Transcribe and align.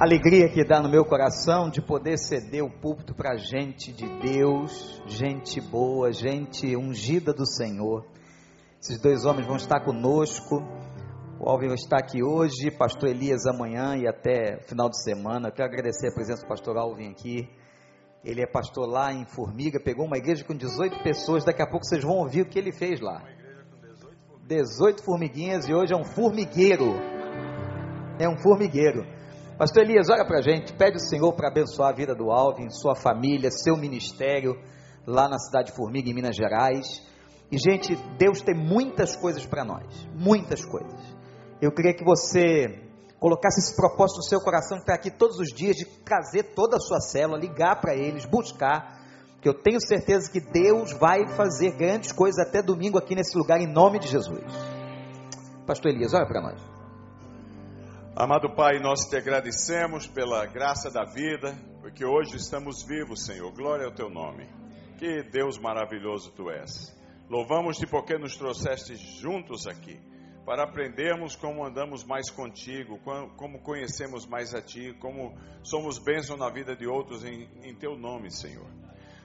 alegria 0.00 0.48
que 0.48 0.64
dá 0.64 0.80
no 0.80 0.88
meu 0.88 1.04
coração 1.04 1.68
de 1.68 1.82
poder 1.82 2.16
ceder 2.18 2.64
o 2.64 2.70
púlpito 2.70 3.12
para 3.14 3.36
gente 3.36 3.92
de 3.92 4.06
Deus, 4.20 5.02
gente 5.06 5.60
boa, 5.60 6.12
gente 6.12 6.76
ungida 6.76 7.32
do 7.32 7.44
Senhor. 7.44 8.06
Esses 8.80 9.00
dois 9.00 9.24
homens 9.24 9.46
vão 9.48 9.56
estar 9.56 9.80
conosco. 9.80 10.62
O 11.40 11.48
Alvin 11.48 11.74
estar 11.74 11.98
aqui 11.98 12.22
hoje, 12.22 12.70
pastor 12.70 13.08
Elias 13.08 13.44
amanhã 13.44 13.96
e 13.96 14.06
até 14.06 14.60
final 14.68 14.88
de 14.88 15.02
semana. 15.02 15.48
Eu 15.48 15.52
quero 15.52 15.68
agradecer 15.68 16.08
a 16.08 16.14
presença 16.14 16.42
do 16.42 16.48
pastor 16.48 16.76
Alvin 16.76 17.10
aqui. 17.10 17.48
Ele 18.24 18.40
é 18.40 18.46
pastor 18.46 18.88
lá 18.88 19.12
em 19.12 19.26
Formiga, 19.26 19.80
pegou 19.80 20.06
uma 20.06 20.16
igreja 20.16 20.44
com 20.44 20.54
18 20.54 21.02
pessoas. 21.02 21.44
Daqui 21.44 21.62
a 21.62 21.66
pouco 21.66 21.84
vocês 21.84 22.04
vão 22.04 22.18
ouvir 22.18 22.42
o 22.42 22.48
que 22.48 22.58
ele 22.58 22.70
fez 22.70 23.00
lá. 23.00 23.24
18 24.46 25.02
formiguinhas 25.02 25.68
e 25.68 25.74
hoje 25.74 25.92
é 25.92 25.96
um 25.96 26.04
formigueiro. 26.04 26.94
É 28.20 28.28
um 28.28 28.38
formigueiro. 28.38 29.17
Pastor 29.58 29.82
Elias, 29.82 30.08
olha 30.08 30.24
para 30.24 30.38
a 30.38 30.40
gente, 30.40 30.72
pede 30.72 30.98
o 30.98 31.00
Senhor 31.00 31.32
para 31.32 31.48
abençoar 31.48 31.88
a 31.88 31.92
vida 31.92 32.14
do 32.14 32.30
Alvin, 32.30 32.70
sua 32.70 32.94
família, 32.94 33.50
seu 33.50 33.76
ministério 33.76 34.54
lá 35.04 35.28
na 35.28 35.36
cidade 35.36 35.72
de 35.72 35.76
Formiga, 35.76 36.08
em 36.08 36.14
Minas 36.14 36.36
Gerais. 36.36 37.02
E, 37.50 37.58
gente, 37.58 37.96
Deus 38.16 38.40
tem 38.40 38.54
muitas 38.54 39.16
coisas 39.16 39.44
para 39.44 39.64
nós, 39.64 39.84
muitas 40.14 40.64
coisas. 40.64 41.00
Eu 41.60 41.72
queria 41.72 41.92
que 41.92 42.04
você 42.04 42.84
colocasse 43.18 43.58
esse 43.58 43.74
propósito 43.74 44.18
no 44.18 44.22
seu 44.22 44.40
coração 44.40 44.76
de 44.76 44.84
estar 44.84 44.94
aqui 44.94 45.10
todos 45.10 45.40
os 45.40 45.48
dias, 45.48 45.74
de 45.74 45.86
trazer 46.04 46.54
toda 46.54 46.76
a 46.76 46.80
sua 46.80 47.00
célula, 47.00 47.36
ligar 47.36 47.80
para 47.80 47.96
eles, 47.96 48.26
buscar, 48.26 48.96
que 49.42 49.48
eu 49.48 49.54
tenho 49.54 49.80
certeza 49.80 50.30
que 50.30 50.40
Deus 50.40 50.92
vai 50.92 51.26
fazer 51.34 51.72
grandes 51.72 52.12
coisas 52.12 52.38
até 52.46 52.62
domingo 52.62 52.96
aqui 52.96 53.16
nesse 53.16 53.36
lugar, 53.36 53.60
em 53.60 53.66
nome 53.66 53.98
de 53.98 54.06
Jesus. 54.06 54.40
Pastor 55.66 55.90
Elias, 55.90 56.14
olha 56.14 56.26
para 56.28 56.40
nós. 56.40 56.77
Amado 58.20 58.52
Pai, 58.52 58.80
nós 58.80 59.08
te 59.08 59.16
agradecemos 59.16 60.08
pela 60.08 60.44
graça 60.44 60.90
da 60.90 61.04
vida, 61.04 61.56
porque 61.80 62.04
hoje 62.04 62.34
estamos 62.34 62.82
vivos, 62.82 63.24
Senhor. 63.24 63.52
Glória 63.52 63.86
ao 63.86 63.94
teu 63.94 64.10
nome. 64.10 64.44
Que 64.98 65.22
Deus 65.22 65.56
maravilhoso 65.56 66.32
tu 66.32 66.50
és. 66.50 66.92
Louvamos-te 67.30 67.86
porque 67.86 68.18
nos 68.18 68.36
trouxeste 68.36 68.96
juntos 68.96 69.68
aqui, 69.68 70.00
para 70.44 70.64
aprendermos 70.64 71.36
como 71.36 71.64
andamos 71.64 72.02
mais 72.02 72.28
contigo, 72.28 72.98
como 73.36 73.62
conhecemos 73.62 74.26
mais 74.26 74.52
a 74.52 74.60
ti, 74.60 74.92
como 74.98 75.38
somos 75.62 76.00
bênção 76.00 76.36
na 76.36 76.50
vida 76.50 76.74
de 76.74 76.88
outros 76.88 77.24
em, 77.24 77.48
em 77.62 77.76
teu 77.76 77.96
nome, 77.96 78.32
Senhor. 78.32 78.66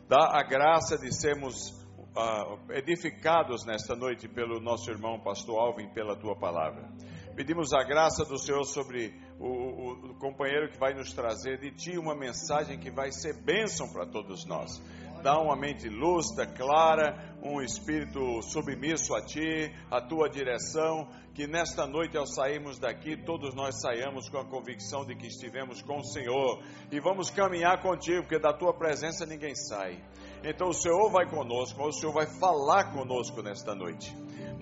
Dá 0.07 0.37
a 0.37 0.43
graça 0.43 0.99
de 0.99 1.11
sermos 1.11 1.71
uh, 2.15 2.71
edificados 2.71 3.65
nesta 3.65 3.95
noite 3.95 4.27
pelo 4.27 4.59
nosso 4.59 4.91
irmão 4.91 5.19
pastor 5.19 5.59
Alvin, 5.59 5.89
pela 5.95 6.15
tua 6.15 6.35
palavra. 6.35 6.91
Pedimos 7.35 7.73
a 7.73 7.83
graça 7.83 8.23
do 8.23 8.37
Senhor 8.37 8.63
sobre 8.63 9.13
o, 9.39 9.47
o, 9.47 9.91
o 10.11 10.15
companheiro 10.15 10.69
que 10.69 10.77
vai 10.77 10.93
nos 10.93 11.11
trazer 11.13 11.59
de 11.59 11.71
ti 11.71 11.97
uma 11.97 12.15
mensagem 12.15 12.79
que 12.79 12.91
vai 12.91 13.11
ser 13.11 13.33
bênção 13.41 13.91
para 13.91 14.05
todos 14.05 14.45
nós 14.45 14.81
dá 15.23 15.39
uma 15.39 15.55
mente 15.55 15.87
lúcida, 15.87 16.45
clara, 16.45 17.17
um 17.41 17.61
espírito 17.61 18.41
submisso 18.41 19.15
a 19.15 19.21
Ti, 19.21 19.73
a 19.89 20.01
Tua 20.01 20.29
direção, 20.29 21.07
que 21.33 21.47
nesta 21.47 21.87
noite 21.87 22.17
ao 22.17 22.27
sairmos 22.27 22.77
daqui, 22.77 23.15
todos 23.15 23.55
nós 23.55 23.79
saiamos 23.79 24.29
com 24.29 24.37
a 24.37 24.45
convicção 24.45 25.05
de 25.05 25.15
que 25.15 25.27
estivemos 25.27 25.81
com 25.81 25.99
o 25.99 26.03
Senhor 26.03 26.61
e 26.91 26.99
vamos 26.99 27.29
caminhar 27.29 27.81
contigo, 27.81 28.23
porque 28.23 28.37
da 28.37 28.51
Tua 28.51 28.73
presença 28.73 29.25
ninguém 29.25 29.55
sai. 29.55 30.03
Então 30.43 30.67
o 30.67 30.73
Senhor 30.73 31.09
vai 31.09 31.25
conosco, 31.25 31.81
o 31.81 31.91
Senhor 31.93 32.11
vai 32.11 32.27
falar 32.27 32.91
conosco 32.91 33.41
nesta 33.41 33.73
noite. 33.73 34.13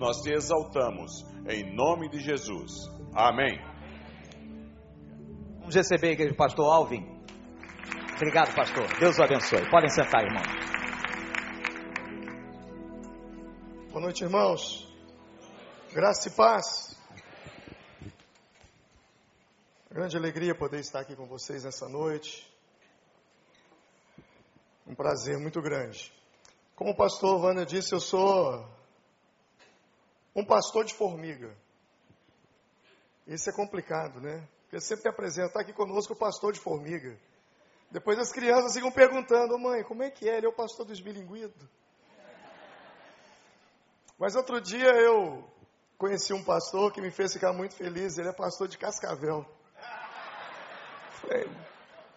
Nós 0.02 0.20
te 0.20 0.32
exaltamos, 0.32 1.24
em 1.48 1.76
nome 1.76 2.08
de 2.08 2.18
Jesus. 2.18 2.90
Amém. 3.14 3.56
Vamos 5.60 5.76
receber 5.76 6.08
a 6.08 6.10
igreja 6.10 6.32
do 6.32 6.36
pastor 6.36 6.66
Alvin. 6.74 7.06
Obrigado, 8.16 8.52
pastor. 8.52 8.84
Deus 8.98 9.16
o 9.16 9.22
abençoe. 9.22 9.70
Podem 9.70 9.88
sentar, 9.90 10.24
irmão. 10.24 10.42
Boa 13.92 14.00
noite, 14.00 14.24
irmãos. 14.24 14.92
Graça 15.92 16.28
e 16.28 16.32
paz. 16.32 17.00
Grande 19.88 20.16
alegria 20.16 20.52
poder 20.52 20.80
estar 20.80 20.98
aqui 20.98 21.14
com 21.14 21.26
vocês 21.26 21.62
nessa 21.62 21.88
noite. 21.88 22.44
Um 24.84 24.96
prazer 24.96 25.38
muito 25.38 25.62
grande. 25.62 26.12
Como 26.74 26.90
o 26.90 26.96
pastor 26.96 27.40
Wanda 27.40 27.64
disse, 27.64 27.94
eu 27.94 28.00
sou 28.00 28.81
um 30.34 30.44
pastor 30.44 30.84
de 30.84 30.94
formiga. 30.94 31.54
Isso 33.26 33.48
é 33.50 33.52
complicado, 33.52 34.20
né? 34.20 34.46
Porque 34.62 34.80
sempre 34.80 35.08
apresenta, 35.08 35.48
está 35.48 35.60
aqui 35.60 35.72
conosco 35.72 36.14
o 36.14 36.16
pastor 36.16 36.52
de 36.52 36.60
formiga. 36.60 37.18
Depois 37.90 38.18
as 38.18 38.32
crianças 38.32 38.72
ficam 38.72 38.90
perguntando, 38.90 39.58
mãe, 39.58 39.82
como 39.84 40.02
é 40.02 40.10
que 40.10 40.28
é? 40.28 40.38
Ele 40.38 40.46
é 40.46 40.48
o 40.48 40.54
pastor 40.54 40.86
dos 40.86 41.00
bilinguidos. 41.00 41.68
Mas 44.18 44.34
outro 44.34 44.60
dia 44.60 44.88
eu 44.88 45.44
conheci 45.98 46.32
um 46.32 46.42
pastor 46.42 46.92
que 46.92 47.00
me 47.00 47.10
fez 47.10 47.32
ficar 47.32 47.52
muito 47.52 47.74
feliz. 47.74 48.16
Ele 48.16 48.28
é 48.28 48.32
pastor 48.32 48.66
de 48.66 48.78
Cascavel. 48.78 49.44
Falei, 51.20 51.48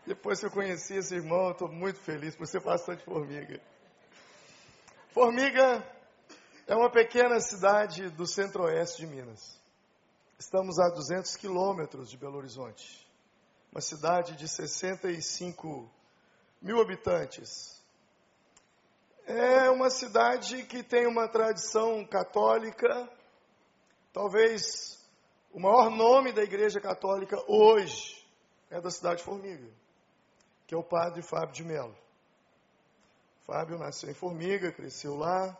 depois 0.06 0.40
que 0.40 0.46
eu 0.46 0.52
conheci 0.52 0.96
esse 0.96 1.14
irmão, 1.14 1.48
eu 1.48 1.52
estou 1.52 1.68
muito 1.68 2.00
feliz 2.00 2.36
por 2.36 2.48
ser 2.48 2.62
pastor 2.62 2.96
de 2.96 3.04
Formiga. 3.04 3.60
Formiga 5.10 5.95
é 6.68 6.76
uma 6.76 6.92
pequena 6.92 7.40
cidade 7.40 8.10
do 8.10 8.28
centro-oeste 8.28 9.06
de 9.06 9.08
Minas. 9.08 9.60
Estamos 10.38 10.80
a 10.80 10.90
200 10.90 11.36
quilômetros 11.38 12.10
de 12.10 12.18
Belo 12.18 12.38
Horizonte 12.38 13.06
uma 13.76 13.82
cidade 13.82 14.38
de 14.38 14.48
65 14.48 15.92
mil 16.62 16.80
habitantes. 16.80 17.84
É 19.26 19.70
uma 19.70 19.90
cidade 19.90 20.64
que 20.64 20.82
tem 20.82 21.06
uma 21.06 21.28
tradição 21.28 22.06
católica, 22.06 22.88
talvez 24.14 24.98
o 25.52 25.60
maior 25.60 25.90
nome 25.90 26.32
da 26.32 26.42
Igreja 26.42 26.80
Católica 26.80 27.38
hoje 27.52 28.26
é 28.70 28.80
da 28.80 28.90
cidade 28.90 29.18
de 29.18 29.24
Formiga, 29.26 29.70
que 30.66 30.74
é 30.74 30.78
o 30.78 30.84
padre 30.84 31.22
Fábio 31.22 31.54
de 31.54 31.66
Mello. 31.66 31.98
Fábio 33.46 33.78
nasceu 33.78 34.10
em 34.10 34.14
Formiga, 34.14 34.72
cresceu 34.72 35.18
lá, 35.18 35.54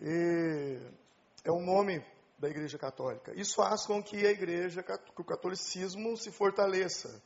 é 0.00 1.50
um 1.52 1.64
nome 1.64 2.04
da 2.38 2.48
Igreja 2.48 2.78
Católica. 2.78 3.32
Isso 3.34 3.54
faz 3.56 3.86
com 3.86 4.02
que 4.02 4.26
a 4.26 4.30
Igreja, 4.30 4.82
que 4.82 5.20
o 5.20 5.24
catolicismo 5.24 6.16
se 6.16 6.30
fortaleça. 6.30 7.22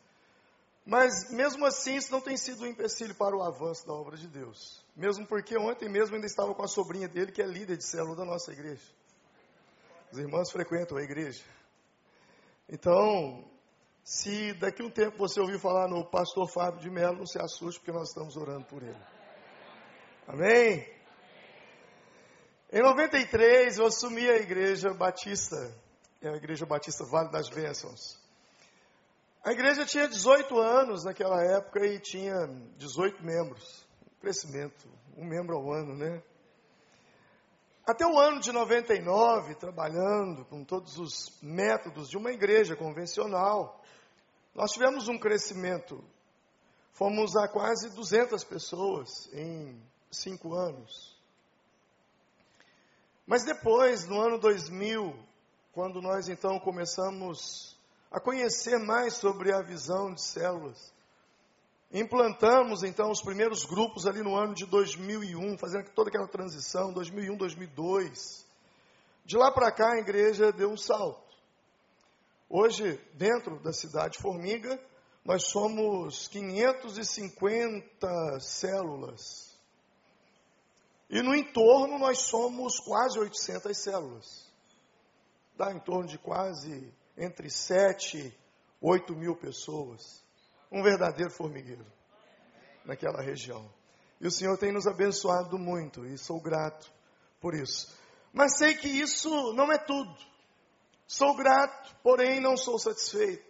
Mas, 0.85 1.31
mesmo 1.31 1.67
assim, 1.67 1.97
isso 1.97 2.11
não 2.11 2.21
tem 2.21 2.37
sido 2.37 2.63
um 2.63 2.67
empecilho 2.67 3.15
para 3.15 3.37
o 3.37 3.43
avanço 3.43 3.87
da 3.87 3.93
obra 3.93 4.17
de 4.17 4.27
Deus. 4.27 4.83
Mesmo 4.97 5.27
porque 5.27 5.59
ontem 5.59 5.89
mesmo 5.89 6.15
ainda 6.15 6.27
estava 6.27 6.55
com 6.55 6.63
a 6.63 6.69
sobrinha 6.69 7.07
dele, 7.07 7.31
que 7.31 7.43
é 7.43 7.47
líder 7.47 7.77
de 7.77 7.85
célula 7.85 8.17
da 8.17 8.25
nossa 8.25 8.53
igreja. 8.53 8.83
Os 10.11 10.19
irmãos 10.19 10.51
frequentam 10.51 10.97
a 10.97 11.03
igreja. 11.03 11.45
Então, 12.67 13.45
se 14.03 14.55
daqui 14.55 14.81
a 14.83 14.87
um 14.87 14.91
tempo 14.91 15.19
você 15.19 15.39
ouvir 15.39 15.61
falar 15.61 15.89
no 15.89 16.05
pastor 16.07 16.51
Fábio 16.51 16.81
de 16.81 16.89
Mello, 16.89 17.19
não 17.19 17.27
se 17.27 17.39
assuste, 17.39 17.79
porque 17.81 17.93
nós 17.93 18.09
estamos 18.09 18.37
orando 18.37 18.65
por 18.65 18.83
ele. 18.83 19.03
Amém? 20.27 20.98
Em 22.71 22.83
93, 22.83 23.79
eu 23.79 23.87
assumi 23.87 24.29
a 24.29 24.37
Igreja 24.37 24.93
Batista, 24.93 25.57
é 26.21 26.29
a 26.29 26.37
Igreja 26.37 26.67
Batista 26.67 27.03
Vale 27.07 27.31
das 27.31 27.49
Bênçãos. 27.49 28.21
A 29.43 29.53
igreja 29.53 29.87
tinha 29.87 30.07
18 30.07 30.59
anos 30.59 31.05
naquela 31.05 31.43
época 31.43 31.87
e 31.87 31.99
tinha 31.99 32.47
18 32.77 33.25
membros. 33.25 33.87
crescimento, 34.21 34.87
um 35.17 35.25
membro 35.25 35.57
ao 35.57 35.73
ano, 35.73 35.97
né? 35.97 36.23
Até 37.87 38.07
o 38.07 38.19
ano 38.19 38.39
de 38.39 38.53
99, 38.53 39.55
trabalhando 39.55 40.45
com 40.45 40.63
todos 40.63 40.99
os 40.99 41.41
métodos 41.41 42.11
de 42.11 42.19
uma 42.19 42.33
igreja 42.33 42.77
convencional, 42.77 43.81
nós 44.55 44.73
tivemos 44.73 45.09
um 45.09 45.19
crescimento. 45.19 46.05
Fomos 46.93 47.35
a 47.35 47.49
quase 47.49 47.89
200 47.95 48.45
pessoas 48.45 49.09
em 49.33 49.83
cinco 50.11 50.55
anos. 50.55 51.18
Mas 53.29 53.45
depois, 53.45 54.09
no 54.09 54.19
ano 54.19 54.39
2000, 54.39 55.15
quando 55.71 56.01
nós 56.01 56.31
então 56.31 56.59
começamos 56.59 57.79
a 58.11 58.19
conhecer 58.19 58.79
mais 58.79 59.17
sobre 59.17 59.53
a 59.53 59.61
visão 59.61 60.15
de 60.15 60.23
células, 60.23 60.95
implantamos 61.93 62.83
então 62.83 63.11
os 63.11 63.21
primeiros 63.21 63.67
grupos 63.67 64.07
ali 64.07 64.23
no 64.23 64.35
ano 64.35 64.55
de 64.55 64.65
2001, 64.65 65.59
fazendo 65.59 65.91
toda 65.91 66.09
aquela 66.09 66.27
transição, 66.27 66.91
2001, 66.91 67.37
2002. 67.37 68.47
De 69.27 69.37
lá 69.37 69.53
para 69.53 69.71
cá 69.71 69.93
a 69.93 69.99
igreja 69.99 70.51
deu 70.51 70.71
um 70.71 70.79
salto. 70.79 71.37
Hoje, 72.49 72.99
dentro 73.13 73.61
da 73.61 73.75
cidade 73.75 74.17
Formiga, 74.17 74.83
nós 75.23 75.49
somos 75.49 76.29
550 76.29 78.41
células 78.41 79.49
e 81.11 81.23
no 81.23 81.35
entorno 81.35 81.99
nós 81.99 82.19
somos 82.29 82.79
quase 82.81 83.19
800 83.19 83.77
células. 83.77 84.53
Dá 85.57 85.73
em 85.73 85.81
torno 85.81 86.07
de 86.07 86.19
quase 86.19 86.93
entre 87.17 87.51
7, 87.51 88.37
8 88.81 89.17
mil 89.17 89.35
pessoas. 89.35 90.23
Um 90.71 90.83
verdadeiro 90.83 91.31
formigueiro 91.31 91.87
naquela 92.85 93.23
região. 93.23 93.69
E 94.21 94.27
o 94.27 94.31
Senhor 94.31 94.57
tem 94.59 94.73
nos 94.73 94.87
abençoado 94.87 95.59
muito 95.59 96.05
e 96.07 96.19
sou 96.19 96.41
grato 96.41 96.93
por 97.41 97.55
isso. 97.55 97.97
Mas 98.33 98.59
sei 98.59 98.75
que 98.75 98.89
isso 98.89 99.31
não 99.55 99.73
é 99.73 99.79
tudo. 99.79 100.15
Sou 101.07 101.35
grato, 101.35 101.97
porém 102.03 102.39
não 102.39 102.55
sou 102.55 102.79
satisfeito, 102.79 103.43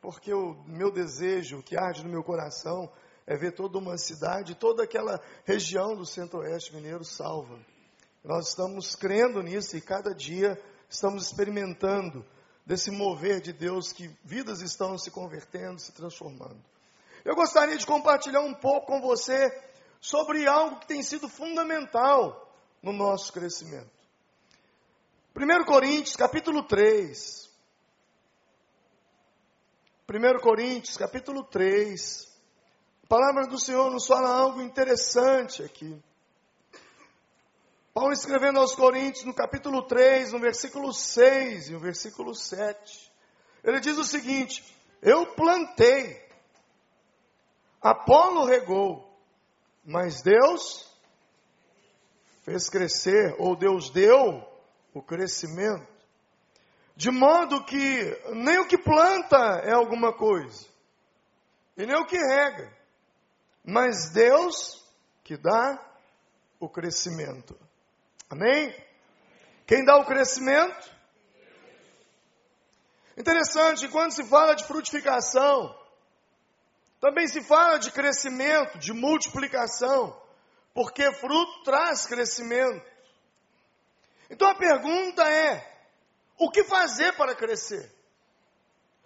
porque 0.00 0.32
o 0.32 0.54
meu 0.66 0.90
desejo, 0.90 1.62
que 1.62 1.76
arde 1.76 2.02
no 2.02 2.10
meu 2.10 2.24
coração, 2.24 2.90
é 3.26 3.36
ver 3.36 3.52
toda 3.52 3.78
uma 3.78 3.98
cidade, 3.98 4.54
toda 4.54 4.84
aquela 4.84 5.20
região 5.44 5.96
do 5.96 6.06
centro-oeste 6.06 6.74
mineiro 6.74 7.04
salva. 7.04 7.58
Nós 8.22 8.48
estamos 8.48 8.94
crendo 8.94 9.42
nisso 9.42 9.76
e 9.76 9.80
cada 9.80 10.14
dia 10.14 10.60
estamos 10.88 11.26
experimentando 11.26 12.24
desse 12.64 12.90
mover 12.90 13.40
de 13.40 13.52
Deus 13.52 13.92
que 13.92 14.08
vidas 14.24 14.60
estão 14.60 14.96
se 14.96 15.10
convertendo, 15.10 15.80
se 15.80 15.92
transformando. 15.92 16.62
Eu 17.24 17.34
gostaria 17.34 17.76
de 17.76 17.86
compartilhar 17.86 18.40
um 18.40 18.54
pouco 18.54 18.86
com 18.86 19.00
você 19.00 19.50
sobre 20.00 20.46
algo 20.46 20.78
que 20.80 20.86
tem 20.86 21.02
sido 21.02 21.28
fundamental 21.28 22.52
no 22.82 22.92
nosso 22.92 23.32
crescimento. 23.32 23.90
1 25.34 25.64
Coríntios, 25.64 26.16
capítulo 26.16 26.62
3. 26.62 27.50
1 30.08 30.40
Coríntios, 30.40 30.96
capítulo 30.96 31.42
3. 31.44 32.35
A 33.06 33.08
palavra 33.08 33.46
do 33.46 33.56
Senhor 33.56 33.88
nos 33.92 34.04
fala 34.04 34.28
algo 34.28 34.60
interessante 34.60 35.62
aqui. 35.62 35.96
Paulo 37.94 38.12
escrevendo 38.12 38.58
aos 38.58 38.74
Coríntios, 38.74 39.24
no 39.24 39.32
capítulo 39.32 39.86
3, 39.86 40.32
no 40.32 40.40
versículo 40.40 40.92
6 40.92 41.68
e 41.68 41.72
no 41.74 41.78
versículo 41.78 42.34
7. 42.34 43.12
Ele 43.62 43.78
diz 43.78 43.96
o 43.96 44.02
seguinte: 44.02 44.64
Eu 45.00 45.24
plantei, 45.36 46.20
Apolo 47.80 48.44
regou, 48.44 49.16
mas 49.84 50.20
Deus 50.20 50.92
fez 52.42 52.68
crescer, 52.68 53.36
ou 53.38 53.54
Deus 53.54 53.88
deu 53.88 54.44
o 54.92 55.00
crescimento. 55.00 55.86
De 56.96 57.12
modo 57.12 57.64
que 57.64 58.20
nem 58.32 58.58
o 58.58 58.66
que 58.66 58.76
planta 58.76 59.60
é 59.62 59.72
alguma 59.72 60.12
coisa, 60.12 60.66
e 61.76 61.86
nem 61.86 61.94
o 61.94 62.04
que 62.04 62.18
rega, 62.18 62.75
mas 63.66 64.10
Deus 64.10 64.80
que 65.24 65.36
dá 65.36 65.84
o 66.60 66.68
crescimento. 66.68 67.58
Amém? 68.30 68.72
Quem 69.66 69.84
dá 69.84 69.96
o 69.96 70.06
crescimento? 70.06 70.94
Interessante, 73.16 73.88
quando 73.88 74.12
se 74.12 74.22
fala 74.24 74.54
de 74.54 74.64
frutificação, 74.64 75.76
também 77.00 77.26
se 77.26 77.42
fala 77.42 77.78
de 77.78 77.90
crescimento, 77.90 78.78
de 78.78 78.92
multiplicação, 78.92 80.16
porque 80.72 81.12
fruto 81.14 81.64
traz 81.64 82.06
crescimento. 82.06 82.86
Então 84.30 84.48
a 84.48 84.54
pergunta 84.54 85.28
é: 85.28 85.88
o 86.38 86.50
que 86.50 86.62
fazer 86.62 87.16
para 87.16 87.34
crescer? 87.34 87.92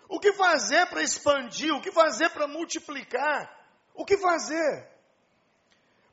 O 0.06 0.20
que 0.20 0.32
fazer 0.32 0.86
para 0.86 1.02
expandir? 1.02 1.74
O 1.74 1.80
que 1.80 1.92
fazer 1.92 2.28
para 2.30 2.46
multiplicar? 2.46 3.59
O 4.00 4.04
que 4.06 4.16
fazer? 4.16 4.88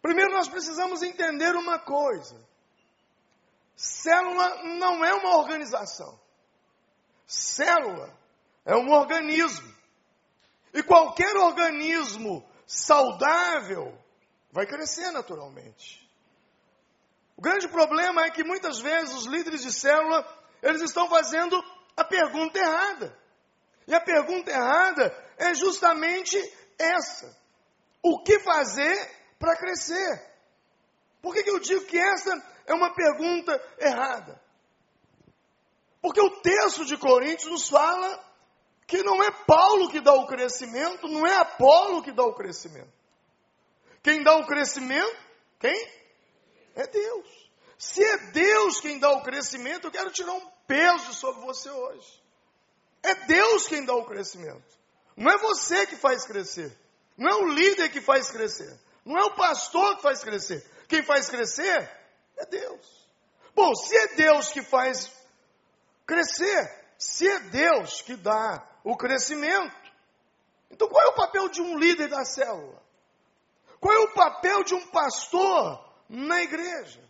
Primeiro 0.01 0.33
nós 0.33 0.49
precisamos 0.49 1.01
entender 1.01 1.55
uma 1.55 1.79
coisa: 1.79 2.37
célula 3.77 4.61
não 4.77 5.05
é 5.05 5.13
uma 5.13 5.37
organização. 5.37 6.19
Célula 7.25 8.13
é 8.65 8.75
um 8.75 8.91
organismo. 8.91 9.73
E 10.73 10.83
qualquer 10.83 11.33
organismo 11.37 12.45
saudável 12.65 13.97
vai 14.51 14.65
crescer 14.65 15.09
naturalmente. 15.11 16.05
O 17.37 17.41
grande 17.41 17.69
problema 17.69 18.25
é 18.25 18.31
que 18.31 18.43
muitas 18.43 18.81
vezes 18.81 19.15
os 19.15 19.25
líderes 19.27 19.61
de 19.61 19.71
célula, 19.71 20.27
eles 20.61 20.81
estão 20.81 21.07
fazendo 21.07 21.57
a 21.95 22.03
pergunta 22.03 22.59
errada. 22.59 23.17
E 23.87 23.95
a 23.95 24.01
pergunta 24.01 24.51
errada 24.51 25.33
é 25.37 25.53
justamente 25.55 26.37
essa: 26.77 27.46
o 28.13 28.23
que 28.23 28.39
fazer 28.39 28.95
para 29.39 29.55
crescer? 29.55 30.27
Por 31.21 31.33
que, 31.33 31.43
que 31.43 31.49
eu 31.49 31.59
digo 31.59 31.85
que 31.85 31.97
essa 31.97 32.31
é 32.65 32.73
uma 32.73 32.93
pergunta 32.93 33.53
errada? 33.79 34.41
Porque 36.01 36.21
o 36.21 36.41
texto 36.41 36.85
de 36.85 36.97
Coríntios 36.97 37.51
nos 37.51 37.69
fala 37.69 38.23
que 38.85 39.03
não 39.03 39.21
é 39.21 39.31
Paulo 39.45 39.89
que 39.89 39.99
dá 39.99 40.13
o 40.13 40.25
crescimento, 40.25 41.07
não 41.07 41.27
é 41.27 41.35
Apolo 41.35 42.01
que 42.01 42.11
dá 42.11 42.23
o 42.23 42.33
crescimento. 42.33 42.93
Quem 44.01 44.23
dá 44.23 44.37
o 44.37 44.47
crescimento? 44.47 45.17
Quem? 45.59 45.91
É 46.75 46.87
Deus. 46.87 47.51
Se 47.77 48.03
é 48.03 48.17
Deus 48.31 48.79
quem 48.79 48.99
dá 48.99 49.11
o 49.11 49.21
crescimento, 49.21 49.87
eu 49.87 49.91
quero 49.91 50.11
tirar 50.11 50.33
um 50.33 50.49
peso 50.65 51.13
sobre 51.13 51.41
você 51.41 51.69
hoje. 51.69 52.23
É 53.03 53.13
Deus 53.25 53.67
quem 53.67 53.83
dá 53.83 53.93
o 53.93 54.05
crescimento. 54.05 54.65
Não 55.15 55.31
é 55.31 55.37
você 55.37 55.85
que 55.85 55.95
faz 55.95 56.25
crescer. 56.25 56.75
Não 57.17 57.29
é 57.29 57.35
o 57.35 57.47
líder 57.47 57.89
que 57.89 57.99
faz 57.99 58.29
crescer. 58.29 58.73
Não 59.03 59.17
é 59.17 59.23
o 59.23 59.35
pastor 59.35 59.97
que 59.97 60.03
faz 60.03 60.23
crescer. 60.23 60.63
Quem 60.87 61.03
faz 61.03 61.29
crescer 61.29 61.89
é 62.37 62.45
Deus. 62.45 63.07
Bom, 63.55 63.73
se 63.75 63.95
é 63.97 64.07
Deus 64.15 64.49
que 64.49 64.61
faz 64.61 65.11
crescer, 66.05 66.85
se 66.97 67.27
é 67.27 67.39
Deus 67.39 68.01
que 68.01 68.15
dá 68.15 68.65
o 68.83 68.95
crescimento, 68.95 69.75
então 70.69 70.87
qual 70.87 71.03
é 71.05 71.09
o 71.09 71.15
papel 71.15 71.49
de 71.49 71.61
um 71.61 71.77
líder 71.77 72.07
da 72.07 72.23
célula? 72.23 72.81
Qual 73.79 73.93
é 73.93 73.99
o 73.99 74.13
papel 74.13 74.63
de 74.63 74.75
um 74.75 74.87
pastor 74.87 75.87
na 76.09 76.41
igreja. 76.41 77.01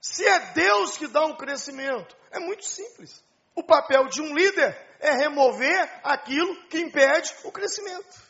Se 0.00 0.26
é 0.26 0.52
Deus 0.52 0.96
que 0.96 1.08
dá 1.08 1.24
o 1.26 1.36
crescimento, 1.36 2.16
é 2.30 2.38
muito 2.38 2.64
simples. 2.64 3.22
O 3.54 3.62
papel 3.62 4.06
de 4.06 4.20
um 4.20 4.34
líder 4.34 4.76
é 5.00 5.12
remover 5.12 6.00
aquilo 6.04 6.68
que 6.68 6.78
impede 6.78 7.34
o 7.44 7.50
crescimento. 7.50 8.27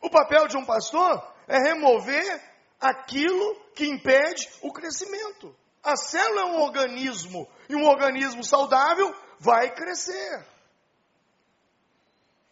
O 0.00 0.08
papel 0.08 0.48
de 0.48 0.56
um 0.56 0.64
pastor 0.64 1.22
é 1.46 1.58
remover 1.58 2.42
aquilo 2.80 3.54
que 3.74 3.86
impede 3.86 4.48
o 4.62 4.72
crescimento. 4.72 5.54
A 5.82 5.96
célula 5.96 6.42
é 6.42 6.44
um 6.44 6.60
organismo 6.62 7.48
e 7.68 7.74
um 7.74 7.86
organismo 7.86 8.44
saudável 8.44 9.14
vai 9.38 9.74
crescer. 9.74 10.46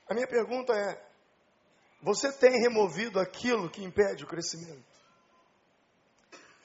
A 0.09 0.15
minha 0.15 0.27
pergunta 0.27 0.73
é: 0.73 1.03
você 2.03 2.32
tem 2.32 2.61
removido 2.61 3.19
aquilo 3.20 3.70
que 3.70 3.84
impede 3.84 4.25
o 4.25 4.27
crescimento? 4.27 4.87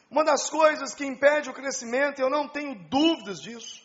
Uma 0.10 0.24
das 0.24 0.50
coisas 0.50 0.93
que 0.93 1.05
impede 1.05 1.50
o 1.50 1.53
crescimento, 1.53 2.22
eu 2.22 2.29
não 2.29 2.48
tenho 2.48 2.75
dúvidas 2.88 3.39
disso, 3.39 3.81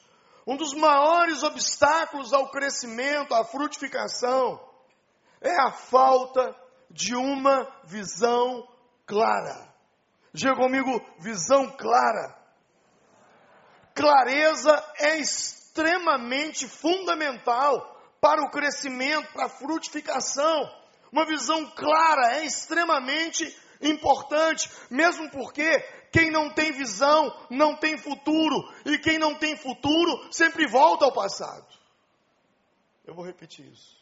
um 0.46 0.56
dos 0.56 0.74
maiores 0.74 1.42
obstáculos 1.42 2.32
ao 2.32 2.50
crescimento, 2.50 3.34
à 3.34 3.44
frutificação, 3.44 4.60
é 5.40 5.54
a 5.60 5.70
falta 5.70 6.54
de 6.90 7.14
uma 7.14 7.66
visão 7.84 8.66
clara. 9.06 9.68
Diga 10.32 10.54
comigo, 10.54 11.00
visão 11.20 11.70
clara. 11.76 12.36
Clareza 13.94 14.84
é 14.98 15.18
extremamente 15.18 16.68
fundamental 16.68 17.96
para 18.20 18.42
o 18.42 18.50
crescimento, 18.50 19.32
para 19.32 19.46
a 19.46 19.48
frutificação. 19.48 20.70
Uma 21.10 21.24
visão 21.24 21.66
clara 21.70 22.36
é 22.36 22.44
extremamente 22.44 23.44
importante, 23.80 24.70
mesmo 24.90 25.30
porque 25.30 25.80
quem 26.12 26.30
não 26.30 26.50
tem 26.50 26.72
visão 26.72 27.34
não 27.50 27.76
tem 27.76 27.96
futuro, 27.96 28.72
e 28.84 28.98
quem 28.98 29.18
não 29.18 29.34
tem 29.34 29.56
futuro 29.56 30.32
sempre 30.32 30.66
volta 30.66 31.04
ao 31.04 31.12
passado. 31.12 31.66
Eu 33.06 33.14
vou 33.14 33.24
repetir 33.24 33.66
isso. 33.66 33.96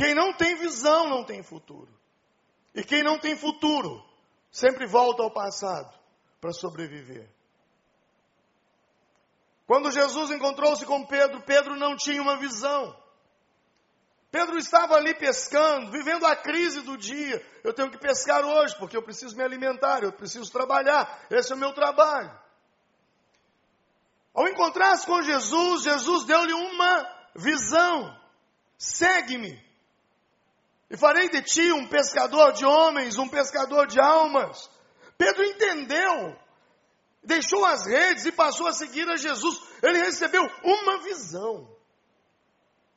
Quem 0.00 0.14
não 0.14 0.32
tem 0.32 0.54
visão 0.54 1.10
não 1.10 1.22
tem 1.22 1.42
futuro, 1.42 1.94
e 2.74 2.82
quem 2.82 3.02
não 3.02 3.18
tem 3.18 3.36
futuro 3.36 4.02
sempre 4.50 4.86
volta 4.86 5.22
ao 5.22 5.30
passado 5.30 5.92
para 6.40 6.54
sobreviver. 6.54 7.28
Quando 9.66 9.90
Jesus 9.90 10.30
encontrou-se 10.30 10.86
com 10.86 11.04
Pedro, 11.04 11.42
Pedro 11.42 11.76
não 11.76 11.96
tinha 11.96 12.22
uma 12.22 12.38
visão. 12.38 12.98
Pedro 14.30 14.56
estava 14.56 14.94
ali 14.94 15.14
pescando, 15.14 15.90
vivendo 15.90 16.24
a 16.24 16.34
crise 16.34 16.80
do 16.80 16.96
dia. 16.96 17.44
Eu 17.62 17.74
tenho 17.74 17.90
que 17.90 17.98
pescar 17.98 18.42
hoje, 18.42 18.74
porque 18.78 18.96
eu 18.96 19.02
preciso 19.02 19.36
me 19.36 19.42
alimentar, 19.42 20.02
eu 20.02 20.12
preciso 20.14 20.50
trabalhar, 20.50 21.26
esse 21.30 21.52
é 21.52 21.54
o 21.54 21.58
meu 21.58 21.74
trabalho. 21.74 22.32
Ao 24.32 24.48
encontrar-se 24.48 25.04
com 25.04 25.20
Jesus, 25.20 25.82
Jesus 25.82 26.24
deu-lhe 26.24 26.54
uma 26.54 27.30
visão: 27.36 28.18
segue-me, 28.78 29.68
e 30.90 30.96
farei 30.96 31.28
de 31.28 31.40
ti 31.42 31.70
um 31.72 31.86
pescador 31.86 32.52
de 32.52 32.64
homens, 32.64 33.16
um 33.16 33.28
pescador 33.28 33.86
de 33.86 34.00
almas. 34.00 34.68
Pedro 35.16 35.44
entendeu, 35.44 36.36
deixou 37.22 37.64
as 37.64 37.86
redes 37.86 38.26
e 38.26 38.32
passou 38.32 38.66
a 38.66 38.72
seguir 38.72 39.08
a 39.08 39.16
Jesus. 39.16 39.62
Ele 39.80 39.98
recebeu 39.98 40.42
uma 40.64 40.98
visão. 40.98 41.70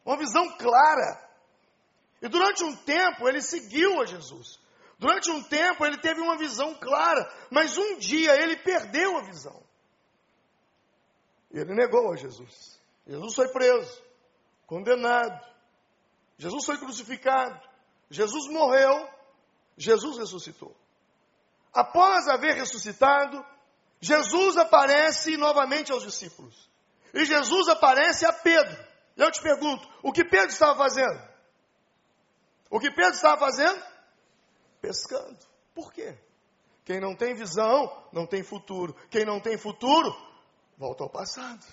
uma 0.03 0.17
visão 0.17 0.57
clara. 0.57 1.21
E 2.19 2.27
durante 2.27 2.63
um 2.63 2.75
tempo 2.77 3.29
ele 3.29 3.41
seguiu 3.41 4.01
a 4.01 4.05
Jesus. 4.05 4.59
Durante 4.97 5.29
um 5.29 5.43
tempo 5.43 5.85
ele 5.85 5.97
teve 5.97 6.19
uma 6.19 6.37
visão 6.37 6.73
clara, 6.75 7.31
mas 7.51 7.77
um 7.77 7.97
dia 7.97 8.41
ele 8.41 8.57
perdeu 8.57 9.17
a 9.17 9.21
visão. 9.21 9.61
Ele 11.51 11.75
negou 11.75 12.11
a 12.11 12.15
Jesus. 12.15 12.81
Jesus 13.05 13.35
foi 13.35 13.49
preso, 13.49 14.01
condenado. 14.65 15.45
Jesus 16.39 16.65
foi 16.65 16.77
crucificado. 16.77 17.72
Jesus 18.09 18.47
morreu. 18.49 19.09
Jesus 19.77 20.17
ressuscitou. 20.17 20.75
Após 21.73 22.27
haver 22.27 22.55
ressuscitado, 22.55 23.43
Jesus 23.99 24.57
aparece 24.57 25.35
novamente 25.37 25.91
aos 25.91 26.03
discípulos. 26.03 26.69
E 27.13 27.25
Jesus 27.25 27.67
aparece 27.67 28.25
a 28.25 28.33
Pedro. 28.33 28.77
E 29.15 29.21
eu 29.21 29.31
te 29.31 29.41
pergunto: 29.41 29.87
o 30.01 30.11
que 30.11 30.23
Pedro 30.23 30.49
estava 30.49 30.75
fazendo? 30.77 31.33
O 32.69 32.79
que 32.79 32.91
Pedro 32.91 33.13
estava 33.13 33.39
fazendo? 33.39 33.81
Pescando. 34.81 35.39
Por 35.73 35.91
quê? 35.93 36.17
Quem 36.85 36.99
não 36.99 37.15
tem 37.15 37.33
visão, 37.33 38.07
não 38.11 38.25
tem 38.25 38.43
futuro. 38.43 38.95
Quem 39.09 39.25
não 39.25 39.39
tem 39.39 39.57
futuro, 39.57 40.13
volta 40.77 41.03
ao 41.03 41.09
passado. 41.09 41.65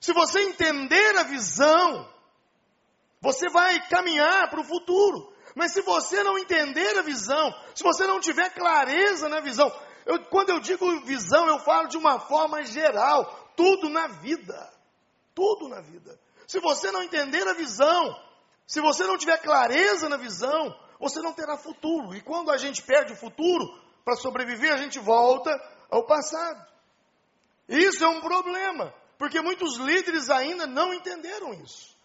Se 0.00 0.12
você 0.12 0.40
entender 0.42 1.16
a 1.18 1.24
visão, 1.24 2.08
você 3.20 3.48
vai 3.48 3.86
caminhar 3.88 4.48
para 4.48 4.60
o 4.60 4.64
futuro. 4.64 5.32
Mas 5.54 5.72
se 5.72 5.82
você 5.82 6.22
não 6.22 6.38
entender 6.38 6.98
a 6.98 7.02
visão, 7.02 7.54
se 7.74 7.82
você 7.82 8.06
não 8.06 8.20
tiver 8.20 8.50
clareza 8.50 9.28
na 9.28 9.40
visão, 9.40 9.70
eu, 10.06 10.24
quando 10.26 10.50
eu 10.50 10.60
digo 10.60 11.04
visão, 11.04 11.46
eu 11.46 11.58
falo 11.58 11.88
de 11.88 11.96
uma 11.96 12.18
forma 12.18 12.62
geral, 12.62 13.52
tudo 13.56 13.88
na 13.88 14.06
vida. 14.06 14.72
Tudo 15.34 15.68
na 15.68 15.80
vida. 15.80 16.18
Se 16.46 16.60
você 16.60 16.90
não 16.90 17.02
entender 17.02 17.46
a 17.46 17.52
visão, 17.52 18.16
se 18.66 18.80
você 18.80 19.04
não 19.04 19.18
tiver 19.18 19.38
clareza 19.38 20.08
na 20.08 20.16
visão, 20.16 20.74
você 20.98 21.20
não 21.20 21.32
terá 21.32 21.56
futuro. 21.56 22.14
E 22.14 22.20
quando 22.20 22.50
a 22.50 22.56
gente 22.56 22.82
perde 22.82 23.12
o 23.12 23.16
futuro, 23.16 23.66
para 24.04 24.16
sobreviver, 24.16 24.72
a 24.72 24.76
gente 24.76 24.98
volta 24.98 25.50
ao 25.90 26.04
passado. 26.04 26.66
Isso 27.68 28.04
é 28.04 28.08
um 28.08 28.20
problema, 28.20 28.92
porque 29.18 29.40
muitos 29.40 29.76
líderes 29.76 30.30
ainda 30.30 30.66
não 30.66 30.92
entenderam 30.92 31.52
isso. 31.54 31.96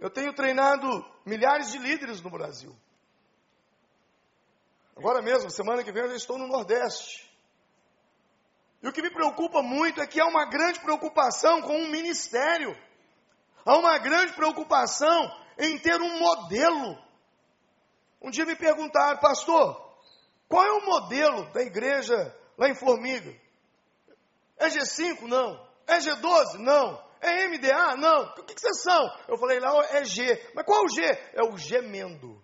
Eu 0.00 0.08
tenho 0.08 0.32
treinado 0.32 1.04
milhares 1.26 1.70
de 1.70 1.78
líderes 1.78 2.22
no 2.22 2.30
Brasil. 2.30 2.74
Agora 4.96 5.20
mesmo, 5.20 5.50
semana 5.50 5.84
que 5.84 5.92
vem, 5.92 6.02
eu 6.02 6.16
estou 6.16 6.38
no 6.38 6.46
Nordeste. 6.46 7.30
E 8.82 8.88
o 8.88 8.92
que 8.92 9.02
me 9.02 9.10
preocupa 9.10 9.62
muito 9.62 10.00
é 10.00 10.06
que 10.06 10.18
há 10.18 10.26
uma 10.26 10.46
grande 10.46 10.80
preocupação 10.80 11.60
com 11.60 11.76
um 11.76 11.90
ministério. 11.90 12.74
Há 13.64 13.76
uma 13.76 13.98
grande 13.98 14.32
preocupação 14.32 15.30
em 15.58 15.78
ter 15.78 16.00
um 16.00 16.18
modelo. 16.18 16.98
Um 18.22 18.30
dia 18.30 18.46
me 18.46 18.56
perguntaram, 18.56 19.20
pastor, 19.20 19.98
qual 20.48 20.64
é 20.64 20.72
o 20.72 20.86
modelo 20.86 21.52
da 21.52 21.60
igreja 21.60 22.34
lá 22.56 22.70
em 22.70 22.74
Formiga? 22.74 23.38
É 24.56 24.68
G5? 24.68 25.28
Não. 25.28 25.68
É 25.86 25.98
G12? 25.98 26.54
Não. 26.58 27.09
É 27.20 27.48
MDA? 27.48 27.96
Não. 27.96 28.22
O 28.22 28.44
que, 28.44 28.54
que 28.54 28.60
vocês 28.60 28.82
são? 28.82 29.18
Eu 29.28 29.36
falei 29.36 29.60
lá, 29.60 29.72
é 29.90 30.04
G. 30.04 30.50
Mas 30.54 30.64
qual 30.64 30.82
é 30.82 30.84
o 30.84 30.88
G? 30.88 31.02
É 31.34 31.42
o 31.42 31.56
gemendo. 31.56 32.42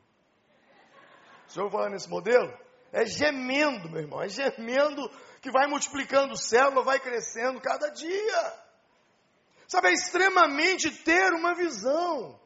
O 1.48 1.52
senhor 1.52 1.70
falar 1.70 1.90
nesse 1.90 2.08
modelo? 2.08 2.52
É 2.92 3.06
gemendo, 3.06 3.88
meu 3.88 4.02
irmão. 4.02 4.22
É 4.22 4.28
gemendo 4.28 5.10
que 5.40 5.50
vai 5.50 5.66
multiplicando 5.66 6.36
célula, 6.36 6.82
vai 6.82 7.00
crescendo 7.00 7.60
cada 7.60 7.88
dia. 7.88 8.66
Sabe, 9.66 9.88
é 9.88 9.92
extremamente 9.92 10.90
ter 10.90 11.32
uma 11.32 11.54
visão. 11.54 12.38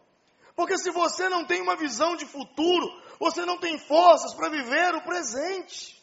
Porque 0.55 0.79
se 0.79 0.91
você 0.91 1.29
não 1.29 1.45
tem 1.45 1.61
uma 1.61 1.77
visão 1.77 2.17
de 2.17 2.27
futuro, 2.27 2.87
você 3.19 3.45
não 3.45 3.59
tem 3.59 3.79
forças 3.79 4.35
para 4.35 4.49
viver 4.49 4.95
o 4.95 5.03
presente. 5.03 6.01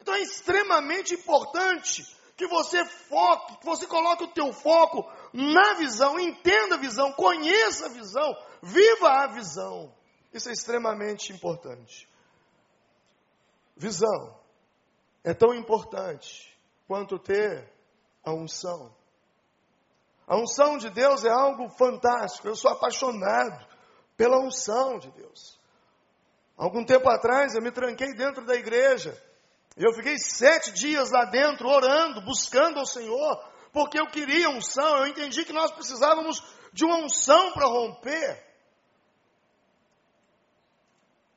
Então 0.00 0.14
é 0.14 0.20
extremamente 0.20 1.14
importante 1.14 2.04
que 2.36 2.46
você 2.46 2.84
foque, 2.84 3.58
que 3.58 3.64
você 3.64 3.86
coloque 3.86 4.24
o 4.24 4.32
teu 4.32 4.52
foco 4.52 5.10
na 5.34 5.74
visão, 5.74 6.16
entenda 6.20 6.76
a 6.76 6.78
visão, 6.78 7.12
conheça 7.12 7.86
a 7.86 7.88
visão, 7.88 8.36
viva 8.62 9.08
a 9.08 9.26
visão. 9.26 9.92
Isso 10.32 10.48
é 10.48 10.52
extremamente 10.52 11.32
importante. 11.32 12.08
Visão 13.76 14.38
é 15.24 15.34
tão 15.34 15.52
importante 15.52 16.56
quanto 16.86 17.18
ter 17.18 17.68
a 18.24 18.32
unção. 18.32 18.94
A 20.24 20.36
unção 20.36 20.78
de 20.78 20.88
Deus 20.88 21.24
é 21.24 21.30
algo 21.30 21.68
fantástico. 21.68 22.46
Eu 22.46 22.54
sou 22.54 22.70
apaixonado 22.70 23.66
pela 24.16 24.38
unção 24.38 25.00
de 25.00 25.10
Deus. 25.10 25.58
Algum 26.56 26.84
tempo 26.84 27.08
atrás 27.08 27.56
eu 27.56 27.62
me 27.62 27.72
tranquei 27.72 28.14
dentro 28.14 28.44
da 28.46 28.54
igreja. 28.54 29.20
E 29.76 29.84
eu 29.84 29.92
fiquei 29.92 30.16
sete 30.16 30.72
dias 30.72 31.10
lá 31.10 31.24
dentro 31.24 31.68
orando, 31.68 32.24
buscando 32.24 32.78
ao 32.78 32.86
Senhor, 32.86 33.53
porque 33.74 33.98
eu 33.98 34.06
queria 34.06 34.48
unção, 34.48 34.98
eu 34.98 35.08
entendi 35.08 35.44
que 35.44 35.52
nós 35.52 35.72
precisávamos 35.72 36.40
de 36.72 36.84
uma 36.84 36.96
unção 36.98 37.52
para 37.52 37.66
romper. 37.66 38.40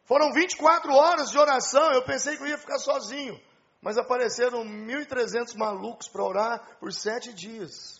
Foram 0.05 0.31
24 0.31 0.93
horas 0.93 1.31
de 1.31 1.37
oração, 1.39 1.91
eu 1.93 2.05
pensei 2.05 2.37
que 2.37 2.43
eu 2.43 2.47
ia 2.47 2.57
ficar 2.59 2.77
sozinho, 2.77 3.41
mas 3.81 3.97
apareceram 3.97 4.63
1.300 4.63 5.57
malucos 5.57 6.07
para 6.07 6.23
orar 6.23 6.77
por 6.79 6.93
sete 6.93 7.33
dias. 7.33 7.99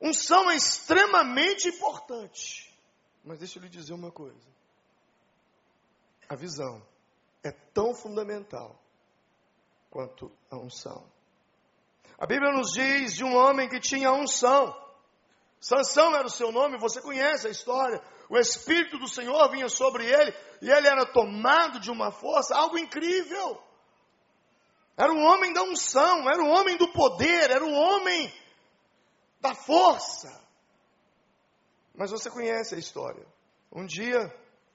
Unção 0.00 0.50
é 0.50 0.56
extremamente 0.56 1.68
importante, 1.68 2.76
mas 3.24 3.38
deixa 3.38 3.58
eu 3.58 3.62
lhe 3.62 3.68
dizer 3.68 3.92
uma 3.92 4.10
coisa: 4.10 4.48
a 6.28 6.34
visão 6.34 6.84
é 7.44 7.52
tão 7.52 7.94
fundamental 7.94 8.76
quanto 9.90 10.32
a 10.50 10.56
unção. 10.56 11.19
A 12.20 12.26
Bíblia 12.26 12.52
nos 12.52 12.72
diz 12.72 13.14
de 13.14 13.24
um 13.24 13.34
homem 13.34 13.66
que 13.66 13.80
tinha 13.80 14.12
unção. 14.12 14.78
Sansão 15.58 16.14
era 16.14 16.26
o 16.26 16.30
seu 16.30 16.52
nome, 16.52 16.78
você 16.78 17.00
conhece 17.00 17.46
a 17.46 17.50
história. 17.50 18.02
O 18.28 18.36
Espírito 18.36 18.98
do 18.98 19.08
Senhor 19.08 19.50
vinha 19.50 19.70
sobre 19.70 20.04
ele 20.04 20.34
e 20.60 20.70
ele 20.70 20.86
era 20.86 21.06
tomado 21.06 21.80
de 21.80 21.90
uma 21.90 22.12
força, 22.12 22.54
algo 22.54 22.78
incrível. 22.78 23.62
Era 24.98 25.10
um 25.10 25.24
homem 25.24 25.54
da 25.54 25.62
unção, 25.62 26.28
era 26.28 26.42
um 26.42 26.50
homem 26.50 26.76
do 26.76 26.92
poder, 26.92 27.50
era 27.50 27.64
um 27.64 27.74
homem 27.74 28.30
da 29.40 29.54
força. 29.54 30.28
Mas 31.94 32.10
você 32.10 32.28
conhece 32.30 32.74
a 32.74 32.78
história. 32.78 33.26
Um 33.72 33.86
dia 33.86 34.30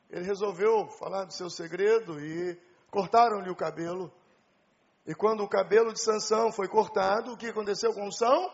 ele 0.09 0.25
resolveu 0.25 0.87
falar 0.87 1.25
do 1.25 1.33
seu 1.33 1.49
segredo 1.49 2.19
e 2.19 2.59
cortaram-lhe 2.89 3.51
o 3.51 3.55
cabelo. 3.55 4.11
E 5.05 5.13
quando 5.13 5.43
o 5.43 5.47
cabelo 5.47 5.93
de 5.93 6.01
Sansão 6.01 6.51
foi 6.51 6.67
cortado, 6.67 7.33
o 7.33 7.37
que 7.37 7.47
aconteceu 7.47 7.93
com 7.93 8.01
a 8.01 8.07
unção? 8.07 8.53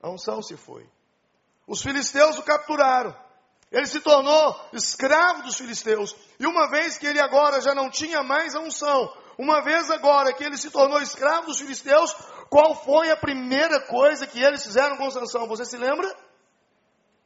A 0.00 0.08
unção 0.08 0.40
se 0.40 0.56
foi. 0.56 0.88
Os 1.66 1.82
filisteus 1.82 2.38
o 2.38 2.42
capturaram. 2.42 3.14
Ele 3.70 3.86
se 3.86 4.00
tornou 4.00 4.60
escravo 4.72 5.42
dos 5.42 5.56
filisteus. 5.56 6.14
E 6.38 6.46
uma 6.46 6.70
vez 6.70 6.96
que 6.96 7.06
ele 7.06 7.20
agora 7.20 7.60
já 7.60 7.74
não 7.74 7.90
tinha 7.90 8.22
mais 8.22 8.54
a 8.54 8.60
unção, 8.60 9.12
uma 9.36 9.60
vez 9.60 9.90
agora 9.90 10.32
que 10.32 10.44
ele 10.44 10.56
se 10.56 10.70
tornou 10.70 11.00
escravo 11.00 11.48
dos 11.48 11.58
filisteus, 11.58 12.14
qual 12.48 12.74
foi 12.74 13.10
a 13.10 13.16
primeira 13.16 13.80
coisa 13.80 14.26
que 14.26 14.40
eles 14.40 14.62
fizeram 14.62 14.96
com 14.96 15.10
Sansão? 15.10 15.48
Você 15.48 15.64
se 15.64 15.76
lembra? 15.76 16.16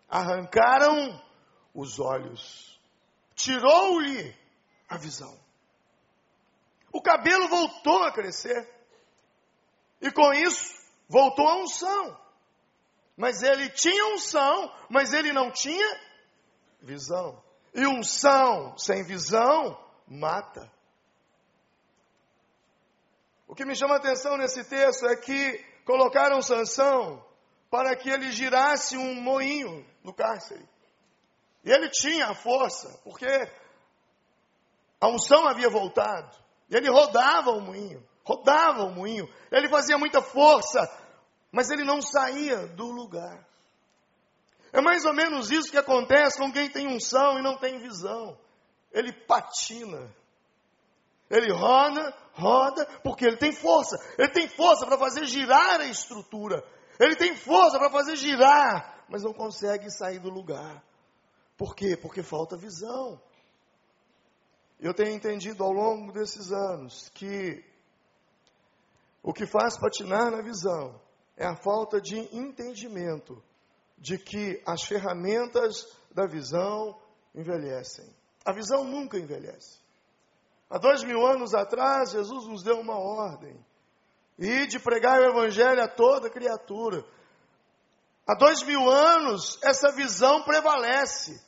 Arrancaram 0.08 1.22
os 1.74 2.00
olhos. 2.00 2.80
Tirou-lhe 3.34 4.34
a 4.88 4.96
visão. 4.96 5.38
O 6.92 7.00
cabelo 7.00 7.48
voltou 7.48 8.02
a 8.04 8.12
crescer. 8.12 8.68
E 10.00 10.10
com 10.10 10.32
isso, 10.32 10.74
voltou 11.08 11.46
a 11.46 11.56
unção. 11.56 12.20
Mas 13.16 13.42
ele 13.42 13.68
tinha 13.70 14.14
unção, 14.14 14.72
mas 14.88 15.12
ele 15.12 15.32
não 15.32 15.50
tinha 15.50 16.00
visão. 16.80 17.42
E 17.74 17.86
unção 17.86 18.76
sem 18.78 19.04
visão 19.04 19.78
mata. 20.08 20.70
O 23.46 23.54
que 23.54 23.64
me 23.64 23.74
chama 23.74 23.94
a 23.94 23.98
atenção 23.98 24.36
nesse 24.36 24.64
texto 24.64 25.06
é 25.06 25.16
que 25.16 25.58
colocaram 25.84 26.40
Sansão 26.40 27.24
para 27.70 27.94
que 27.96 28.08
ele 28.08 28.32
girasse 28.32 28.96
um 28.96 29.20
moinho 29.20 29.86
no 30.02 30.12
cárcere. 30.12 30.66
E 31.64 31.70
ele 31.70 31.90
tinha 31.90 32.28
a 32.28 32.34
força, 32.34 32.88
porque 33.04 33.26
a 35.00 35.08
unção 35.08 35.46
havia 35.46 35.68
voltado. 35.68 36.36
E 36.70 36.76
ele 36.76 36.88
rodava 36.88 37.50
o 37.50 37.60
moinho, 37.60 38.06
rodava 38.24 38.84
o 38.84 38.94
moinho. 38.94 39.28
Ele 39.50 39.68
fazia 39.68 39.98
muita 39.98 40.22
força, 40.22 40.80
mas 41.50 41.70
ele 41.70 41.84
não 41.84 42.00
saía 42.00 42.66
do 42.68 42.86
lugar. 42.90 43.44
É 44.72 44.80
mais 44.80 45.04
ou 45.04 45.12
menos 45.12 45.50
isso 45.50 45.70
que 45.70 45.76
acontece 45.76 46.38
com 46.38 46.52
quem 46.52 46.70
tem 46.70 46.86
unção 46.86 47.38
e 47.38 47.42
não 47.42 47.58
tem 47.58 47.80
visão. 47.80 48.38
Ele 48.92 49.12
patina. 49.12 50.14
Ele 51.28 51.52
roda, 51.52 52.14
roda, 52.34 52.86
porque 53.02 53.24
ele 53.24 53.36
tem 53.36 53.52
força. 53.52 53.96
Ele 54.16 54.30
tem 54.30 54.48
força 54.48 54.86
para 54.86 54.98
fazer 54.98 55.26
girar 55.26 55.80
a 55.80 55.86
estrutura. 55.86 56.64
ele 57.00 57.16
tem 57.16 57.34
força 57.34 57.78
para 57.78 57.90
fazer 57.90 58.16
girar, 58.16 59.04
mas 59.08 59.22
não 59.22 59.32
consegue 59.32 59.90
sair 59.90 60.20
do 60.20 60.30
lugar. 60.30 60.82
Por 61.56 61.74
quê? 61.74 61.96
Porque 61.96 62.22
falta 62.22 62.56
visão. 62.56 63.20
Eu 64.80 64.94
tenho 64.94 65.14
entendido 65.14 65.62
ao 65.62 65.70
longo 65.70 66.10
desses 66.10 66.50
anos 66.50 67.10
que 67.10 67.62
o 69.22 69.32
que 69.32 69.46
faz 69.46 69.78
patinar 69.78 70.30
na 70.30 70.40
visão 70.40 70.98
é 71.36 71.46
a 71.46 71.54
falta 71.54 72.00
de 72.00 72.18
entendimento 72.34 73.42
de 73.98 74.16
que 74.18 74.62
as 74.66 74.82
ferramentas 74.82 75.86
da 76.10 76.26
visão 76.26 76.98
envelhecem. 77.34 78.08
A 78.44 78.52
visão 78.52 78.82
nunca 78.84 79.18
envelhece. 79.18 79.78
Há 80.70 80.78
dois 80.78 81.04
mil 81.04 81.26
anos 81.26 81.52
atrás, 81.52 82.12
Jesus 82.12 82.46
nos 82.46 82.62
deu 82.62 82.80
uma 82.80 82.98
ordem. 82.98 83.54
E 84.38 84.66
de 84.66 84.78
pregar 84.78 85.20
o 85.20 85.24
Evangelho 85.24 85.82
a 85.82 85.88
toda 85.88 86.30
criatura. 86.30 87.04
Há 88.26 88.34
dois 88.34 88.62
mil 88.62 88.88
anos, 88.88 89.58
essa 89.62 89.92
visão 89.92 90.42
prevalece. 90.42 91.38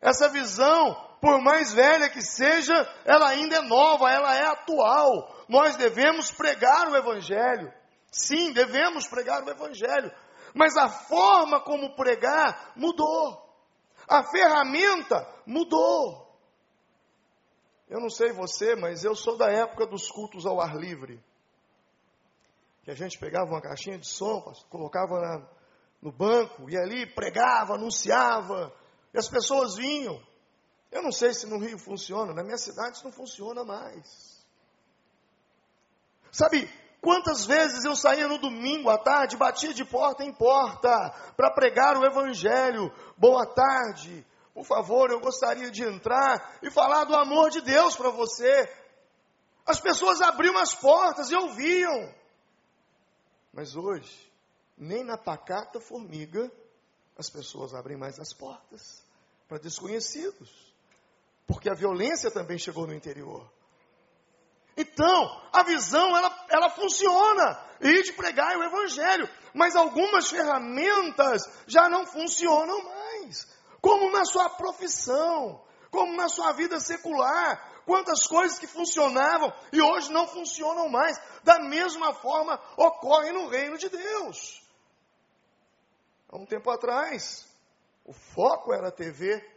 Essa 0.00 0.28
visão, 0.30 1.03
por 1.20 1.42
mais 1.42 1.72
velha 1.72 2.10
que 2.10 2.20
seja, 2.20 2.74
ela 3.04 3.28
ainda 3.28 3.56
é 3.56 3.62
nova, 3.62 4.10
ela 4.10 4.34
é 4.36 4.46
atual. 4.46 5.34
Nós 5.48 5.76
devemos 5.76 6.30
pregar 6.30 6.88
o 6.88 6.96
Evangelho. 6.96 7.72
Sim, 8.10 8.52
devemos 8.52 9.06
pregar 9.08 9.42
o 9.42 9.50
Evangelho. 9.50 10.12
Mas 10.54 10.76
a 10.76 10.88
forma 10.88 11.60
como 11.60 11.96
pregar 11.96 12.72
mudou. 12.76 13.42
A 14.08 14.22
ferramenta 14.22 15.26
mudou. 15.46 16.24
Eu 17.88 18.00
não 18.00 18.10
sei 18.10 18.32
você, 18.32 18.74
mas 18.74 19.04
eu 19.04 19.14
sou 19.14 19.36
da 19.36 19.50
época 19.50 19.86
dos 19.86 20.10
cultos 20.10 20.46
ao 20.46 20.60
ar 20.60 20.76
livre. 20.76 21.22
Que 22.82 22.90
a 22.90 22.94
gente 22.94 23.18
pegava 23.18 23.50
uma 23.50 23.60
caixinha 23.60 23.98
de 23.98 24.06
som, 24.06 24.42
colocava 24.68 25.20
na, 25.20 25.48
no 26.02 26.12
banco 26.12 26.68
e 26.68 26.76
ali 26.76 27.06
pregava, 27.14 27.74
anunciava, 27.74 28.72
e 29.12 29.18
as 29.18 29.28
pessoas 29.28 29.76
vinham. 29.76 30.20
Eu 30.94 31.02
não 31.02 31.10
sei 31.10 31.34
se 31.34 31.44
no 31.46 31.58
Rio 31.58 31.76
funciona, 31.76 32.32
na 32.32 32.44
minha 32.44 32.56
cidade 32.56 32.96
isso 32.96 33.04
não 33.04 33.10
funciona 33.10 33.64
mais. 33.64 34.40
Sabe, 36.30 36.70
quantas 37.00 37.44
vezes 37.44 37.84
eu 37.84 37.96
saía 37.96 38.28
no 38.28 38.38
domingo 38.38 38.88
à 38.88 38.96
tarde, 38.96 39.36
batia 39.36 39.74
de 39.74 39.84
porta 39.84 40.22
em 40.22 40.32
porta 40.32 40.88
para 41.36 41.50
pregar 41.50 41.98
o 41.98 42.06
Evangelho. 42.06 42.94
Boa 43.18 43.44
tarde, 43.44 44.24
por 44.54 44.64
favor, 44.64 45.10
eu 45.10 45.18
gostaria 45.18 45.68
de 45.68 45.82
entrar 45.82 46.60
e 46.62 46.70
falar 46.70 47.02
do 47.02 47.16
amor 47.16 47.50
de 47.50 47.60
Deus 47.60 47.96
para 47.96 48.10
você. 48.10 48.72
As 49.66 49.80
pessoas 49.80 50.20
abriam 50.20 50.56
as 50.58 50.76
portas 50.76 51.28
e 51.28 51.34
ouviam. 51.34 52.14
Mas 53.52 53.74
hoje, 53.74 54.32
nem 54.78 55.02
na 55.02 55.18
pacata 55.18 55.80
formiga, 55.80 56.52
as 57.18 57.28
pessoas 57.28 57.74
abrem 57.74 57.96
mais 57.96 58.20
as 58.20 58.32
portas 58.32 59.04
para 59.48 59.58
desconhecidos. 59.58 60.73
Porque 61.46 61.68
a 61.68 61.74
violência 61.74 62.30
também 62.30 62.58
chegou 62.58 62.86
no 62.86 62.94
interior. 62.94 63.50
Então, 64.76 65.42
a 65.52 65.62
visão, 65.62 66.16
ela, 66.16 66.46
ela 66.48 66.70
funciona. 66.70 67.60
E 67.80 68.02
de 68.02 68.12
pregar 68.12 68.56
o 68.56 68.62
evangelho. 68.62 69.28
Mas 69.52 69.76
algumas 69.76 70.28
ferramentas 70.28 71.42
já 71.66 71.88
não 71.88 72.06
funcionam 72.06 72.82
mais. 72.82 73.46
Como 73.80 74.10
na 74.10 74.24
sua 74.24 74.48
profissão, 74.50 75.62
como 75.90 76.16
na 76.16 76.28
sua 76.28 76.52
vida 76.52 76.80
secular. 76.80 77.72
Quantas 77.84 78.26
coisas 78.26 78.58
que 78.58 78.66
funcionavam 78.66 79.52
e 79.70 79.80
hoje 79.80 80.10
não 80.10 80.26
funcionam 80.26 80.88
mais. 80.88 81.20
Da 81.42 81.58
mesma 81.60 82.14
forma 82.14 82.58
ocorre 82.76 83.30
no 83.30 83.48
reino 83.48 83.76
de 83.76 83.88
Deus. 83.90 84.62
Há 86.28 86.38
um 86.38 86.46
tempo 86.46 86.70
atrás, 86.70 87.46
o 88.04 88.12
foco 88.12 88.72
era 88.72 88.88
a 88.88 88.92
TV. 88.92 89.53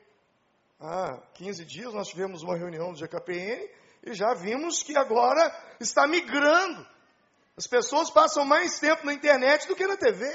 Há 0.79 1.17
15 1.33 1.65
dias 1.65 1.93
nós 1.93 2.07
tivemos 2.07 2.43
uma 2.43 2.55
reunião 2.55 2.93
do 2.93 2.99
GKPN 2.99 3.67
e 4.03 4.13
já 4.13 4.33
vimos 4.35 4.83
que 4.83 4.95
agora 4.95 5.51
está 5.79 6.05
migrando. 6.07 6.85
As 7.57 7.65
pessoas 7.65 8.11
passam 8.11 8.45
mais 8.45 8.79
tempo 8.79 9.03
na 9.03 9.13
internet 9.13 9.67
do 9.67 9.75
que 9.75 9.87
na 9.87 9.97
TV. 9.97 10.25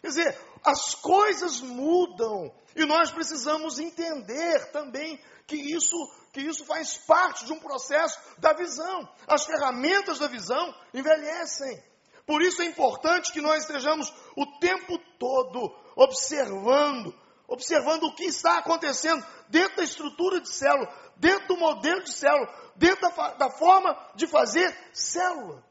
Quer 0.00 0.08
dizer, 0.08 0.38
as 0.64 0.96
coisas 0.96 1.60
mudam 1.60 2.52
e 2.74 2.84
nós 2.84 3.12
precisamos 3.12 3.78
entender 3.78 4.72
também 4.72 5.20
que 5.46 5.56
isso, 5.56 5.96
que 6.32 6.40
isso 6.40 6.64
faz 6.64 6.96
parte 7.06 7.46
de 7.46 7.52
um 7.52 7.60
processo 7.60 8.18
da 8.38 8.52
visão. 8.52 9.08
As 9.26 9.44
ferramentas 9.44 10.18
da 10.18 10.26
visão 10.26 10.74
envelhecem. 10.92 11.80
Por 12.26 12.42
isso 12.42 12.60
é 12.60 12.64
importante 12.64 13.32
que 13.32 13.40
nós 13.40 13.62
estejamos 13.62 14.12
o 14.36 14.58
tempo 14.58 14.98
todo 15.18 15.72
observando, 15.94 17.14
observando 17.46 18.04
o 18.04 18.14
que 18.14 18.24
está 18.24 18.58
acontecendo 18.58 19.24
dentro 19.48 19.76
da 19.76 19.84
estrutura 19.84 20.40
de 20.40 20.48
célula, 20.48 20.88
dentro 21.16 21.48
do 21.48 21.56
modelo 21.56 22.02
de 22.02 22.12
célula, 22.12 22.52
dentro 22.76 23.00
da, 23.00 23.34
da 23.34 23.50
forma 23.50 23.96
de 24.14 24.26
fazer 24.26 24.74
célula. 24.92 25.62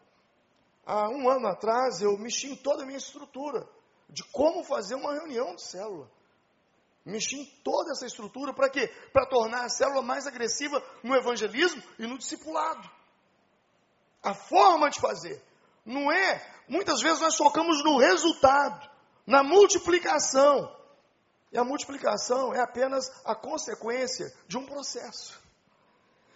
Há 0.85 1.09
um 1.09 1.29
ano 1.29 1.47
atrás 1.47 2.01
eu 2.01 2.17
mexi 2.17 2.51
em 2.51 2.55
toda 2.55 2.83
a 2.83 2.85
minha 2.85 2.97
estrutura 2.97 3.67
de 4.09 4.23
como 4.25 4.63
fazer 4.63 4.95
uma 4.95 5.13
reunião 5.13 5.55
de 5.55 5.63
célula. 5.63 6.09
Mexi 7.05 7.35
em 7.35 7.45
toda 7.63 7.91
essa 7.91 8.05
estrutura 8.05 8.53
para 8.53 8.69
quê? 8.69 8.87
Para 9.11 9.25
tornar 9.25 9.65
a 9.65 9.69
célula 9.69 10.01
mais 10.01 10.25
agressiva 10.25 10.81
no 11.03 11.15
evangelismo 11.15 11.81
e 11.99 12.07
no 12.07 12.17
discipulado. 12.17 12.89
A 14.21 14.33
forma 14.33 14.89
de 14.89 15.01
fazer. 15.01 15.41
Não 15.85 16.09
é, 16.11 16.63
muitas 16.67 17.01
vezes 17.01 17.19
nós 17.19 17.35
focamos 17.35 17.83
no 17.83 17.97
resultado, 17.97 18.89
na 19.27 19.43
multiplicação. 19.43 20.73
E 21.53 21.57
a 21.57 21.63
multiplicação 21.63 22.51
é 22.51 22.59
apenas 22.59 23.11
a 23.23 23.35
consequência 23.35 24.33
de 24.47 24.57
um 24.57 24.65
processo. 24.65 25.39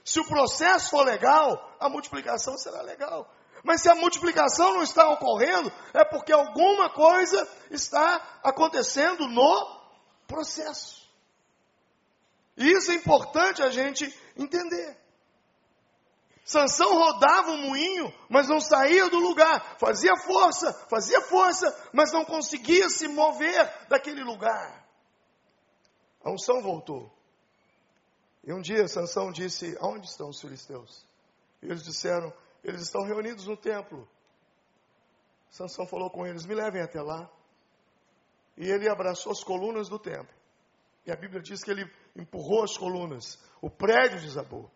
Se 0.06 0.19
o 0.19 0.25
processo 0.25 0.91
for 0.91 1.03
legal, 1.03 1.75
a 1.80 1.89
multiplicação 1.89 2.56
será 2.56 2.84
legal. 2.84 3.27
Mas 3.63 3.82
se 3.82 3.89
a 3.89 3.95
multiplicação 3.95 4.75
não 4.75 4.84
está 4.84 5.10
ocorrendo, 5.10 5.73
é 5.91 6.06
porque 6.06 6.32
alguma 6.32 6.91
coisa 6.91 7.49
está 7.71 8.39
acontecendo 8.43 9.27
no 9.27 9.82
processo. 10.27 11.01
E 12.56 12.71
isso 12.71 12.91
é 12.91 12.93
importante 12.93 13.63
a 13.63 13.71
gente 13.71 14.06
entender. 14.38 14.95
Sansão 16.45 16.93
rodava 16.93 17.51
o 17.51 17.58
moinho, 17.58 18.13
mas 18.30 18.47
não 18.47 18.62
saía 18.62 19.10
do 19.10 19.17
lugar. 19.17 19.77
Fazia 19.80 20.15
força, 20.15 20.71
fazia 20.89 21.21
força, 21.21 21.75
mas 21.91 22.13
não 22.13 22.23
conseguia 22.23 22.88
se 22.88 23.08
mover 23.08 23.88
daquele 23.89 24.23
lugar. 24.23 24.87
A 26.27 26.29
unção 26.29 26.61
voltou. 26.61 27.09
E 28.43 28.51
um 28.51 28.59
dia 28.59 28.85
Sansão 28.89 29.31
disse: 29.31 29.77
Onde 29.79 30.07
estão 30.07 30.27
os 30.27 30.41
filisteus? 30.41 31.07
E 31.61 31.67
eles 31.67 31.85
disseram: 31.85 32.33
Eles 32.61 32.81
estão 32.81 33.05
reunidos 33.05 33.47
no 33.47 33.55
templo. 33.55 34.05
Sansão 35.49 35.87
falou 35.87 36.09
com 36.09 36.27
eles: 36.27 36.45
Me 36.45 36.53
levem 36.53 36.81
até 36.81 37.01
lá. 37.01 37.31
E 38.57 38.69
ele 38.69 38.89
abraçou 38.89 39.31
as 39.31 39.41
colunas 39.41 39.87
do 39.87 39.97
templo. 39.97 40.35
E 41.05 41.11
a 41.13 41.15
Bíblia 41.15 41.41
diz 41.41 41.63
que 41.63 41.71
ele 41.71 41.89
empurrou 42.13 42.61
as 42.61 42.77
colunas. 42.77 43.39
O 43.61 43.69
prédio 43.69 44.19
desabou. 44.19 44.69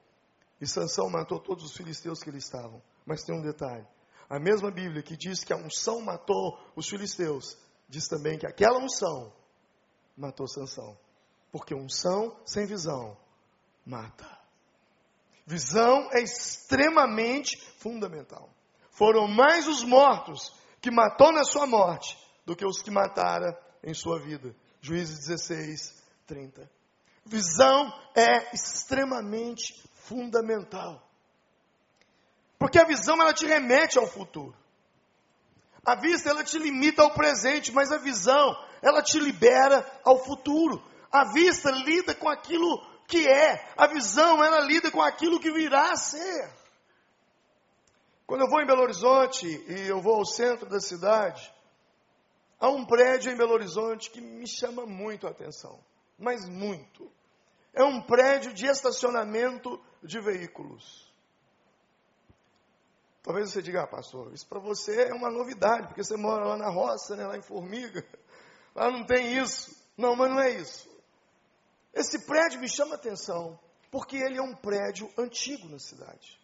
E 0.62 0.66
Sansão 0.66 1.10
matou 1.10 1.38
todos 1.38 1.66
os 1.66 1.76
filisteus 1.76 2.24
que 2.24 2.30
ali 2.30 2.40
estavam. 2.40 2.82
Mas 3.06 3.24
tem 3.24 3.36
um 3.36 3.42
detalhe. 3.42 3.86
A 4.30 4.40
mesma 4.40 4.72
Bíblia 4.72 5.04
que 5.04 5.18
diz 5.18 5.44
que 5.44 5.52
a 5.52 5.58
unção 5.58 6.00
matou 6.00 6.58
os 6.78 6.88
filisteus, 6.88 7.58
diz 7.90 8.08
também 8.08 8.40
que 8.40 8.48
aquela 8.48 8.80
unção 8.80 9.34
matou 10.16 10.48
Sansão. 10.48 10.98
Porque 11.52 11.76
unção 11.76 12.36
sem 12.46 12.66
visão 12.66 13.18
mata. 13.86 14.40
Visão 15.46 16.10
é 16.14 16.22
extremamente 16.22 17.58
fundamental. 17.80 18.50
Foram 18.92 19.28
mais 19.28 19.68
os 19.68 19.84
mortos 19.84 20.54
que 20.80 20.92
matou 20.92 21.32
na 21.32 21.44
sua 21.44 21.66
morte 21.66 22.18
do 22.46 22.56
que 22.56 22.66
os 22.66 22.82
que 22.82 22.92
matara 22.92 23.58
em 23.84 23.94
sua 23.94 24.20
vida. 24.20 24.56
Juízes 24.82 25.28
16, 25.28 26.02
30. 26.26 26.70
Visão 27.26 27.94
é 28.16 28.54
extremamente 28.54 29.82
fundamental. 29.94 31.06
Porque 32.58 32.80
a 32.80 32.86
visão 32.86 33.20
ela 33.22 33.34
te 33.34 33.46
remete 33.46 33.98
ao 33.98 34.08
futuro. 34.08 34.56
A 35.84 35.96
vista 35.96 36.30
ela 36.30 36.44
te 36.44 36.60
limita 36.60 37.02
ao 37.02 37.12
presente, 37.12 37.72
mas 37.72 37.92
a 37.92 37.98
visão 37.98 38.56
ela 38.82 39.02
te 39.02 39.20
libera 39.20 39.86
ao 40.04 40.24
futuro. 40.24 40.82
A 41.12 41.32
vista 41.32 41.70
lida 41.72 42.16
com 42.16 42.30
aquilo 42.30 42.80
que 43.08 43.28
é, 43.28 43.74
a 43.76 43.88
visão 43.88 44.44
ela 44.44 44.62
lida 44.62 44.90
com 44.90 45.02
aquilo 45.02 45.40
que 45.40 45.52
virá 45.52 45.92
a 45.92 45.98
ser. 45.98 46.50
Quando 48.26 48.42
eu 48.42 48.50
vou 48.50 48.62
em 48.62 48.66
Belo 48.66 48.84
Horizonte 48.84 49.46
e 49.46 49.88
eu 49.88 50.02
vou 50.02 50.16
ao 50.16 50.26
centro 50.26 50.70
da 50.70 50.80
cidade, 50.80 51.54
há 52.58 52.70
um 52.70 52.86
prédio 52.86 53.30
em 53.30 53.36
Belo 53.36 53.52
Horizonte 53.52 54.10
que 54.10 54.22
me 54.22 54.48
chama 54.48 54.86
muito 54.86 55.28
a 55.28 55.32
atenção, 55.32 55.78
mas 56.18 56.48
muito. 56.48 57.12
É 57.74 57.84
um 57.84 58.02
prédio 58.02 58.54
de 58.54 58.66
estacionamento 58.66 59.78
de 60.02 60.22
veículos. 60.22 61.12
Talvez 63.24 63.52
você 63.52 63.62
diga, 63.62 63.84
ah, 63.84 63.88
pastor, 63.88 64.34
isso 64.34 64.48
para 64.48 64.60
você 64.60 65.10
é 65.10 65.14
uma 65.14 65.30
novidade, 65.30 65.88
porque 65.88 66.04
você 66.04 66.18
mora 66.18 66.46
lá 66.46 66.58
na 66.58 66.70
roça, 66.70 67.16
né, 67.16 67.28
lá 67.28 67.38
em 67.38 67.42
Formiga. 67.42 68.06
Lá 68.74 68.90
não 68.90 69.06
tem 69.06 69.38
isso. 69.38 69.76
Não, 69.98 70.16
mas 70.16 70.30
não 70.30 70.40
é 70.40 70.52
isso. 70.52 70.90
Esse 71.94 72.26
prédio 72.26 72.60
me 72.60 72.70
chama 72.70 72.96
atenção, 72.96 73.60
porque 73.92 74.16
ele 74.16 74.38
é 74.38 74.42
um 74.42 74.56
prédio 74.56 75.12
antigo 75.18 75.68
na 75.68 75.80
cidade. 75.80 76.40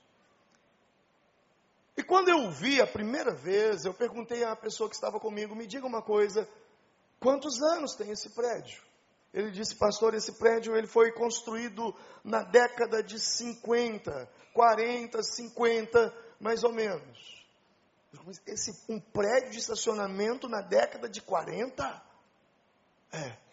E 1.95 2.03
quando 2.03 2.29
eu 2.29 2.43
o 2.43 2.51
vi 2.51 2.79
a 2.79 2.86
primeira 2.86 3.33
vez, 3.33 3.86
eu 3.86 3.93
perguntei 3.93 4.43
à 4.43 4.55
pessoa 4.55 4.88
que 4.88 4.95
estava 4.95 5.19
comigo, 5.19 5.55
me 5.55 5.65
diga 5.65 5.86
uma 5.88 6.01
coisa, 6.01 6.47
quantos 7.19 7.62
anos 7.62 7.95
tem 7.95 8.12
esse 8.12 8.29
prédio? 8.29 8.83
Ele 9.33 9.51
disse, 9.51 9.75
pastor, 9.75 10.13
esse 10.13 10.33
prédio 10.33 10.75
ele 10.75 10.88
foi 10.88 11.12
construído 11.12 11.95
na 12.23 12.43
década 12.43 13.01
de 13.01 13.19
50, 13.19 14.29
40, 14.53 15.23
50, 15.23 16.13
mais 16.39 16.63
ou 16.63 16.71
menos. 16.71 17.45
Esse, 18.45 18.83
um 18.89 18.99
prédio 18.99 19.51
de 19.51 19.60
estacionamento 19.60 20.47
na 20.47 20.62
década 20.62 21.10
de 21.10 21.21
40? 21.21 22.03
É. 23.12 23.46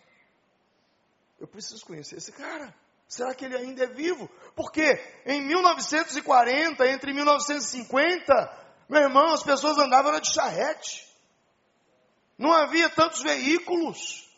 Eu 1.38 1.47
preciso 1.47 1.85
conhecer 1.85 2.16
esse 2.16 2.33
cara. 2.33 2.75
Será 3.09 3.35
que 3.35 3.44
ele 3.44 3.57
ainda 3.57 3.85
é 3.85 3.87
vivo? 3.87 4.29
Porque 4.57 4.83
em 5.27 5.42
1940, 5.42 6.87
entre 6.88 7.12
1950, 7.12 8.64
meu 8.88 9.03
irmão, 9.03 9.35
as 9.35 9.42
pessoas 9.42 9.79
andavam 9.79 10.18
de 10.20 10.33
charrete. 10.33 11.07
Não 12.38 12.53
havia 12.53 12.88
tantos 12.88 13.23
veículos. 13.23 14.29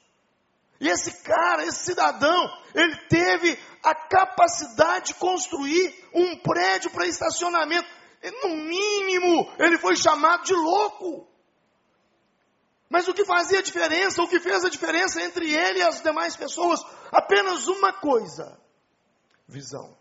E 0.80 0.88
esse 0.88 1.22
cara, 1.22 1.64
esse 1.64 1.84
cidadão, 1.86 2.50
ele 2.74 2.96
teve 3.08 3.58
a 3.82 3.94
capacidade 3.94 5.06
de 5.06 5.14
construir 5.14 5.94
um 6.12 6.36
prédio 6.38 6.90
para 6.90 7.06
estacionamento. 7.06 7.88
E, 8.22 8.30
no 8.30 8.56
mínimo, 8.56 9.50
ele 9.58 9.78
foi 9.78 9.96
chamado 9.96 10.44
de 10.44 10.52
louco. 10.52 11.26
Mas 12.88 13.08
o 13.08 13.14
que 13.14 13.24
fazia 13.24 13.62
diferença, 13.62 14.22
o 14.22 14.28
que 14.28 14.38
fez 14.38 14.64
a 14.64 14.68
diferença 14.68 15.20
entre 15.20 15.52
ele 15.52 15.80
e 15.80 15.82
as 15.82 16.00
demais 16.02 16.36
pessoas, 16.36 16.80
apenas 17.10 17.66
uma 17.66 17.92
coisa: 17.92 18.58
visão. 19.46 19.96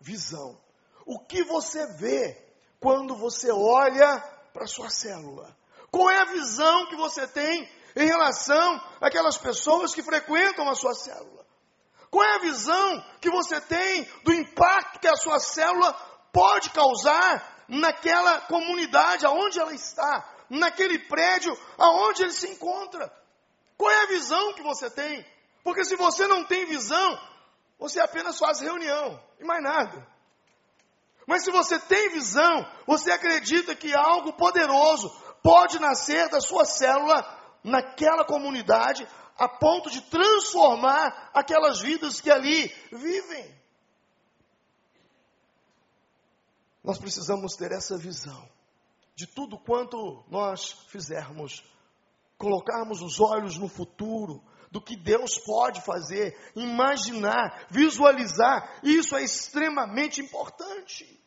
Visão. 0.00 0.60
O 1.04 1.18
que 1.18 1.42
você 1.42 1.86
vê 1.94 2.36
quando 2.80 3.16
você 3.16 3.50
olha 3.50 4.18
para 4.52 4.64
a 4.64 4.68
sua 4.68 4.88
célula? 4.88 5.56
Qual 5.90 6.10
é 6.10 6.20
a 6.20 6.26
visão 6.26 6.86
que 6.86 6.96
você 6.96 7.26
tem 7.26 7.68
em 7.96 8.06
relação 8.06 8.80
àquelas 9.00 9.36
pessoas 9.36 9.94
que 9.94 10.02
frequentam 10.02 10.68
a 10.68 10.74
sua 10.74 10.94
célula? 10.94 11.44
Qual 12.10 12.24
é 12.24 12.36
a 12.36 12.40
visão 12.40 13.04
que 13.20 13.30
você 13.30 13.60
tem 13.60 14.04
do 14.24 14.32
impacto 14.32 15.00
que 15.00 15.08
a 15.08 15.16
sua 15.16 15.38
célula 15.38 15.92
pode 16.32 16.70
causar 16.70 17.64
naquela 17.68 18.42
comunidade 18.42 19.26
aonde 19.26 19.58
ela 19.58 19.74
está? 19.74 20.35
Naquele 20.48 20.98
prédio 20.98 21.56
aonde 21.78 22.22
ele 22.22 22.32
se 22.32 22.48
encontra. 22.48 23.12
Qual 23.76 23.90
é 23.90 24.02
a 24.02 24.06
visão 24.06 24.54
que 24.54 24.62
você 24.62 24.90
tem? 24.90 25.24
Porque 25.62 25.84
se 25.84 25.96
você 25.96 26.26
não 26.26 26.44
tem 26.44 26.64
visão, 26.66 27.20
você 27.78 28.00
apenas 28.00 28.38
faz 28.38 28.60
reunião 28.60 29.20
e 29.38 29.44
mais 29.44 29.62
nada. 29.62 30.06
Mas 31.26 31.42
se 31.42 31.50
você 31.50 31.78
tem 31.78 32.10
visão, 32.10 32.66
você 32.86 33.10
acredita 33.10 33.74
que 33.74 33.92
algo 33.94 34.32
poderoso 34.34 35.10
pode 35.42 35.78
nascer 35.80 36.28
da 36.28 36.40
sua 36.40 36.64
célula 36.64 37.24
naquela 37.64 38.24
comunidade 38.24 39.06
a 39.36 39.48
ponto 39.48 39.90
de 39.90 40.00
transformar 40.02 41.30
aquelas 41.34 41.80
vidas 41.80 42.20
que 42.20 42.30
ali 42.30 42.68
vivem. 42.92 43.54
Nós 46.82 46.98
precisamos 46.98 47.56
ter 47.56 47.72
essa 47.72 47.98
visão 47.98 48.55
de 49.16 49.26
tudo 49.26 49.58
quanto 49.58 50.22
nós 50.28 50.72
fizermos, 50.88 51.64
colocarmos 52.36 53.00
os 53.00 53.18
olhos 53.18 53.56
no 53.56 53.66
futuro, 53.66 54.44
do 54.70 54.80
que 54.80 54.94
Deus 54.94 55.38
pode 55.38 55.80
fazer, 55.80 56.38
imaginar, 56.54 57.66
visualizar, 57.70 58.78
isso 58.82 59.16
é 59.16 59.22
extremamente 59.22 60.20
importante. 60.20 61.18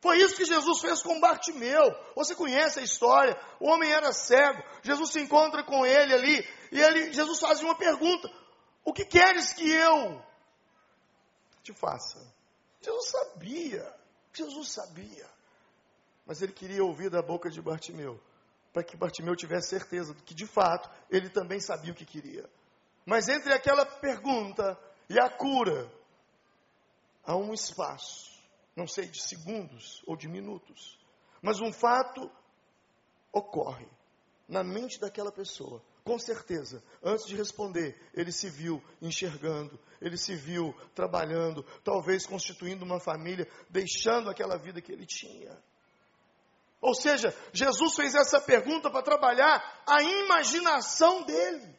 Foi 0.00 0.18
isso 0.18 0.36
que 0.36 0.44
Jesus 0.44 0.80
fez 0.80 1.02
com 1.02 1.20
Bartimeu. 1.20 1.82
Você 2.16 2.34
conhece 2.34 2.80
a 2.80 2.82
história? 2.82 3.40
O 3.60 3.68
homem 3.68 3.90
era 3.90 4.12
cego. 4.12 4.62
Jesus 4.82 5.12
se 5.12 5.20
encontra 5.20 5.62
com 5.62 5.86
ele 5.86 6.12
ali 6.12 6.48
e 6.72 6.80
ele, 6.80 7.12
Jesus 7.12 7.38
faz 7.38 7.62
uma 7.62 7.76
pergunta: 7.76 8.28
O 8.84 8.92
que 8.92 9.04
queres 9.04 9.54
que 9.54 9.70
eu 9.70 10.20
te 11.62 11.72
faça? 11.72 12.20
Jesus 12.82 13.08
sabia. 13.08 13.94
Jesus 14.34 14.72
sabia. 14.72 15.33
Mas 16.26 16.42
ele 16.42 16.52
queria 16.52 16.84
ouvir 16.84 17.10
da 17.10 17.22
boca 17.22 17.50
de 17.50 17.60
Bartimeu, 17.60 18.20
para 18.72 18.82
que 18.82 18.96
Bartimeu 18.96 19.36
tivesse 19.36 19.68
certeza 19.68 20.14
de 20.14 20.22
que 20.22 20.34
de 20.34 20.46
fato 20.46 20.90
ele 21.10 21.28
também 21.28 21.60
sabia 21.60 21.92
o 21.92 21.94
que 21.94 22.04
queria. 22.04 22.48
Mas 23.04 23.28
entre 23.28 23.52
aquela 23.52 23.84
pergunta 23.84 24.78
e 25.08 25.18
a 25.18 25.28
cura, 25.28 25.90
há 27.22 27.36
um 27.36 27.52
espaço, 27.52 28.32
não 28.74 28.86
sei 28.86 29.06
de 29.06 29.22
segundos 29.22 30.02
ou 30.06 30.16
de 30.16 30.28
minutos, 30.28 30.98
mas 31.42 31.60
um 31.60 31.72
fato 31.72 32.30
ocorre 33.32 33.86
na 34.48 34.64
mente 34.64 34.98
daquela 34.98 35.30
pessoa. 35.30 35.82
Com 36.04 36.18
certeza, 36.18 36.82
antes 37.02 37.26
de 37.26 37.34
responder, 37.34 37.98
ele 38.12 38.30
se 38.30 38.50
viu 38.50 38.82
enxergando, 39.00 39.78
ele 40.00 40.18
se 40.18 40.34
viu 40.34 40.74
trabalhando, 40.94 41.62
talvez 41.82 42.26
constituindo 42.26 42.84
uma 42.84 43.00
família, 43.00 43.48
deixando 43.70 44.28
aquela 44.28 44.58
vida 44.58 44.82
que 44.82 44.92
ele 44.92 45.06
tinha. 45.06 45.56
Ou 46.84 46.94
seja, 46.94 47.34
Jesus 47.50 47.94
fez 47.94 48.14
essa 48.14 48.38
pergunta 48.38 48.90
para 48.90 49.00
trabalhar 49.00 49.82
a 49.86 50.02
imaginação 50.02 51.22
dele. 51.22 51.74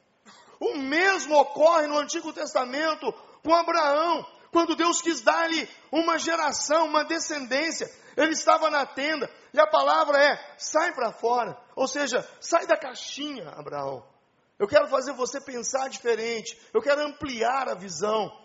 O 0.59 0.77
mesmo 0.77 1.37
ocorre 1.37 1.85
no 1.85 1.99
Antigo 1.99 2.33
Testamento 2.33 3.13
com 3.43 3.53
Abraão, 3.53 4.25
quando 4.51 4.75
Deus 4.75 5.03
quis 5.03 5.21
dar-lhe 5.21 5.69
uma 5.91 6.17
geração, 6.17 6.87
uma 6.87 7.05
descendência. 7.05 7.87
Ele 8.17 8.31
estava 8.31 8.71
na 8.71 8.83
tenda 8.83 9.29
e 9.53 9.59
a 9.59 9.67
palavra 9.67 10.17
é: 10.17 10.55
sai 10.57 10.91
para 10.95 11.11
fora. 11.11 11.55
Ou 11.75 11.87
seja, 11.87 12.27
sai 12.41 12.65
da 12.65 12.75
caixinha, 12.75 13.49
Abraão. 13.49 14.03
Eu 14.57 14.67
quero 14.67 14.87
fazer 14.87 15.13
você 15.13 15.39
pensar 15.39 15.87
diferente. 15.87 16.59
Eu 16.73 16.81
quero 16.81 17.05
ampliar 17.05 17.69
a 17.69 17.75
visão. 17.75 18.35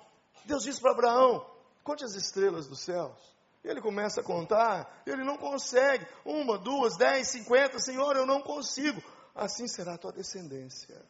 Deus 0.44 0.64
disse 0.64 0.78
para 0.78 0.92
Abraão: 0.92 1.50
conte 1.82 2.04
as 2.04 2.14
estrelas 2.14 2.66
dos 2.66 2.80
céus. 2.80 3.29
Ele 3.62 3.80
começa 3.80 4.20
a 4.20 4.24
contar, 4.24 5.02
ele 5.06 5.22
não 5.22 5.36
consegue. 5.36 6.06
Uma, 6.24 6.58
duas, 6.58 6.96
dez, 6.96 7.28
cinquenta, 7.28 7.78
Senhor, 7.78 8.16
eu 8.16 8.24
não 8.24 8.40
consigo. 8.40 9.02
Assim 9.34 9.68
será 9.68 9.94
a 9.94 9.98
tua 9.98 10.12
descendência. 10.12 11.00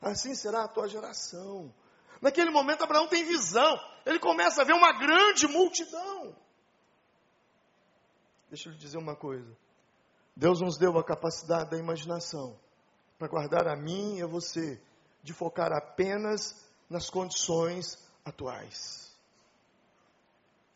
Assim 0.00 0.34
será 0.34 0.64
a 0.64 0.68
tua 0.68 0.88
geração. 0.88 1.74
Naquele 2.20 2.50
momento, 2.50 2.84
Abraão 2.84 3.08
tem 3.08 3.24
visão. 3.24 3.78
Ele 4.04 4.18
começa 4.18 4.62
a 4.62 4.64
ver 4.64 4.74
uma 4.74 4.92
grande 4.92 5.46
multidão. 5.48 6.36
Deixa 8.48 8.68
eu 8.68 8.72
lhe 8.72 8.78
dizer 8.78 8.98
uma 8.98 9.16
coisa. 9.16 9.56
Deus 10.36 10.60
nos 10.60 10.78
deu 10.78 10.96
a 10.98 11.04
capacidade 11.04 11.70
da 11.70 11.78
imaginação 11.78 12.58
para 13.18 13.28
guardar 13.28 13.66
a 13.66 13.74
mim 13.74 14.18
e 14.18 14.22
a 14.22 14.26
você 14.26 14.80
de 15.22 15.32
focar 15.32 15.72
apenas 15.72 16.54
nas 16.88 17.10
condições 17.10 17.98
atuais. 18.24 19.15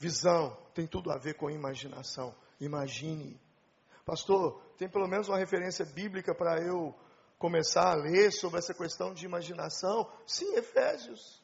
Visão 0.01 0.57
tem 0.75 0.87
tudo 0.87 1.13
a 1.13 1.19
ver 1.19 1.35
com 1.35 1.51
imaginação. 1.51 2.35
Imagine. 2.59 3.39
Pastor, 4.07 4.59
tem 4.79 4.89
pelo 4.89 5.07
menos 5.07 5.29
uma 5.29 5.37
referência 5.37 5.85
bíblica 5.85 6.35
para 6.35 6.59
eu 6.63 6.95
começar 7.39 7.93
a 7.93 7.95
ler 7.97 8.33
sobre 8.33 8.59
essa 8.59 8.73
questão 8.73 9.13
de 9.13 9.27
imaginação? 9.27 10.11
Sim, 10.27 10.57
Efésios. 10.57 11.43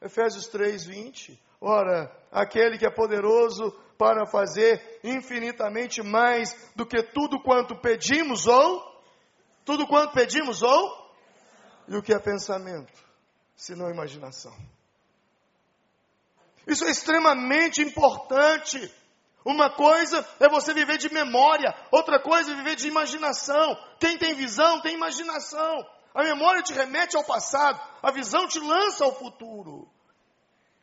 Efésios 0.00 0.46
3, 0.46 0.84
20. 0.86 1.42
Ora, 1.60 2.16
aquele 2.30 2.78
que 2.78 2.86
é 2.86 2.90
poderoso 2.90 3.72
para 3.98 4.24
fazer 4.26 5.00
infinitamente 5.02 6.04
mais 6.04 6.54
do 6.76 6.86
que 6.86 7.02
tudo 7.02 7.42
quanto 7.42 7.76
pedimos 7.80 8.46
ou 8.46 8.80
tudo 9.64 9.88
quanto 9.88 10.14
pedimos 10.14 10.62
ou 10.62 11.10
e 11.88 11.96
o 11.96 12.02
que 12.02 12.14
é 12.14 12.18
pensamento, 12.20 12.92
se 13.56 13.74
não 13.74 13.90
imaginação. 13.90 14.56
Isso 16.66 16.84
é 16.84 16.90
extremamente 16.90 17.82
importante. 17.82 18.92
Uma 19.44 19.70
coisa 19.70 20.26
é 20.38 20.48
você 20.48 20.74
viver 20.74 20.98
de 20.98 21.12
memória, 21.12 21.74
outra 21.90 22.20
coisa 22.20 22.52
é 22.52 22.54
viver 22.54 22.76
de 22.76 22.88
imaginação. 22.88 23.76
Quem 23.98 24.18
tem 24.18 24.34
visão 24.34 24.80
tem 24.80 24.94
imaginação. 24.94 25.86
A 26.14 26.22
memória 26.22 26.62
te 26.62 26.72
remete 26.72 27.16
ao 27.16 27.24
passado, 27.24 27.80
a 28.02 28.10
visão 28.10 28.46
te 28.46 28.58
lança 28.58 29.04
ao 29.04 29.14
futuro. 29.14 29.88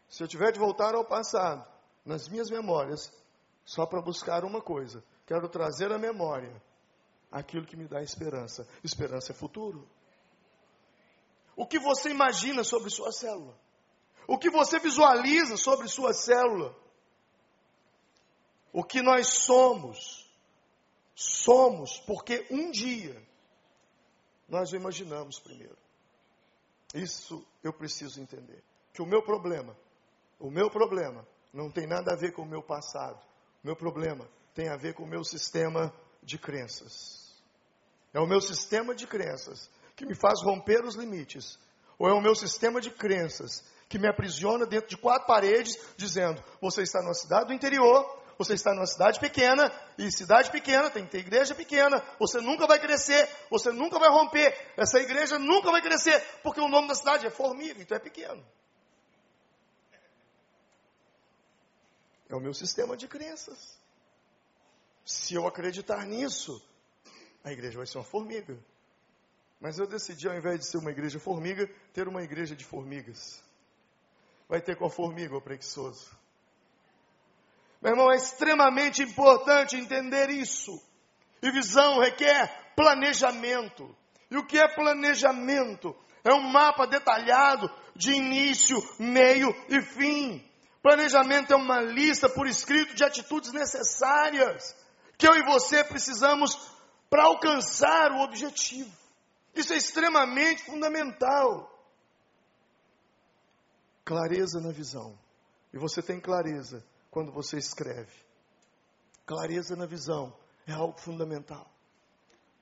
Se 0.08 0.24
eu 0.24 0.28
tiver 0.28 0.52
de 0.52 0.60
voltar 0.60 0.96
ao 0.96 1.06
passado, 1.06 1.66
nas 2.06 2.28
minhas 2.30 2.50
memórias, 2.50 3.12
só 3.66 3.86
para 3.86 4.02
buscar 4.02 4.46
uma 4.46 4.62
coisa, 4.62 5.04
quero 5.26 5.50
trazer 5.50 5.92
à 5.92 6.00
memória 6.00 6.62
aquilo 7.32 7.66
que 7.66 7.76
me 7.76 7.88
dá 7.88 8.02
esperança. 8.02 8.68
Esperança 8.84 9.34
é 9.34 9.36
futuro. 9.36 9.88
O 11.56 11.68
que 11.68 11.78
você 11.78 12.10
imagina 12.10 12.64
sobre 12.64 12.90
sua 12.90 13.12
célula? 13.12 13.54
O 14.28 14.38
que 14.38 14.50
você 14.50 14.78
visualiza 14.78 15.56
sobre 15.56 15.88
sua 15.88 16.14
célula. 16.14 16.76
o 18.74 18.84
que 18.84 19.02
nós 19.02 19.28
somos, 19.30 20.30
somos 21.16 22.00
porque 22.02 22.46
um 22.52 22.70
dia 22.70 23.20
nós 24.48 24.72
o 24.72 24.76
imaginamos 24.76 25.40
primeiro. 25.40 25.78
Isso 26.94 27.46
eu 27.64 27.74
preciso 27.74 28.22
entender. 28.22 28.64
Que 28.94 29.02
o 29.02 29.06
meu 29.06 29.24
problema, 29.24 29.76
o 30.40 30.52
meu 30.52 30.70
problema, 30.70 31.28
não 31.54 31.72
tem 31.72 31.88
nada 31.88 32.14
a 32.14 32.16
ver 32.16 32.34
com 32.34 32.44
o 32.44 32.48
meu 32.48 32.62
passado. 32.62 33.20
O 33.64 33.68
meu 33.68 33.76
problema 33.76 34.30
tem 34.54 34.70
a 34.70 34.78
ver 34.78 34.94
com 34.94 35.04
o 35.04 35.08
meu 35.08 35.24
sistema 35.24 35.94
de 36.22 36.38
crenças. 36.38 37.36
É 38.14 38.20
o 38.20 38.28
meu 38.28 38.42
sistema 38.42 38.94
de 38.94 39.08
crenças 39.08 39.70
que 39.96 40.06
me 40.06 40.16
faz 40.16 40.42
romper 40.44 40.84
os 40.84 40.96
limites. 40.96 41.58
Ou 41.98 42.08
é 42.08 42.14
o 42.14 42.22
meu 42.22 42.36
sistema 42.36 42.80
de 42.80 42.92
crenças 42.92 43.64
que 43.90 43.98
me 43.98 44.08
aprisiona 44.08 44.66
dentro 44.66 44.90
de 44.90 44.98
quatro 44.98 45.28
paredes, 45.28 45.78
dizendo: 45.96 46.44
você 46.62 46.82
está 46.82 47.02
numa 47.02 47.14
cidade 47.14 47.48
do 47.48 47.54
interior, 47.54 48.06
você 48.38 48.54
está 48.54 48.74
numa 48.74 48.86
cidade 48.86 49.20
pequena, 49.20 49.72
e 49.98 50.12
cidade 50.12 50.52
pequena 50.52 50.90
tem 50.90 51.06
que 51.06 51.12
ter 51.12 51.20
igreja 51.20 51.56
pequena, 51.56 52.04
você 52.20 52.40
nunca 52.40 52.68
vai 52.68 52.80
crescer, 52.80 53.28
você 53.50 53.72
nunca 53.72 53.98
vai 53.98 54.10
romper, 54.10 54.56
essa 54.78 55.00
igreja 55.00 55.40
nunca 55.40 55.72
vai 55.72 55.82
crescer, 55.82 56.20
porque 56.44 56.62
o 56.62 56.68
nome 56.68 56.88
da 56.88 56.96
cidade 56.96 57.26
é 57.26 57.30
Formiga, 57.30 57.82
então 57.82 57.98
é 57.98 58.00
pequeno. 58.00 58.46
É 62.30 62.36
o 62.36 62.42
meu 62.42 62.54
sistema 62.54 62.98
de 62.98 63.08
crenças. 63.08 63.78
Se 65.06 65.34
eu 65.34 65.48
acreditar 65.48 66.06
nisso, 66.06 66.62
a 67.42 67.54
igreja 67.54 67.78
vai 67.78 67.88
ser 67.88 67.98
uma 67.98 68.04
formiga. 68.04 68.60
Mas 69.60 69.80
eu 69.80 69.88
decidi, 69.88 70.28
ao 70.28 70.36
invés 70.36 70.60
de 70.60 70.66
ser 70.66 70.78
uma 70.78 70.92
igreja 70.92 71.20
formiga, 71.20 71.66
ter 71.94 72.08
uma 72.08 72.22
igreja 72.22 72.56
de 72.56 72.66
formigas. 72.66 73.42
Vai 74.48 74.62
ter 74.62 74.76
com 74.76 74.86
a 74.86 74.90
formiga, 74.90 75.36
o 75.36 75.42
preguiçoso. 75.42 76.10
Meu 77.82 77.92
irmão, 77.92 78.12
é 78.12 78.16
extremamente 78.16 79.04
importante 79.04 79.76
entender 79.76 80.30
isso. 80.30 80.82
E 81.42 81.52
visão 81.52 82.00
requer 82.00 82.74
planejamento. 82.76 83.96
E 84.32 84.38
o 84.38 84.46
que 84.46 84.58
é 84.58 84.68
planejamento? 84.68 85.96
É 86.24 86.34
um 86.34 86.42
mapa 86.42 86.86
detalhado 86.86 87.70
de 87.96 88.12
início, 88.12 88.78
meio 89.00 89.50
e 89.70 89.82
fim. 89.82 90.44
Planejamento 90.82 91.54
é 91.54 91.56
uma 91.56 91.82
lista 91.82 92.30
por 92.30 92.48
escrito 92.48 92.96
de 92.96 93.04
atitudes 93.04 93.52
necessárias 93.52 94.76
que 95.18 95.28
eu 95.28 95.36
e 95.36 95.44
você 95.44 95.84
precisamos 95.84 96.56
para 97.10 97.24
alcançar 97.24 98.12
o 98.12 98.22
objetivo. 98.22 98.92
Isso 99.56 99.74
é 99.74 99.78
extremamente 99.78 100.64
fundamental. 100.64 101.77
Clareza 104.08 104.62
na 104.62 104.72
visão. 104.72 105.20
E 105.74 105.78
você 105.78 106.02
tem 106.02 106.18
clareza 106.18 106.82
quando 107.12 107.30
você 107.30 107.58
escreve. 107.58 108.14
Clareza 109.26 109.76
na 109.76 109.86
visão 109.86 110.34
é 110.66 110.72
algo 110.72 110.98
fundamental. 110.98 111.70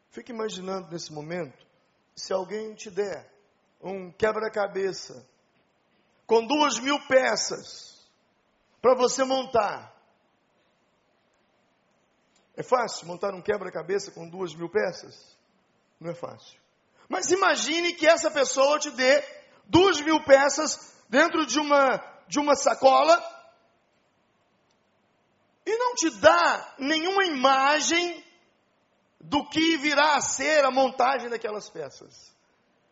Fique 0.10 0.32
imaginando 0.32 0.90
nesse 0.90 1.14
momento, 1.14 1.64
se 2.16 2.34
alguém 2.34 2.74
te 2.74 2.90
der 2.90 3.32
um 3.80 4.12
quebra-cabeça 4.12 5.24
com 6.26 6.48
duas 6.48 6.80
mil 6.80 7.00
peças 7.06 8.10
para 8.82 8.96
você 8.96 9.24
montar. 9.24 9.96
É 12.56 12.64
fácil 12.64 13.06
montar 13.06 13.36
um 13.36 13.42
quebra-cabeça 13.44 14.10
com 14.10 14.28
duas 14.28 14.56
mil 14.56 14.68
peças? 14.68 15.38
Não 16.00 16.10
é 16.10 16.16
fácil. 16.16 16.60
Mas 17.08 17.30
imagine 17.30 17.94
que 17.94 18.08
essa 18.08 18.32
pessoa 18.32 18.80
te 18.80 18.90
dê 18.90 19.24
duas 19.68 20.02
mil 20.02 20.24
peças 20.24 20.95
dentro 21.10 21.46
de 21.46 21.60
uma, 21.60 21.98
de 22.28 22.40
uma 22.40 22.56
sacola 22.56 23.22
e 25.66 25.78
não 25.78 25.96
te 25.96 26.10
dá 26.20 26.76
nenhuma 26.78 27.26
imagem 27.26 28.24
do 29.20 29.48
que 29.50 29.78
virá 29.78 30.16
a 30.16 30.22
ser 30.22 30.64
a 30.64 30.72
montagem 30.72 31.30
daquelas 31.30 31.70
peças. 31.70 32.34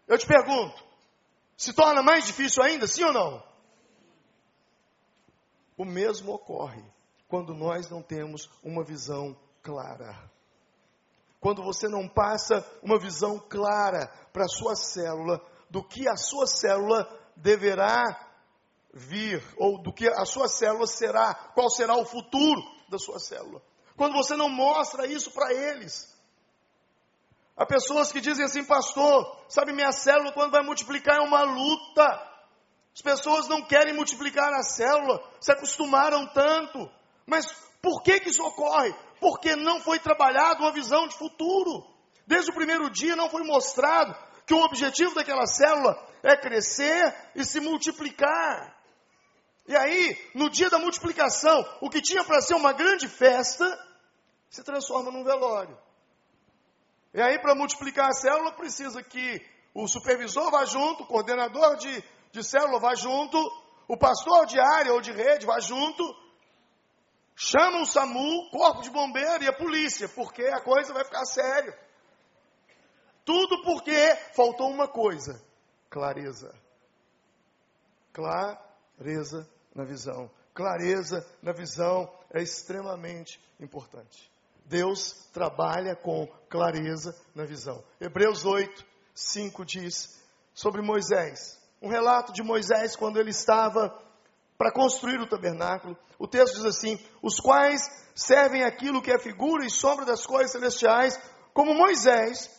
Eu 0.08 0.18
te 0.18 0.26
pergunto, 0.26 0.84
se 1.56 1.74
torna 1.74 2.02
mais 2.02 2.26
difícil 2.26 2.64
ainda, 2.64 2.88
sim 2.88 3.04
ou 3.04 3.14
não? 3.14 3.44
O 5.78 5.86
mesmo 5.86 6.34
ocorre 6.34 6.84
quando 7.28 7.54
nós 7.54 7.90
não 7.90 8.02
temos 8.02 8.50
uma 8.64 8.84
visão 8.84 9.38
clara. 9.62 10.32
Quando 11.40 11.64
você 11.64 11.88
não 11.88 12.08
passa 12.08 12.66
uma 12.82 13.00
visão 13.00 13.38
clara 13.38 14.08
para 14.32 14.46
a 14.46 14.48
sua 14.48 14.76
célula 14.76 15.42
do 15.70 15.84
que 15.84 16.08
a 16.08 16.16
sua 16.16 16.48
célula 16.48 17.06
deverá 17.36 18.04
vir, 18.94 19.44
ou 19.58 19.82
do 19.82 19.92
que 19.92 20.08
a 20.08 20.26
sua 20.26 20.48
célula 20.48 20.86
será, 20.86 21.34
qual 21.54 21.70
será 21.70 21.96
o 21.96 22.06
futuro 22.06 22.62
da 22.90 23.00
sua 23.00 23.20
célula. 23.20 23.62
Quando 23.96 24.14
você 24.14 24.36
não 24.36 24.50
mostra 24.50 25.08
isso 25.08 25.32
para 25.32 25.54
eles. 25.54 26.14
Há 27.56 27.66
pessoas 27.66 28.12
que 28.12 28.20
dizem 28.20 28.46
assim, 28.46 28.64
pastor, 28.64 29.46
sabe, 29.48 29.74
minha 29.74 29.92
célula 29.92 30.32
quando 30.32 30.52
vai 30.52 30.64
multiplicar 30.64 31.18
é 31.18 31.22
uma 31.22 31.44
luta. 31.44 32.34
As 32.96 33.02
pessoas 33.02 33.48
não 33.48 33.64
querem 33.64 33.94
multiplicar 33.94 34.54
a 34.54 34.64
célula, 34.64 35.24
se 35.40 35.52
acostumaram 35.52 36.28
tanto. 36.28 36.90
Mas 37.26 37.46
por 37.82 38.02
que, 38.02 38.20
que 38.20 38.30
isso 38.30 38.44
ocorre? 38.44 38.94
Porque 39.20 39.56
não 39.56 39.80
foi 39.80 40.00
trabalhado 40.00 40.64
uma 40.64 40.72
visão 40.72 41.08
de 41.08 41.16
futuro. 41.16 41.86
Desde 42.26 42.52
o 42.52 42.56
primeiro 42.56 42.90
dia 42.90 43.16
não 43.16 43.30
foi 43.30 43.44
mostrado 43.44 44.16
que 44.46 44.54
o 44.54 44.64
objetivo 44.64 45.16
daquela 45.16 45.46
célula 45.46 45.96
é 46.22 46.36
crescer 46.36 47.16
e 47.36 47.44
se 47.44 47.60
multiplicar. 47.60 48.76
E 49.68 49.76
aí, 49.76 50.32
no 50.36 50.50
dia 50.50 50.70
da 50.70 50.78
multiplicação, 50.78 51.66
o 51.82 51.90
que 51.90 52.02
tinha 52.02 52.24
para 52.24 52.42
ser 52.42 52.56
uma 52.56 52.74
grande 52.74 53.08
festa 53.08 53.66
se 54.50 54.64
transforma 54.64 55.12
num 55.12 55.24
velório. 55.24 55.78
E 57.14 57.22
aí, 57.22 57.40
para 57.40 57.56
multiplicar 57.56 58.10
a 58.10 58.14
célula, 58.14 58.52
precisa 58.54 59.02
que 59.02 59.42
o 59.74 59.88
supervisor 59.88 60.52
vá 60.52 60.66
junto, 60.66 61.04
o 61.04 61.08
coordenador 61.08 61.78
de, 61.78 62.04
de 62.32 62.44
célula 62.44 62.80
vá 62.80 62.94
junto, 62.96 63.38
o 63.88 63.98
pastor 63.98 64.46
de 64.46 64.60
área 64.60 64.94
ou 64.94 65.02
de 65.02 65.12
rede 65.12 65.46
vá 65.46 65.60
junto, 65.60 66.04
chama 67.36 67.82
o 67.82 67.86
SAMU, 67.86 68.50
corpo 68.52 68.82
de 68.82 68.90
bombeiro 68.90 69.44
e 69.44 69.48
a 69.48 69.54
polícia, 69.54 70.10
porque 70.10 70.44
a 70.44 70.62
coisa 70.62 70.94
vai 70.94 71.06
ficar 71.06 71.26
séria. 71.26 71.78
Tudo 73.26 73.62
porque 73.64 74.16
faltou 74.36 74.70
uma 74.70 74.88
coisa: 74.88 75.42
clareza. 75.90 76.54
Clareza 78.12 79.50
na 79.74 79.84
visão. 79.84 80.30
Clareza 80.54 81.26
na 81.42 81.52
visão 81.52 82.12
é 82.32 82.42
extremamente 82.42 83.42
importante. 83.60 84.32
Deus 84.66 85.28
trabalha 85.34 85.96
com 85.96 86.28
clareza 86.50 87.16
na 87.34 87.44
visão. 87.44 87.84
Hebreus 88.00 88.46
8, 88.46 88.86
5 89.14 89.66
diz 89.66 90.22
sobre 90.54 90.82
Moisés. 90.82 91.60
Um 91.82 91.90
relato 91.90 92.32
de 92.32 92.44
Moisés 92.44 92.96
quando 92.96 93.20
ele 93.20 93.32
estava 93.32 94.00
para 94.58 94.72
construir 94.72 95.20
o 95.20 95.28
tabernáculo. 95.28 95.98
O 96.18 96.28
texto 96.28 96.56
diz 96.56 96.66
assim: 96.66 97.00
os 97.22 97.40
quais 97.40 97.82
servem 98.16 98.64
aquilo 98.64 99.02
que 99.02 99.12
é 99.12 99.18
figura 99.18 99.66
e 99.66 99.70
sombra 99.70 100.06
das 100.06 100.26
coisas 100.26 100.52
celestiais, 100.52 101.20
como 101.54 101.74
Moisés 101.74 102.50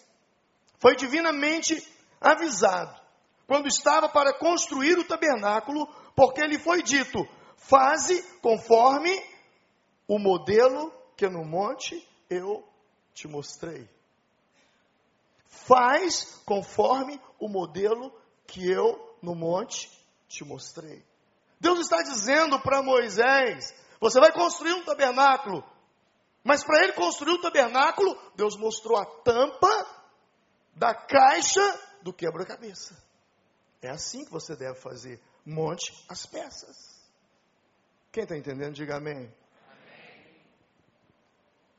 foi 0.84 0.96
divinamente 0.96 1.82
avisado 2.20 2.94
quando 3.46 3.68
estava 3.68 4.06
para 4.06 4.34
construir 4.34 4.98
o 4.98 5.08
tabernáculo, 5.08 5.88
porque 6.14 6.42
lhe 6.42 6.58
foi 6.58 6.82
dito: 6.82 7.26
faze 7.56 8.22
conforme 8.42 9.10
o 10.06 10.18
modelo 10.18 10.92
que 11.16 11.26
no 11.26 11.42
monte 11.42 12.06
eu 12.28 12.62
te 13.14 13.26
mostrei. 13.26 13.88
Faz 15.46 16.42
conforme 16.44 17.18
o 17.38 17.48
modelo 17.48 18.12
que 18.46 18.70
eu 18.70 19.16
no 19.22 19.34
monte 19.34 19.90
te 20.28 20.44
mostrei. 20.44 21.02
Deus 21.58 21.80
está 21.80 22.02
dizendo 22.02 22.60
para 22.60 22.82
Moisés: 22.82 23.74
você 23.98 24.20
vai 24.20 24.32
construir 24.32 24.74
um 24.74 24.84
tabernáculo. 24.84 25.64
Mas 26.42 26.62
para 26.62 26.84
ele 26.84 26.92
construir 26.92 27.32
o 27.32 27.40
tabernáculo, 27.40 28.14
Deus 28.36 28.54
mostrou 28.58 28.98
a 28.98 29.06
tampa 29.06 30.03
da 30.74 30.94
caixa 30.94 31.62
do 32.02 32.12
quebra-cabeça. 32.12 32.96
É 33.80 33.90
assim 33.90 34.24
que 34.24 34.30
você 34.30 34.56
deve 34.56 34.80
fazer. 34.80 35.20
Monte 35.44 35.92
as 36.08 36.24
peças. 36.26 36.94
Quem 38.10 38.22
está 38.22 38.36
entendendo, 38.36 38.74
diga 38.74 38.96
amém. 38.96 39.14
amém. 39.16 40.36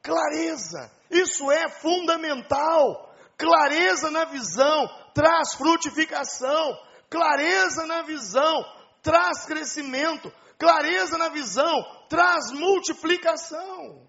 Clareza, 0.03 0.91
isso 1.09 1.51
é 1.51 1.69
fundamental. 1.69 3.15
Clareza 3.37 4.11
na 4.11 4.25
visão 4.25 4.87
traz 5.13 5.55
frutificação. 5.55 6.77
Clareza 7.09 7.85
na 7.85 8.01
visão 8.03 8.53
traz 9.01 9.45
crescimento. 9.45 10.31
Clareza 10.57 11.17
na 11.17 11.29
visão 11.29 11.73
traz 12.07 12.51
multiplicação. 12.51 14.07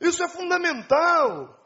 Isso 0.00 0.22
é 0.22 0.28
fundamental. 0.28 1.59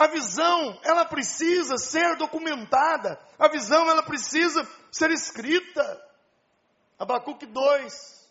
A 0.00 0.06
visão, 0.06 0.80
ela 0.82 1.04
precisa 1.04 1.76
ser 1.76 2.16
documentada. 2.16 3.20
A 3.38 3.48
visão, 3.48 3.86
ela 3.90 4.02
precisa 4.02 4.66
ser 4.90 5.10
escrita. 5.10 6.10
Abacuque 6.98 7.44
2, 7.44 8.30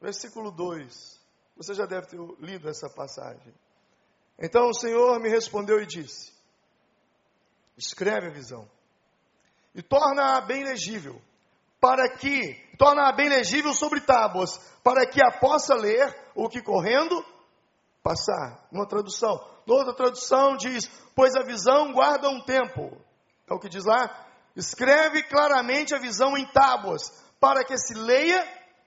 versículo 0.00 0.50
2. 0.50 1.20
Você 1.58 1.74
já 1.74 1.84
deve 1.84 2.06
ter 2.06 2.18
lido 2.38 2.66
essa 2.70 2.88
passagem. 2.88 3.52
Então 4.38 4.70
o 4.70 4.74
Senhor 4.74 5.20
me 5.20 5.28
respondeu 5.28 5.82
e 5.82 5.86
disse: 5.86 6.32
Escreve 7.76 8.28
a 8.28 8.32
visão 8.32 8.66
e 9.74 9.82
torna-a 9.82 10.40
bem 10.40 10.64
legível, 10.64 11.20
para 11.78 12.08
que 12.16 12.54
torna-a 12.78 13.12
bem 13.12 13.28
legível 13.28 13.74
sobre 13.74 14.00
tábuas, 14.00 14.56
para 14.82 15.06
que 15.06 15.22
a 15.22 15.30
possa 15.30 15.74
ler 15.74 16.16
o 16.34 16.48
que 16.48 16.62
correndo 16.62 17.22
passar. 18.06 18.64
Uma 18.70 18.86
tradução. 18.86 19.44
Outra 19.66 19.92
tradução 19.92 20.56
diz: 20.56 20.88
Pois 21.16 21.34
a 21.34 21.42
visão 21.42 21.92
guarda 21.92 22.28
um 22.28 22.40
tempo. 22.40 22.96
É 23.50 23.52
o 23.52 23.58
que 23.58 23.68
diz 23.68 23.84
lá. 23.84 24.24
Escreve 24.54 25.24
claramente 25.24 25.92
a 25.92 25.98
visão 25.98 26.36
em 26.36 26.46
tábuas, 26.46 27.10
para 27.40 27.64
que 27.64 27.76
se 27.76 27.94
leia 27.94 28.46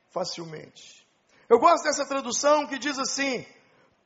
facilmente. 0.10 1.05
Eu 1.49 1.60
gosto 1.60 1.84
dessa 1.84 2.05
tradução 2.05 2.65
que 2.65 2.79
diz 2.79 2.97
assim: 2.97 3.45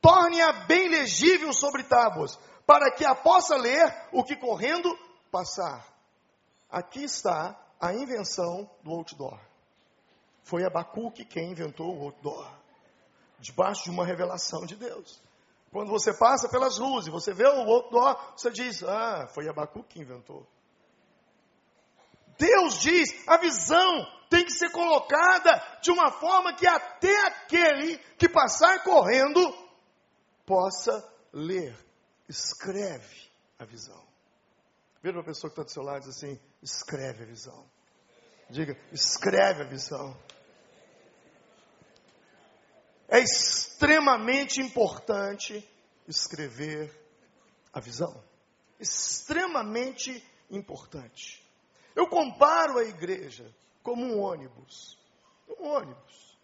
torne-a 0.02 0.66
bem 0.66 0.88
legível 0.88 1.52
sobre 1.52 1.84
tábuas, 1.84 2.36
para 2.66 2.90
que 2.90 3.04
a 3.04 3.14
possa 3.14 3.56
ler 3.56 4.08
o 4.12 4.24
que 4.24 4.34
correndo 4.34 4.88
passar. 5.30 5.86
Aqui 6.68 7.04
está 7.04 7.56
a 7.80 7.94
invenção 7.94 8.68
do 8.82 8.90
outdoor. 8.90 9.38
Foi 10.42 10.64
Abacuque 10.64 11.24
quem 11.24 11.52
inventou 11.52 11.96
o 11.96 12.02
outdoor, 12.02 12.50
debaixo 13.38 13.84
de 13.84 13.90
uma 13.90 14.04
revelação 14.04 14.64
de 14.64 14.76
Deus. 14.76 15.22
Quando 15.70 15.90
você 15.90 16.16
passa 16.16 16.48
pelas 16.48 16.78
e 16.78 17.10
você 17.10 17.34
vê 17.34 17.44
o 17.44 17.68
outdoor, 17.68 18.16
você 18.36 18.50
diz: 18.50 18.82
Ah, 18.84 19.26
foi 19.34 19.48
Abacuque 19.48 19.94
que 19.94 20.00
inventou. 20.00 20.46
Deus 22.38 22.80
diz: 22.80 23.12
a 23.26 23.36
visão 23.36 24.06
tem 24.30 24.44
que 24.44 24.52
ser 24.52 24.70
colocada 24.70 25.62
de 25.82 25.90
uma 25.90 26.10
forma 26.12 26.54
que 26.54 26.66
até 26.66 27.26
aquele 27.26 27.98
que 28.18 28.28
passar 28.28 28.82
correndo 28.82 29.40
possa 30.46 30.92
ler. 31.32 31.76
Escreve 32.28 33.30
a 33.58 33.64
visão. 33.64 34.02
Vira 35.02 35.14
para 35.14 35.22
a 35.22 35.26
pessoa 35.26 35.50
que 35.50 35.60
está 35.60 35.62
do 35.62 35.70
seu 35.70 35.82
lado 35.82 35.98
e 35.98 36.08
diz 36.08 36.16
assim: 36.16 36.40
escreve 36.62 37.24
a 37.24 37.26
visão. 37.26 37.64
Diga, 38.48 38.76
escreve 38.92 39.62
a 39.62 39.66
visão. 39.66 40.16
É 43.08 43.20
extremamente 43.20 44.60
importante 44.60 45.66
escrever 46.08 46.92
a 47.72 47.80
visão. 47.80 48.22
Extremamente 48.78 50.22
importante. 50.50 51.42
Eu 51.94 52.08
comparo 52.08 52.78
a 52.78 52.84
igreja 52.84 53.54
como 53.82 54.04
um 54.04 54.20
ônibus. 54.20 54.98
Um 55.48 55.68
ônibus. 55.68 56.38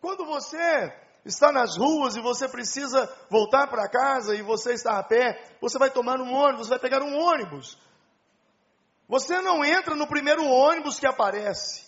Quando 0.00 0.24
você 0.26 0.92
está 1.24 1.50
nas 1.50 1.76
ruas 1.76 2.16
e 2.16 2.20
você 2.20 2.48
precisa 2.48 3.10
voltar 3.30 3.66
para 3.68 3.88
casa 3.88 4.36
e 4.36 4.42
você 4.42 4.74
está 4.74 4.98
a 4.98 5.02
pé, 5.02 5.56
você 5.60 5.78
vai 5.78 5.90
tomar 5.90 6.20
um 6.20 6.32
ônibus, 6.32 6.68
vai 6.68 6.78
pegar 6.78 7.02
um 7.02 7.16
ônibus. 7.16 7.78
Você 9.08 9.40
não 9.40 9.64
entra 9.64 9.94
no 9.94 10.06
primeiro 10.06 10.44
ônibus 10.44 10.98
que 10.98 11.06
aparece. 11.06 11.86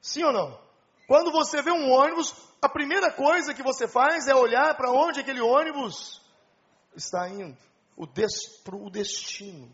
Sim 0.00 0.24
ou 0.24 0.32
não? 0.32 0.61
Quando 1.12 1.30
você 1.30 1.60
vê 1.60 1.70
um 1.70 1.90
ônibus, 1.90 2.34
a 2.62 2.70
primeira 2.70 3.12
coisa 3.12 3.52
que 3.52 3.62
você 3.62 3.86
faz 3.86 4.26
é 4.28 4.34
olhar 4.34 4.74
para 4.74 4.90
onde 4.90 5.20
aquele 5.20 5.42
ônibus 5.42 6.22
está 6.96 7.28
indo. 7.28 7.54
O, 7.94 8.06
des, 8.06 8.32
o 8.72 8.88
destino. 8.88 9.70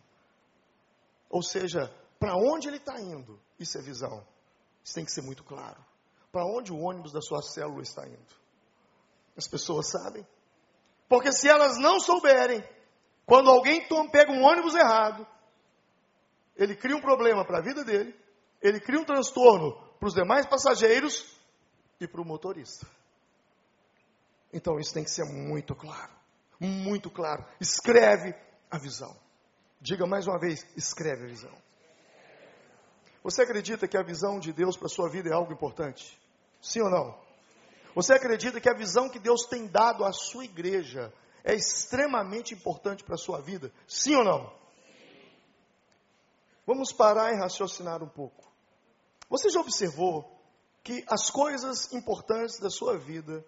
Ou 1.30 1.40
seja, 1.40 1.94
para 2.18 2.34
onde 2.34 2.66
ele 2.66 2.78
está 2.78 3.00
indo. 3.00 3.40
Isso 3.56 3.78
é 3.78 3.80
visão. 3.80 4.26
Isso 4.82 4.94
tem 4.96 5.04
que 5.04 5.12
ser 5.12 5.22
muito 5.22 5.44
claro. 5.44 5.78
Para 6.32 6.44
onde 6.44 6.72
o 6.72 6.80
ônibus 6.80 7.12
da 7.12 7.20
sua 7.20 7.40
célula 7.40 7.82
está 7.82 8.04
indo? 8.04 8.34
As 9.36 9.46
pessoas 9.46 9.92
sabem. 9.92 10.26
Porque 11.08 11.30
se 11.30 11.48
elas 11.48 11.78
não 11.78 12.00
souberem, 12.00 12.68
quando 13.24 13.48
alguém 13.48 13.86
pega 14.10 14.32
um 14.32 14.42
ônibus 14.42 14.74
errado, 14.74 15.24
ele 16.56 16.74
cria 16.74 16.96
um 16.96 17.00
problema 17.00 17.44
para 17.44 17.58
a 17.58 17.62
vida 17.62 17.84
dele, 17.84 18.12
ele 18.60 18.80
cria 18.80 18.98
um 18.98 19.04
transtorno 19.04 19.86
para 19.98 20.08
os 20.08 20.14
demais 20.14 20.46
passageiros 20.46 21.26
e 22.00 22.06
para 22.06 22.20
o 22.20 22.24
motorista. 22.24 22.86
Então 24.52 24.78
isso 24.78 24.94
tem 24.94 25.04
que 25.04 25.10
ser 25.10 25.24
muito 25.24 25.74
claro. 25.74 26.12
Muito 26.60 27.10
claro. 27.10 27.44
Escreve 27.60 28.34
a 28.70 28.78
visão. 28.78 29.16
Diga 29.80 30.06
mais 30.06 30.26
uma 30.26 30.38
vez: 30.38 30.66
escreve 30.76 31.24
a 31.24 31.28
visão. 31.28 31.68
Você 33.22 33.42
acredita 33.42 33.86
que 33.86 33.96
a 33.96 34.02
visão 34.02 34.38
de 34.38 34.52
Deus 34.52 34.76
para 34.76 34.86
a 34.86 34.90
sua 34.90 35.08
vida 35.08 35.28
é 35.28 35.32
algo 35.32 35.52
importante? 35.52 36.18
Sim 36.62 36.80
ou 36.80 36.90
não? 36.90 37.18
Você 37.94 38.12
acredita 38.12 38.60
que 38.60 38.68
a 38.68 38.74
visão 38.74 39.08
que 39.08 39.18
Deus 39.18 39.44
tem 39.44 39.66
dado 39.66 40.04
à 40.04 40.12
sua 40.12 40.44
igreja 40.44 41.12
é 41.44 41.54
extremamente 41.54 42.54
importante 42.54 43.04
para 43.04 43.14
a 43.14 43.18
sua 43.18 43.40
vida? 43.40 43.72
Sim 43.86 44.16
ou 44.16 44.24
não? 44.24 44.52
Vamos 46.66 46.92
parar 46.92 47.32
e 47.32 47.38
raciocinar 47.38 48.02
um 48.02 48.08
pouco. 48.08 48.47
Você 49.28 49.50
já 49.50 49.60
observou 49.60 50.38
que 50.82 51.04
as 51.08 51.30
coisas 51.30 51.92
importantes 51.92 52.58
da 52.58 52.70
sua 52.70 52.96
vida 52.96 53.44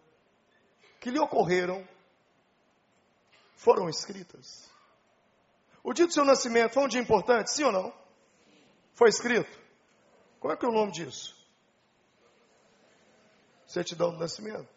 que 1.01 1.11
lhe 1.11 1.19
ocorreram 1.19 1.87
foram 3.57 3.88
escritas? 3.88 4.69
O 5.83 5.95
dia 5.95 6.07
do 6.07 6.12
seu 6.12 6.25
nascimento 6.25 6.75
foi 6.75 6.85
um 6.85 6.88
dia 6.88 7.01
importante, 7.01 7.51
sim 7.51 7.64
ou 7.64 7.73
não? 7.73 7.93
Foi 8.95 9.09
escrito? 9.09 9.59
Qual 10.38 10.53
é 10.53 10.57
que 10.57 10.64
é 10.64 10.69
o 10.69 10.73
nome 10.73 10.93
disso? 10.93 11.35
Certidão 13.66 14.11
do 14.11 14.19
nascimento. 14.19 14.69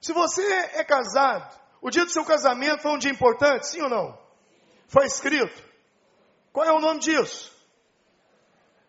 Se 0.00 0.12
você 0.12 0.42
é 0.74 0.82
casado, 0.82 1.60
o 1.80 1.90
dia 1.90 2.04
do 2.04 2.10
seu 2.10 2.24
casamento 2.24 2.82
foi 2.82 2.90
um 2.90 2.98
dia 2.98 3.10
importante, 3.10 3.68
sim 3.68 3.80
ou 3.82 3.88
não? 3.88 4.18
Foi 4.88 5.06
escrito. 5.06 5.62
Qual 6.52 6.66
é 6.66 6.72
o 6.72 6.80
nome 6.80 7.00
disso? 7.00 7.52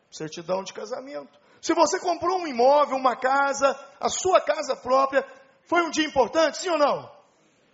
Certidão 0.10 0.64
de 0.64 0.74
casamento. 0.74 1.43
Se 1.64 1.74
você 1.74 1.98
comprou 1.98 2.42
um 2.42 2.46
imóvel, 2.46 2.98
uma 2.98 3.16
casa, 3.16 3.74
a 3.98 4.10
sua 4.10 4.42
casa 4.42 4.76
própria, 4.76 5.26
foi 5.64 5.82
um 5.82 5.90
dia 5.90 6.06
importante, 6.06 6.58
sim 6.58 6.68
ou 6.68 6.78
não? 6.78 7.10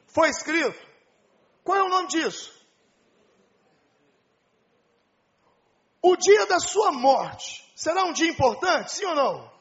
Foi 0.06 0.30
escrito. 0.30 0.80
Qual 1.64 1.76
é 1.76 1.82
o 1.82 1.90
nome 1.90 2.08
disso? 2.08 2.54
O 6.04 6.16
dia 6.16 6.46
da 6.46 6.60
sua 6.60 6.92
morte 6.92 7.68
será 7.76 8.04
um 8.04 8.14
dia 8.14 8.30
importante, 8.30 8.92
sim 8.92 9.06
ou 9.06 9.16
não? 9.16 9.52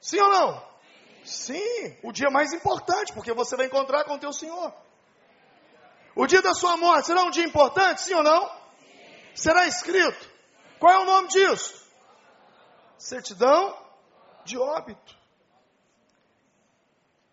Sim 0.00 0.20
ou 0.20 0.30
não? 0.30 0.68
Sim, 1.22 1.98
o 2.02 2.12
dia 2.12 2.30
mais 2.30 2.54
importante, 2.54 3.12
porque 3.12 3.34
você 3.34 3.58
vai 3.58 3.66
encontrar 3.66 4.04
com 4.04 4.14
o 4.14 4.18
teu 4.18 4.32
Senhor. 4.32 4.72
O 6.16 6.26
dia 6.26 6.40
da 6.40 6.54
sua 6.54 6.78
morte 6.78 7.08
será 7.08 7.24
um 7.24 7.30
dia 7.30 7.44
importante, 7.44 8.00
sim 8.00 8.14
ou 8.14 8.22
não? 8.22 8.50
Será 9.34 9.66
escrito. 9.66 10.30
Qual 10.78 10.90
é 10.94 10.98
o 11.00 11.04
nome 11.04 11.28
disso? 11.28 11.83
Certidão 12.98 13.76
de 14.44 14.58
óbito. 14.58 15.18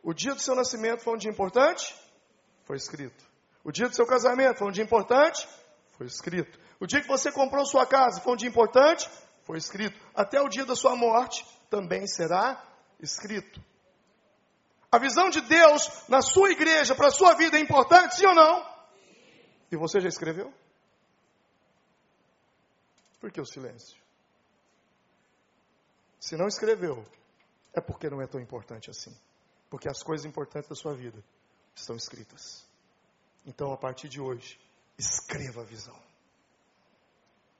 O 0.04 0.14
dia 0.14 0.34
do 0.34 0.40
seu 0.40 0.56
nascimento 0.56 1.04
foi 1.04 1.14
um 1.14 1.18
dia 1.18 1.32
importante? 1.32 1.96
Foi 2.66 2.76
escrito. 2.76 3.24
O 3.64 3.72
dia 3.72 3.88
do 3.88 3.96
seu 3.96 4.06
casamento 4.06 4.58
foi 4.58 4.68
um 4.68 4.72
dia 4.72 4.84
importante? 4.84 5.48
Foi 5.94 6.08
escrito. 6.08 6.60
O 6.80 6.88
dia 6.88 7.02
que 7.02 7.08
você 7.08 7.32
comprou 7.32 7.66
sua 7.66 7.86
casa 7.86 8.22
foi 8.22 8.34
um 8.34 8.36
dia 8.36 8.50
importante? 8.50 9.08
Foi 9.44 9.58
escrito. 9.58 10.00
Até 10.16 10.42
o 10.42 10.50
dia 10.50 10.66
da 10.66 10.76
sua 10.76 10.96
morte 10.96 11.46
também 11.70 12.08
será 12.08 12.64
escrito. 13.00 13.62
A 14.92 14.98
visão 14.98 15.30
de 15.30 15.42
Deus 15.42 15.90
na 16.10 16.22
sua 16.22 16.52
igreja, 16.52 16.96
para 16.96 17.08
a 17.08 17.12
sua 17.12 17.36
vida, 17.36 17.58
é 17.58 17.62
importante, 17.62 18.16
sim 18.16 18.26
ou 18.26 18.36
não? 18.36 18.66
E 19.72 19.78
você 19.78 20.02
já 20.02 20.10
escreveu? 20.10 20.52
Por 23.20 23.32
que 23.32 23.40
o 23.40 23.46
silêncio? 23.46 24.01
Se 26.22 26.38
não 26.38 26.48
escreveu, 26.48 27.04
é 27.74 27.82
porque 27.82 28.08
não 28.08 28.22
é 28.22 28.28
tão 28.28 28.40
importante 28.40 28.92
assim. 28.92 29.12
Porque 29.72 29.90
as 29.90 30.04
coisas 30.04 30.24
importantes 30.24 30.70
da 30.70 30.76
sua 30.76 30.94
vida 30.94 31.22
estão 31.76 31.96
escritas. 31.96 32.64
Então, 33.44 33.74
a 33.74 33.78
partir 33.78 34.08
de 34.08 34.22
hoje, 34.22 34.60
escreva 35.00 35.62
a 35.62 35.66
visão. 35.66 36.00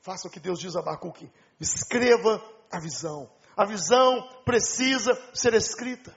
Faça 0.02 0.28
o 0.28 0.32
que 0.32 0.40
Deus 0.40 0.60
diz 0.60 0.76
a 0.76 0.80
Abacuque. 0.80 1.32
Escreva 1.60 2.40
a 2.72 2.80
visão. 2.80 3.28
A 3.58 3.66
visão 3.66 4.30
precisa 4.46 5.12
ser 5.34 5.56
escrita. 5.56 6.16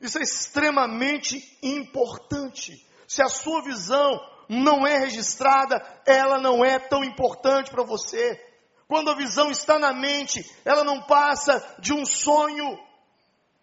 Isso 0.00 0.18
é 0.18 0.22
extremamente 0.22 1.58
importante. 1.60 2.86
Se 3.08 3.22
a 3.22 3.28
sua 3.28 3.60
visão 3.62 4.20
não 4.48 4.86
é 4.86 4.98
registrada, 4.98 5.84
ela 6.06 6.38
não 6.38 6.64
é 6.64 6.78
tão 6.78 7.02
importante 7.02 7.72
para 7.72 7.82
você. 7.82 8.47
Quando 8.88 9.10
a 9.10 9.14
visão 9.14 9.50
está 9.50 9.78
na 9.78 9.92
mente, 9.92 10.42
ela 10.64 10.82
não 10.82 11.02
passa 11.02 11.76
de 11.78 11.92
um 11.92 12.06
sonho. 12.06 12.78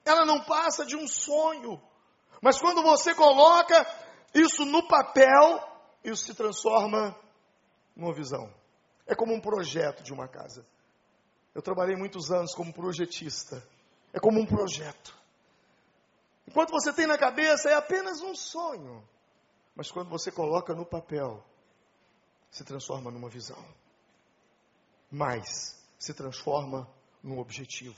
Ela 0.05 0.23
não 0.23 0.39
passa 0.45 0.85
de 0.85 0.95
um 0.95 1.07
sonho. 1.07 1.81
Mas 2.39 2.59
quando 2.59 2.83
você 2.83 3.15
coloca 3.15 3.87
isso 4.35 4.63
no 4.65 4.87
papel, 4.87 5.67
isso 6.03 6.25
se 6.25 6.35
transforma 6.35 7.19
numa 7.95 8.13
visão. 8.13 8.53
É 9.07 9.15
como 9.15 9.33
um 9.33 9.41
projeto 9.41 10.03
de 10.03 10.13
uma 10.13 10.27
casa. 10.27 10.63
Eu 11.55 11.61
trabalhei 11.61 11.95
muitos 11.95 12.31
anos 12.31 12.53
como 12.53 12.71
projetista. 12.71 13.67
É 14.13 14.19
como 14.19 14.39
um 14.39 14.45
projeto. 14.45 15.17
Enquanto 16.47 16.69
você 16.69 16.93
tem 16.93 17.07
na 17.07 17.17
cabeça, 17.17 17.69
é 17.69 17.73
apenas 17.73 18.21
um 18.21 18.35
sonho. 18.35 19.03
Mas 19.75 19.89
quando 19.89 20.09
você 20.09 20.31
coloca 20.31 20.75
no 20.75 20.85
papel, 20.85 21.43
se 22.51 22.63
transforma 22.63 23.09
numa 23.09 23.27
visão. 23.27 23.57
Mas 25.15 25.81
se 25.97 26.13
transforma 26.13 26.93
num 27.23 27.39
objetivo. 27.39 27.95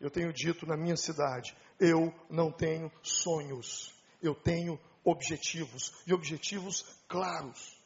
Eu 0.00 0.10
tenho 0.10 0.32
dito 0.32 0.66
na 0.66 0.76
minha 0.76 0.96
cidade, 0.96 1.56
eu 1.78 2.12
não 2.28 2.50
tenho 2.50 2.90
sonhos, 3.00 3.94
eu 4.20 4.34
tenho 4.34 4.76
objetivos 5.04 6.02
e 6.04 6.12
objetivos 6.12 6.84
claros. 7.06 7.80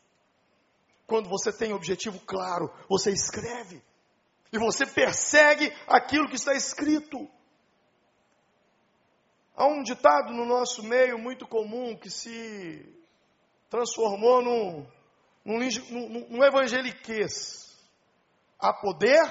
Quando 1.07 1.29
você 1.29 1.53
tem 1.53 1.75
objetivo 1.75 2.19
claro, 2.21 2.73
você 2.89 3.11
escreve 3.11 3.83
e 4.51 4.59
você 4.59 4.87
persegue 4.87 5.71
aquilo 5.87 6.27
que 6.27 6.37
está 6.37 6.55
escrito. 6.55 7.29
Há 9.55 9.67
um 9.67 9.83
ditado 9.83 10.33
no 10.33 10.47
nosso 10.47 10.83
meio 10.83 11.19
muito 11.19 11.47
comum 11.47 11.95
que 11.95 12.09
se 12.09 12.91
transformou 13.69 14.43
num, 14.43 14.87
num, 15.45 15.59
num, 15.91 16.29
num 16.31 16.43
evangeliquez. 16.43 17.66
Há 18.59 18.73
poder 18.73 19.27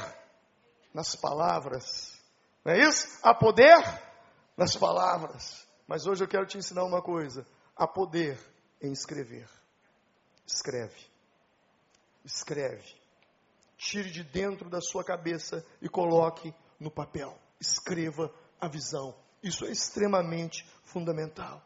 nas 0.93 1.15
palavras. 1.15 2.19
Não 2.63 2.73
é 2.73 2.79
isso? 2.79 3.19
Há 3.23 3.33
poder 3.33 3.77
nas 4.57 4.75
palavras. 4.75 5.67
Mas 5.87 6.05
hoje 6.05 6.23
eu 6.23 6.27
quero 6.27 6.45
te 6.45 6.57
ensinar 6.57 6.83
uma 6.83 7.01
coisa. 7.01 7.45
Há 7.75 7.87
poder 7.87 8.39
em 8.81 8.91
escrever. 8.91 9.49
Escreve. 10.45 10.99
Escreve. 12.23 12.95
Tire 13.77 14.09
de 14.09 14.23
dentro 14.23 14.69
da 14.69 14.81
sua 14.81 15.03
cabeça 15.03 15.65
e 15.81 15.89
coloque 15.89 16.53
no 16.79 16.89
papel. 16.89 17.37
Escreva 17.59 18.33
a 18.59 18.67
visão 18.67 19.15
isso 19.45 19.63
é 19.63 19.71
extremamente 19.71 20.67
fundamental. 20.83 21.61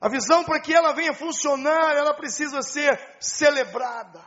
A 0.00 0.08
visão, 0.08 0.44
para 0.44 0.60
que 0.60 0.72
ela 0.72 0.92
venha 0.92 1.12
funcionar, 1.12 1.96
ela 1.96 2.14
precisa 2.14 2.62
ser 2.62 2.96
celebrada. 3.18 4.24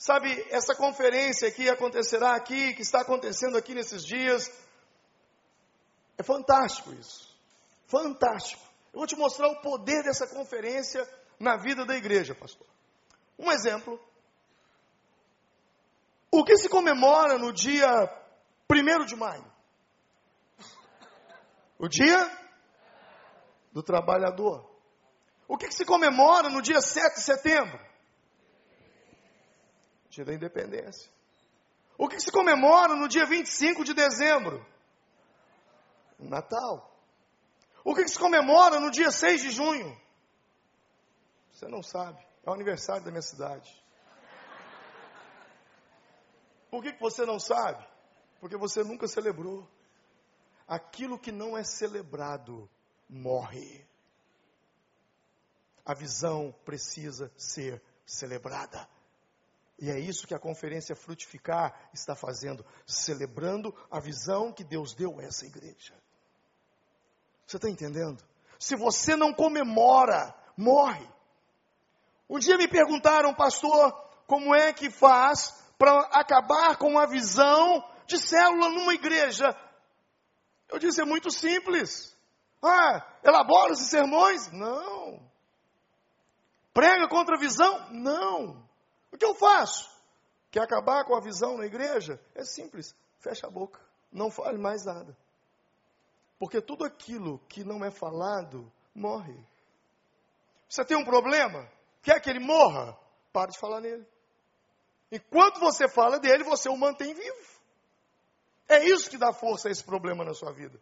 Sabe, 0.00 0.46
essa 0.48 0.74
conferência 0.74 1.50
que 1.50 1.68
acontecerá 1.68 2.34
aqui, 2.34 2.72
que 2.72 2.80
está 2.80 3.02
acontecendo 3.02 3.58
aqui 3.58 3.74
nesses 3.74 4.02
dias, 4.02 4.50
é 6.16 6.22
fantástico 6.22 6.90
isso. 6.94 7.38
Fantástico. 7.86 8.62
Eu 8.94 9.00
vou 9.00 9.06
te 9.06 9.14
mostrar 9.14 9.48
o 9.48 9.60
poder 9.60 10.02
dessa 10.02 10.26
conferência 10.26 11.06
na 11.38 11.58
vida 11.58 11.84
da 11.84 11.94
igreja, 11.94 12.34
pastor. 12.34 12.66
Um 13.38 13.52
exemplo. 13.52 14.00
O 16.30 16.44
que 16.44 16.56
se 16.56 16.70
comemora 16.70 17.36
no 17.36 17.52
dia 17.52 17.86
1 18.70 19.04
de 19.04 19.16
maio? 19.16 19.52
O 21.78 21.88
dia 21.88 22.40
do 23.70 23.82
trabalhador. 23.82 24.66
O 25.46 25.58
que, 25.58 25.70
se 25.70 25.84
comemora 25.84 26.48
no 26.48 26.62
dia 26.62 26.80
7 26.80 27.16
de 27.16 27.20
setembro? 27.20 27.89
Dia 30.10 30.24
da 30.24 30.34
independência. 30.34 31.10
O 31.96 32.08
que, 32.08 32.18
se 32.18 32.32
comemora 32.32 32.96
no 32.96 33.08
dia 33.08 33.24
25 33.26 33.84
de 33.84 33.94
dezembro? 33.94 34.64
Natal. 36.18 36.90
O 37.84 37.94
que, 37.94 38.02
que 38.02 38.10
se 38.10 38.18
comemora 38.18 38.80
no 38.80 38.90
dia 38.90 39.10
6 39.10 39.42
de 39.42 39.50
junho? 39.50 40.00
Você 41.52 41.68
não 41.68 41.82
sabe. 41.82 42.18
É 42.44 42.50
o 42.50 42.52
aniversário 42.52 43.04
da 43.04 43.10
minha 43.10 43.22
cidade. 43.22 43.70
Por 46.70 46.82
que, 46.82 46.92
que 46.92 47.00
você 47.00 47.24
não 47.24 47.38
sabe? 47.38 47.86
Porque 48.40 48.56
você 48.56 48.82
nunca 48.82 49.06
celebrou 49.06 49.68
aquilo 50.66 51.18
que 51.18 51.30
não 51.30 51.56
é 51.56 51.62
celebrado 51.62 52.68
morre. 53.08 53.86
A 55.84 55.94
visão 55.94 56.54
precisa 56.64 57.30
ser 57.36 57.82
celebrada. 58.06 58.88
E 59.80 59.90
é 59.90 59.98
isso 59.98 60.26
que 60.26 60.34
a 60.34 60.38
conferência 60.38 60.94
Frutificar 60.94 61.88
está 61.94 62.14
fazendo, 62.14 62.64
celebrando 62.86 63.74
a 63.90 63.98
visão 63.98 64.52
que 64.52 64.62
Deus 64.62 64.94
deu 64.94 65.18
a 65.18 65.22
essa 65.22 65.46
igreja. 65.46 65.94
Você 67.46 67.56
está 67.56 67.68
entendendo? 67.68 68.22
Se 68.58 68.76
você 68.76 69.16
não 69.16 69.32
comemora, 69.32 70.34
morre. 70.54 71.08
Um 72.28 72.38
dia 72.38 72.58
me 72.58 72.68
perguntaram, 72.68 73.34
pastor, 73.34 73.92
como 74.26 74.54
é 74.54 74.70
que 74.70 74.90
faz 74.90 75.58
para 75.78 75.98
acabar 76.12 76.76
com 76.76 76.98
a 76.98 77.06
visão 77.06 77.82
de 78.06 78.18
célula 78.18 78.68
numa 78.68 78.92
igreja? 78.92 79.56
Eu 80.68 80.78
disse, 80.78 81.00
é 81.00 81.06
muito 81.06 81.30
simples. 81.30 82.14
Ah, 82.62 83.02
elabora 83.24 83.72
esses 83.72 83.88
sermões? 83.88 84.52
Não. 84.52 85.26
Prega 86.74 87.08
contra 87.08 87.36
a 87.36 87.40
visão? 87.40 87.90
Não. 87.90 88.69
O 89.12 89.18
que 89.18 89.24
eu 89.24 89.34
faço? 89.34 89.90
Quer 90.50 90.62
acabar 90.62 91.04
com 91.04 91.14
a 91.14 91.20
visão 91.20 91.56
na 91.56 91.66
igreja? 91.66 92.20
É 92.34 92.44
simples. 92.44 92.94
Fecha 93.18 93.46
a 93.46 93.50
boca. 93.50 93.80
Não 94.12 94.30
fale 94.30 94.58
mais 94.58 94.84
nada. 94.84 95.16
Porque 96.38 96.60
tudo 96.60 96.84
aquilo 96.84 97.38
que 97.48 97.62
não 97.62 97.84
é 97.84 97.90
falado 97.90 98.72
morre. 98.94 99.36
Você 100.68 100.84
tem 100.84 100.96
um 100.96 101.04
problema? 101.04 101.70
Quer 102.02 102.20
que 102.20 102.30
ele 102.30 102.40
morra? 102.40 102.96
Pare 103.32 103.52
de 103.52 103.58
falar 103.58 103.80
nele. 103.80 104.06
Enquanto 105.12 105.60
você 105.60 105.88
fala 105.88 106.18
dele, 106.18 106.44
você 106.44 106.68
o 106.68 106.76
mantém 106.76 107.12
vivo. 107.12 107.60
É 108.68 108.84
isso 108.84 109.10
que 109.10 109.18
dá 109.18 109.32
força 109.32 109.68
a 109.68 109.70
esse 109.70 109.82
problema 109.82 110.24
na 110.24 110.32
sua 110.32 110.52
vida. 110.52 110.80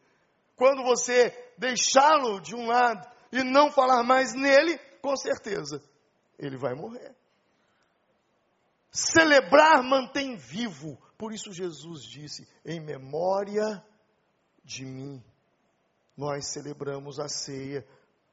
Quando 0.54 0.82
você 0.82 1.30
deixá-lo 1.56 2.40
de 2.40 2.54
um 2.54 2.66
lado 2.66 3.08
e 3.32 3.42
não 3.42 3.70
falar 3.70 4.02
mais 4.02 4.34
nele, 4.34 4.78
com 5.00 5.16
certeza, 5.16 5.82
ele 6.38 6.56
vai 6.56 6.74
morrer. 6.74 7.16
Celebrar 8.90 9.82
mantém 9.82 10.36
vivo. 10.36 10.98
Por 11.16 11.32
isso 11.32 11.52
Jesus 11.52 12.04
disse: 12.04 12.48
em 12.64 12.80
memória 12.80 13.84
de 14.64 14.84
mim. 14.84 15.22
Nós 16.16 16.48
celebramos 16.48 17.20
a 17.20 17.28
ceia 17.28 17.86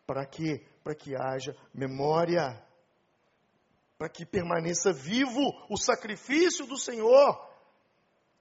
para 0.07 0.25
quê? 0.25 0.65
Para 0.83 0.95
que 0.95 1.15
haja 1.15 1.55
memória, 1.73 2.61
para 3.97 4.09
que 4.09 4.25
permaneça 4.25 4.91
vivo 4.91 5.41
o 5.69 5.77
sacrifício 5.77 6.65
do 6.65 6.77
Senhor 6.77 7.53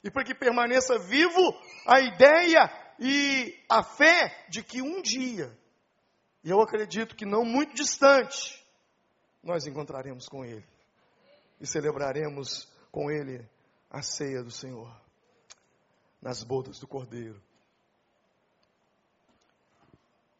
e 0.03 0.11
para 0.11 0.25
que 0.25 0.35
permaneça 0.35 0.99
vivo 0.99 1.41
a 1.87 2.01
ideia 2.01 2.71
e 2.99 3.55
a 3.69 3.83
fé 3.83 4.47
de 4.49 4.63
que 4.63 4.81
um 4.81 5.03
dia, 5.03 5.57
e 6.43 6.51
eu 6.51 6.61
acredito 6.61 7.17
que 7.17 7.27
não 7.27 7.45
muito 7.45 7.75
distante, 7.75 8.63
nós 9.43 9.67
encontraremos 9.67 10.29
com 10.29 10.45
Ele 10.45 10.74
e 11.61 11.67
celebraremos 11.67 12.69
com 12.91 13.11
Ele 13.11 13.49
a 13.91 14.03
ceia 14.03 14.43
do 14.43 14.51
Senhor 14.51 14.95
nas 16.21 16.43
bodas 16.43 16.79
do 16.79 16.87
Cordeiro. 16.89 17.41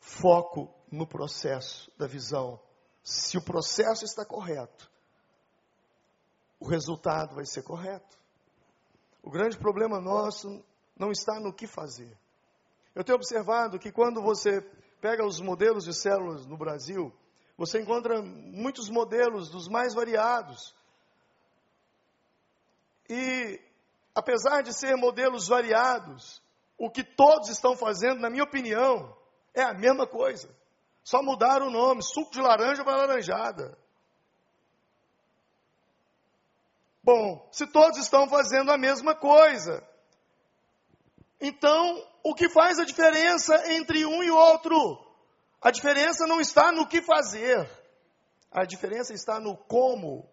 Foco 0.01 0.75
no 0.91 1.07
processo 1.07 1.93
da 1.99 2.07
visão. 2.07 2.59
Se 3.03 3.37
o 3.37 3.43
processo 3.43 4.05
está 4.05 4.25
correto, 4.25 4.91
o 6.59 6.67
resultado 6.67 7.35
vai 7.35 7.45
ser 7.45 7.63
correto. 7.63 8.19
O 9.23 9.31
grande 9.31 9.59
problema 9.59 10.01
nosso 10.01 10.65
não 10.97 11.11
está 11.11 11.39
no 11.39 11.53
que 11.53 11.67
fazer. 11.67 12.17
Eu 12.95 13.05
tenho 13.05 13.17
observado 13.17 13.79
que 13.79 13.93
quando 13.93 14.23
você 14.23 14.63
pega 15.01 15.27
os 15.27 15.41
modelos 15.41 15.85
de 15.85 15.93
células 15.93 16.47
no 16.47 16.57
Brasil, 16.57 17.13
você 17.59 17.81
encontra 17.81 18.23
muitos 18.23 18.89
modelos 18.89 19.51
dos 19.51 19.69
mais 19.69 19.93
variados. 19.93 20.75
E, 23.15 23.61
apesar 24.13 24.63
de 24.63 24.77
ser 24.77 24.97
modelos 24.97 25.47
variados, 25.47 26.43
o 26.77 26.91
que 26.91 27.05
todos 27.05 27.49
estão 27.49 27.77
fazendo, 27.77 28.19
na 28.21 28.29
minha 28.29 28.43
opinião, 28.43 29.17
é 29.55 29.63
a 29.63 29.73
mesma 29.73 30.05
coisa. 30.05 30.53
Só 31.05 31.23
mudaram 31.23 31.69
o 31.69 31.71
nome, 31.71 32.03
suco 32.03 32.33
de 32.33 32.41
laranja 32.41 32.83
para 32.83 32.97
laranjada. 32.97 33.79
Bom, 37.05 37.49
se 37.53 37.69
todos 37.69 37.99
estão 37.99 38.29
fazendo 38.29 38.73
a 38.73 38.79
mesma 38.79 39.15
coisa, 39.15 39.87
então 41.41 42.05
o 42.25 42.35
que 42.35 42.49
faz 42.49 42.81
a 42.81 42.85
diferença 42.85 43.73
entre 43.73 44.05
um 44.05 44.25
e 44.25 44.31
outro? 44.31 44.99
A 45.63 45.71
diferença 45.71 46.27
não 46.27 46.41
está 46.41 46.73
no 46.73 46.89
que 46.89 47.01
fazer, 47.01 47.71
a 48.51 48.65
diferença 48.65 49.13
está 49.15 49.39
no 49.39 49.57
como 49.57 50.29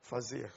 fazer. 0.00 0.50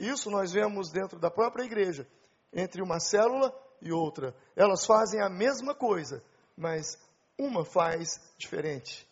Isso 0.00 0.30
nós 0.30 0.50
vemos 0.50 0.90
dentro 0.90 1.18
da 1.18 1.30
própria 1.30 1.62
igreja, 1.62 2.08
entre 2.50 2.82
uma 2.82 2.98
célula 2.98 3.54
e 3.82 3.92
outra. 3.92 4.34
Elas 4.56 4.86
fazem 4.86 5.20
a 5.20 5.28
mesma 5.28 5.74
coisa, 5.74 6.24
mas 6.56 6.96
uma 7.38 7.66
faz 7.66 8.18
diferente. 8.38 9.06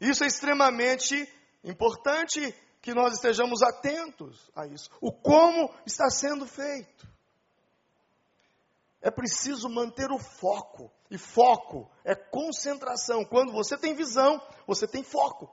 Isso 0.00 0.24
é 0.24 0.26
extremamente 0.26 1.32
importante 1.62 2.52
que 2.80 2.92
nós 2.92 3.14
estejamos 3.14 3.62
atentos 3.62 4.50
a 4.52 4.66
isso. 4.66 4.90
O 5.00 5.12
como 5.12 5.72
está 5.86 6.10
sendo 6.10 6.44
feito. 6.44 7.06
é 9.00 9.12
preciso 9.12 9.68
manter 9.68 10.10
o 10.10 10.18
foco. 10.18 10.90
E 11.08 11.16
foco 11.16 11.88
é 12.04 12.16
concentração. 12.16 13.24
Quando 13.24 13.52
você 13.52 13.78
tem 13.78 13.94
visão, 13.94 14.40
você 14.66 14.88
tem 14.88 15.04
foco. 15.04 15.48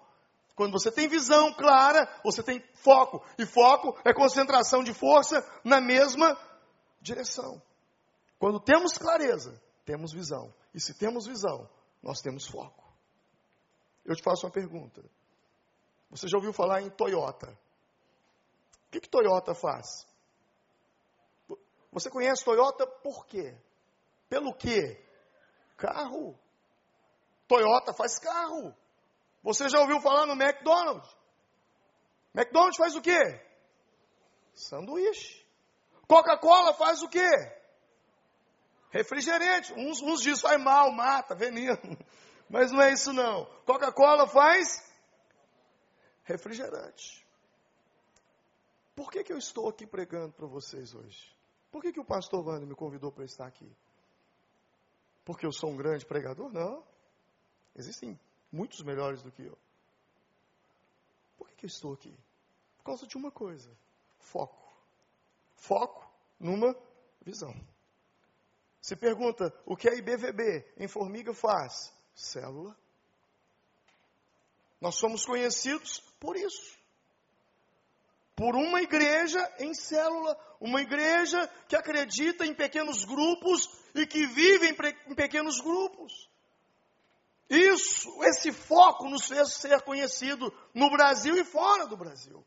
Quando 0.59 0.73
você 0.73 0.91
tem 0.91 1.07
visão 1.07 1.53
clara, 1.53 2.05
você 2.21 2.43
tem 2.43 2.61
foco. 2.83 3.25
E 3.37 3.45
foco 3.45 3.97
é 4.03 4.13
concentração 4.13 4.83
de 4.83 4.93
força 4.93 5.41
na 5.63 5.79
mesma 5.79 6.37
direção. 6.99 7.61
Quando 8.37 8.59
temos 8.59 8.97
clareza, 8.97 9.57
temos 9.85 10.11
visão. 10.11 10.53
E 10.73 10.81
se 10.81 10.93
temos 10.93 11.25
visão, 11.25 11.65
nós 12.03 12.19
temos 12.19 12.45
foco. 12.45 12.83
Eu 14.03 14.13
te 14.17 14.21
faço 14.21 14.45
uma 14.45 14.51
pergunta. 14.51 15.01
Você 16.09 16.27
já 16.27 16.35
ouviu 16.35 16.51
falar 16.51 16.81
em 16.81 16.89
Toyota? 16.89 17.57
O 18.87 18.91
que, 18.91 18.99
que 18.99 19.09
Toyota 19.09 19.55
faz? 19.55 20.05
Você 21.89 22.09
conhece 22.09 22.43
Toyota 22.43 22.85
por 22.85 23.25
quê? 23.27 23.57
Pelo 24.27 24.53
quê? 24.53 25.01
Carro. 25.77 26.37
Toyota 27.47 27.93
faz 27.93 28.19
carro. 28.19 28.75
Você 29.49 29.67
já 29.67 29.79
ouviu 29.79 29.99
falar 29.99 30.27
no 30.27 30.33
McDonald's? 30.33 31.09
McDonald's 32.35 32.77
faz 32.77 32.95
o 32.95 33.01
quê? 33.01 33.43
Sanduíche. 34.53 35.43
Coca-Cola 36.07 36.75
faz 36.75 37.01
o 37.01 37.09
quê? 37.09 37.27
Refrigerante. 38.91 39.73
Uns, 39.73 40.03
uns 40.03 40.21
dizem 40.21 40.39
faz 40.43 40.61
mal, 40.61 40.91
mata, 40.91 41.33
veneno. 41.33 41.79
Mas 42.47 42.71
não 42.71 42.79
é 42.79 42.93
isso 42.93 43.11
não. 43.11 43.45
Coca-Cola 43.65 44.27
faz 44.27 44.87
refrigerante. 46.25 47.25
Por 48.95 49.09
que, 49.09 49.23
que 49.23 49.33
eu 49.33 49.37
estou 49.39 49.67
aqui 49.67 49.87
pregando 49.87 50.31
para 50.31 50.45
vocês 50.45 50.93
hoje? 50.93 51.35
Por 51.71 51.81
que, 51.81 51.91
que 51.91 51.99
o 51.99 52.05
pastor 52.05 52.45
Wander 52.45 52.67
me 52.67 52.75
convidou 52.75 53.11
para 53.11 53.25
estar 53.25 53.47
aqui? 53.47 53.75
Porque 55.25 55.43
eu 55.43 55.51
sou 55.51 55.71
um 55.71 55.75
grande 55.75 56.05
pregador? 56.05 56.53
Não. 56.53 56.83
Existem 57.75 58.19
muitos 58.51 58.81
melhores 58.81 59.21
do 59.21 59.31
que 59.31 59.43
eu. 59.43 59.57
Por 61.37 61.47
que, 61.49 61.55
que 61.55 61.65
eu 61.65 61.69
estou 61.69 61.93
aqui? 61.93 62.17
Por 62.77 62.83
causa 62.83 63.07
de 63.07 63.17
uma 63.17 63.31
coisa: 63.31 63.69
foco. 64.19 64.57
Foco 65.55 66.09
numa 66.39 66.75
visão. 67.21 67.53
Se 68.81 68.95
pergunta 68.95 69.53
o 69.65 69.75
que 69.75 69.89
a 69.89 69.93
IBVB 69.93 70.73
em 70.77 70.87
Formiga 70.87 71.33
faz? 71.33 71.93
Célula. 72.15 72.77
Nós 74.79 74.95
somos 74.95 75.25
conhecidos 75.25 75.99
por 76.19 76.37
isso 76.37 76.79
por 78.39 78.55
uma 78.55 78.81
igreja 78.81 79.37
em 79.59 79.73
célula, 79.73 80.33
uma 80.61 80.81
igreja 80.81 81.45
que 81.67 81.75
acredita 81.75 82.45
em 82.45 82.53
pequenos 82.53 83.03
grupos 83.03 83.69
e 83.93 84.07
que 84.07 84.25
vive 84.27 84.69
em, 84.69 85.13
pequenos 85.13 85.59
grupos. 85.59 86.28
Isso, 87.49 88.23
esse 88.23 88.51
foco 88.51 89.09
nos 89.09 89.25
fez 89.25 89.55
ser 89.55 89.81
conhecido 89.81 90.53
no 90.73 90.89
Brasil 90.91 91.35
e 91.35 91.43
fora 91.43 91.87
do 91.87 91.97
Brasil. 91.97 92.45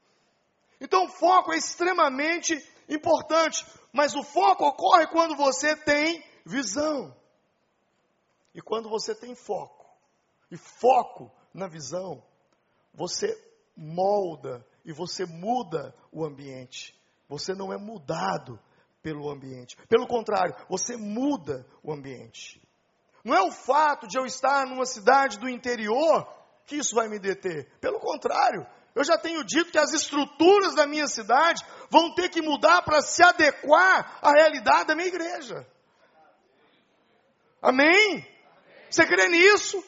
Então, 0.80 1.04
o 1.04 1.08
foco 1.08 1.52
é 1.52 1.56
extremamente 1.56 2.54
importante, 2.88 3.66
mas 3.92 4.14
o 4.14 4.22
foco 4.22 4.64
ocorre 4.64 5.06
quando 5.08 5.36
você 5.36 5.74
tem 5.76 6.24
visão. 6.44 7.14
E 8.54 8.60
quando 8.60 8.88
você 8.88 9.14
tem 9.14 9.34
foco, 9.34 9.86
e 10.50 10.56
foco 10.56 11.32
na 11.52 11.66
visão, 11.66 12.22
você 12.94 13.26
molda 13.76 14.64
e 14.84 14.92
você 14.92 15.24
muda 15.24 15.94
o 16.12 16.24
ambiente. 16.24 16.94
Você 17.28 17.54
não 17.54 17.72
é 17.72 17.78
mudado 17.78 18.60
pelo 19.02 19.30
ambiente. 19.30 19.76
Pelo 19.88 20.06
contrário, 20.06 20.54
você 20.68 20.96
muda 20.96 21.66
o 21.82 21.92
ambiente. 21.92 22.61
Não 23.24 23.34
é 23.36 23.42
o 23.42 23.52
fato 23.52 24.06
de 24.06 24.18
eu 24.18 24.26
estar 24.26 24.66
numa 24.66 24.84
cidade 24.84 25.38
do 25.38 25.48
interior 25.48 26.26
que 26.66 26.76
isso 26.76 26.94
vai 26.94 27.08
me 27.08 27.18
deter. 27.18 27.70
Pelo 27.80 28.00
contrário, 28.00 28.66
eu 28.94 29.04
já 29.04 29.16
tenho 29.16 29.44
dito 29.44 29.70
que 29.70 29.78
as 29.78 29.92
estruturas 29.92 30.74
da 30.74 30.86
minha 30.86 31.06
cidade 31.06 31.64
vão 31.90 32.14
ter 32.14 32.28
que 32.28 32.42
mudar 32.42 32.82
para 32.82 33.00
se 33.00 33.22
adequar 33.22 34.18
à 34.20 34.32
realidade 34.32 34.88
da 34.88 34.94
minha 34.94 35.08
igreja. 35.08 35.66
Amém? 37.60 38.26
Você 38.90 39.06
crê 39.06 39.28
nisso? 39.28 39.82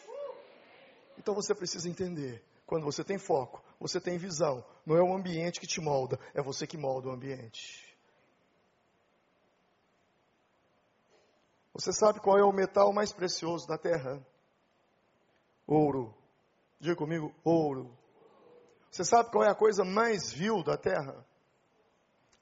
Então 1.18 1.34
você 1.34 1.54
precisa 1.54 1.88
entender 1.88 2.42
quando 2.66 2.84
você 2.84 3.04
tem 3.04 3.18
foco, 3.18 3.62
você 3.78 4.00
tem 4.00 4.16
visão. 4.16 4.64
Não 4.86 4.96
é 4.96 5.02
o 5.02 5.14
ambiente 5.14 5.60
que 5.60 5.66
te 5.66 5.80
molda, 5.80 6.18
é 6.32 6.42
você 6.42 6.66
que 6.66 6.78
molda 6.78 7.08
o 7.08 7.12
ambiente. 7.12 7.83
Você 11.74 11.92
sabe 11.92 12.20
qual 12.20 12.38
é 12.38 12.44
o 12.44 12.52
metal 12.52 12.92
mais 12.92 13.12
precioso 13.12 13.66
da 13.66 13.76
terra? 13.76 14.24
Ouro. 15.66 16.14
Diga 16.78 16.94
comigo, 16.94 17.34
ouro. 17.42 17.98
Você 18.90 19.04
sabe 19.04 19.32
qual 19.32 19.42
é 19.42 19.50
a 19.50 19.56
coisa 19.56 19.84
mais 19.84 20.32
vil 20.32 20.62
da 20.62 20.76
terra? 20.78 21.26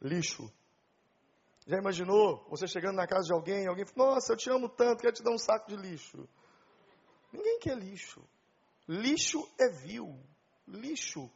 Lixo. 0.02 0.52
Já 1.66 1.78
imaginou 1.78 2.44
você 2.50 2.66
chegando 2.66 2.96
na 2.96 3.06
casa 3.06 3.28
de 3.28 3.32
alguém, 3.32 3.66
alguém 3.66 3.86
fala, 3.86 4.16
nossa, 4.16 4.34
eu 4.34 4.36
te 4.36 4.50
amo 4.50 4.68
tanto, 4.68 5.00
quero 5.00 5.14
te 5.14 5.22
dar 5.22 5.30
um 5.30 5.38
saco 5.38 5.66
de 5.68 5.76
lixo. 5.76 6.28
Ninguém 7.32 7.58
quer 7.58 7.78
lixo. 7.78 8.22
Lixo 8.86 9.48
é 9.58 9.68
vil. 9.70 10.14
Lixo. 10.68 11.30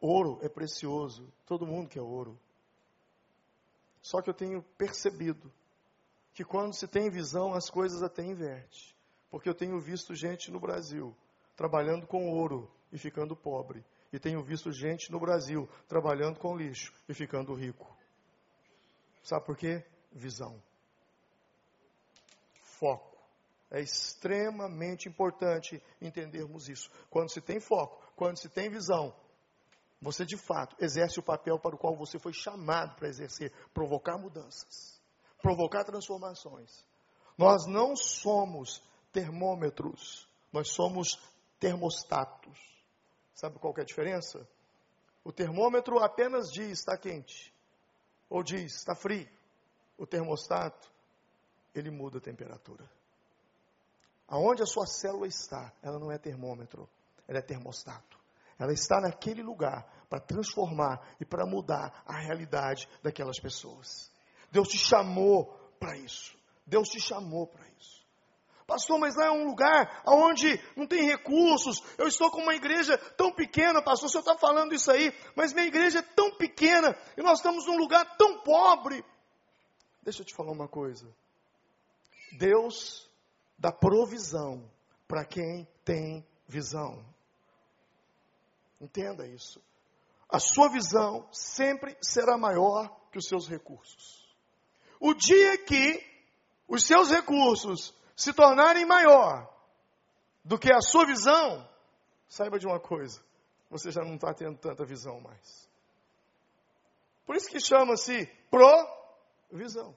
Ouro 0.00 0.38
é 0.40 0.48
precioso. 0.48 1.32
Todo 1.46 1.66
mundo 1.66 1.88
quer 1.88 2.02
ouro. 2.02 2.38
Só 4.00 4.22
que 4.22 4.30
eu 4.30 4.34
tenho 4.34 4.62
percebido 4.78 5.52
que 6.34 6.44
quando 6.44 6.74
se 6.74 6.86
tem 6.86 7.10
visão, 7.10 7.52
as 7.52 7.68
coisas 7.68 8.02
até 8.02 8.22
invertem. 8.22 8.94
Porque 9.30 9.48
eu 9.48 9.54
tenho 9.54 9.78
visto 9.80 10.14
gente 10.14 10.50
no 10.50 10.58
Brasil 10.58 11.16
trabalhando 11.56 12.06
com 12.06 12.28
ouro 12.30 12.70
e 12.92 12.98
ficando 12.98 13.36
pobre. 13.36 13.84
E 14.12 14.18
tenho 14.18 14.42
visto 14.42 14.72
gente 14.72 15.10
no 15.12 15.20
Brasil 15.20 15.68
trabalhando 15.86 16.38
com 16.38 16.56
lixo 16.56 16.92
e 17.08 17.14
ficando 17.14 17.54
rico. 17.54 17.96
Sabe 19.22 19.44
por 19.46 19.56
quê? 19.56 19.84
Visão. 20.10 20.60
Foco. 22.78 23.16
É 23.70 23.80
extremamente 23.80 25.08
importante 25.08 25.80
entendermos 26.00 26.68
isso. 26.68 26.90
Quando 27.08 27.30
se 27.30 27.40
tem 27.40 27.60
foco, 27.60 28.02
quando 28.16 28.36
se 28.36 28.48
tem 28.48 28.68
visão, 28.68 29.14
você 30.00 30.24
de 30.24 30.36
fato 30.36 30.74
exerce 30.80 31.20
o 31.20 31.22
papel 31.22 31.58
para 31.58 31.76
o 31.76 31.78
qual 31.78 31.94
você 31.94 32.18
foi 32.18 32.32
chamado 32.32 32.96
para 32.96 33.08
exercer 33.08 33.52
provocar 33.72 34.18
mudanças, 34.18 34.99
provocar 35.40 35.84
transformações. 35.84 36.84
Nós 37.36 37.66
não 37.66 37.96
somos 37.96 38.82
termômetros, 39.12 40.28
nós 40.52 40.68
somos 40.72 41.18
termostatos. 41.58 42.58
Sabe 43.34 43.58
qual 43.58 43.74
é 43.78 43.80
a 43.80 43.84
diferença? 43.84 44.46
O 45.24 45.32
termômetro 45.32 45.98
apenas 45.98 46.50
diz 46.50 46.80
está 46.80 46.96
quente, 46.96 47.54
ou 48.28 48.42
diz 48.42 48.74
está 48.74 48.94
frio. 48.94 49.28
O 49.96 50.06
termostato, 50.06 50.90
ele 51.74 51.90
muda 51.90 52.18
a 52.18 52.22
temperatura. 52.22 52.90
Aonde 54.26 54.62
a 54.62 54.66
sua 54.66 54.86
célula 54.86 55.26
está, 55.26 55.72
ela 55.82 55.98
não 55.98 56.10
é 56.10 56.16
termômetro, 56.16 56.88
ela 57.26 57.38
é 57.38 57.42
termostato. 57.42 58.18
Ela 58.58 58.72
está 58.72 59.00
naquele 59.00 59.42
lugar 59.42 59.90
para 60.08 60.20
transformar 60.20 61.00
e 61.18 61.24
para 61.24 61.46
mudar 61.46 62.02
a 62.06 62.18
realidade 62.18 62.88
daquelas 63.02 63.40
pessoas. 63.40 64.10
Deus 64.50 64.68
te 64.68 64.78
chamou 64.78 65.46
para 65.78 65.96
isso. 65.96 66.36
Deus 66.66 66.88
te 66.88 67.00
chamou 67.00 67.46
para 67.46 67.66
isso. 67.78 68.00
Pastor, 68.66 69.00
mas 69.00 69.16
lá 69.16 69.26
é 69.26 69.30
um 69.32 69.46
lugar 69.46 70.02
onde 70.06 70.60
não 70.76 70.86
tem 70.86 71.04
recursos. 71.04 71.82
Eu 71.98 72.06
estou 72.06 72.30
com 72.30 72.40
uma 72.40 72.54
igreja 72.54 72.96
tão 73.16 73.32
pequena, 73.32 73.82
pastor. 73.82 74.06
O 74.06 74.10
senhor 74.10 74.20
está 74.20 74.38
falando 74.38 74.72
isso 74.72 74.90
aí, 74.92 75.12
mas 75.34 75.52
minha 75.52 75.66
igreja 75.66 75.98
é 75.98 76.02
tão 76.02 76.36
pequena 76.36 76.96
e 77.16 77.22
nós 77.22 77.38
estamos 77.38 77.66
num 77.66 77.76
lugar 77.76 78.16
tão 78.16 78.42
pobre. 78.42 79.04
Deixa 80.02 80.22
eu 80.22 80.24
te 80.24 80.34
falar 80.34 80.52
uma 80.52 80.68
coisa. 80.68 81.12
Deus 82.38 83.10
da 83.58 83.72
provisão 83.72 84.70
para 85.08 85.24
quem 85.24 85.66
tem 85.84 86.24
visão. 86.46 87.04
Entenda 88.80 89.26
isso. 89.26 89.60
A 90.28 90.38
sua 90.38 90.68
visão 90.68 91.28
sempre 91.32 91.96
será 92.00 92.38
maior 92.38 92.88
que 93.10 93.18
os 93.18 93.26
seus 93.26 93.48
recursos. 93.48 94.19
O 95.00 95.14
dia 95.14 95.56
que 95.64 96.06
os 96.68 96.84
seus 96.84 97.10
recursos 97.10 97.94
se 98.14 98.34
tornarem 98.34 98.84
maior 98.84 99.50
do 100.44 100.58
que 100.58 100.70
a 100.72 100.80
sua 100.80 101.06
visão, 101.06 101.66
saiba 102.28 102.58
de 102.58 102.66
uma 102.66 102.78
coisa: 102.78 103.20
você 103.70 103.90
já 103.90 104.02
não 104.02 104.16
está 104.16 104.34
tendo 104.34 104.58
tanta 104.58 104.84
visão 104.84 105.18
mais. 105.20 105.68
Por 107.24 107.36
isso 107.36 107.48
que 107.48 107.60
chama-se 107.60 108.26
provisão. 108.50 109.96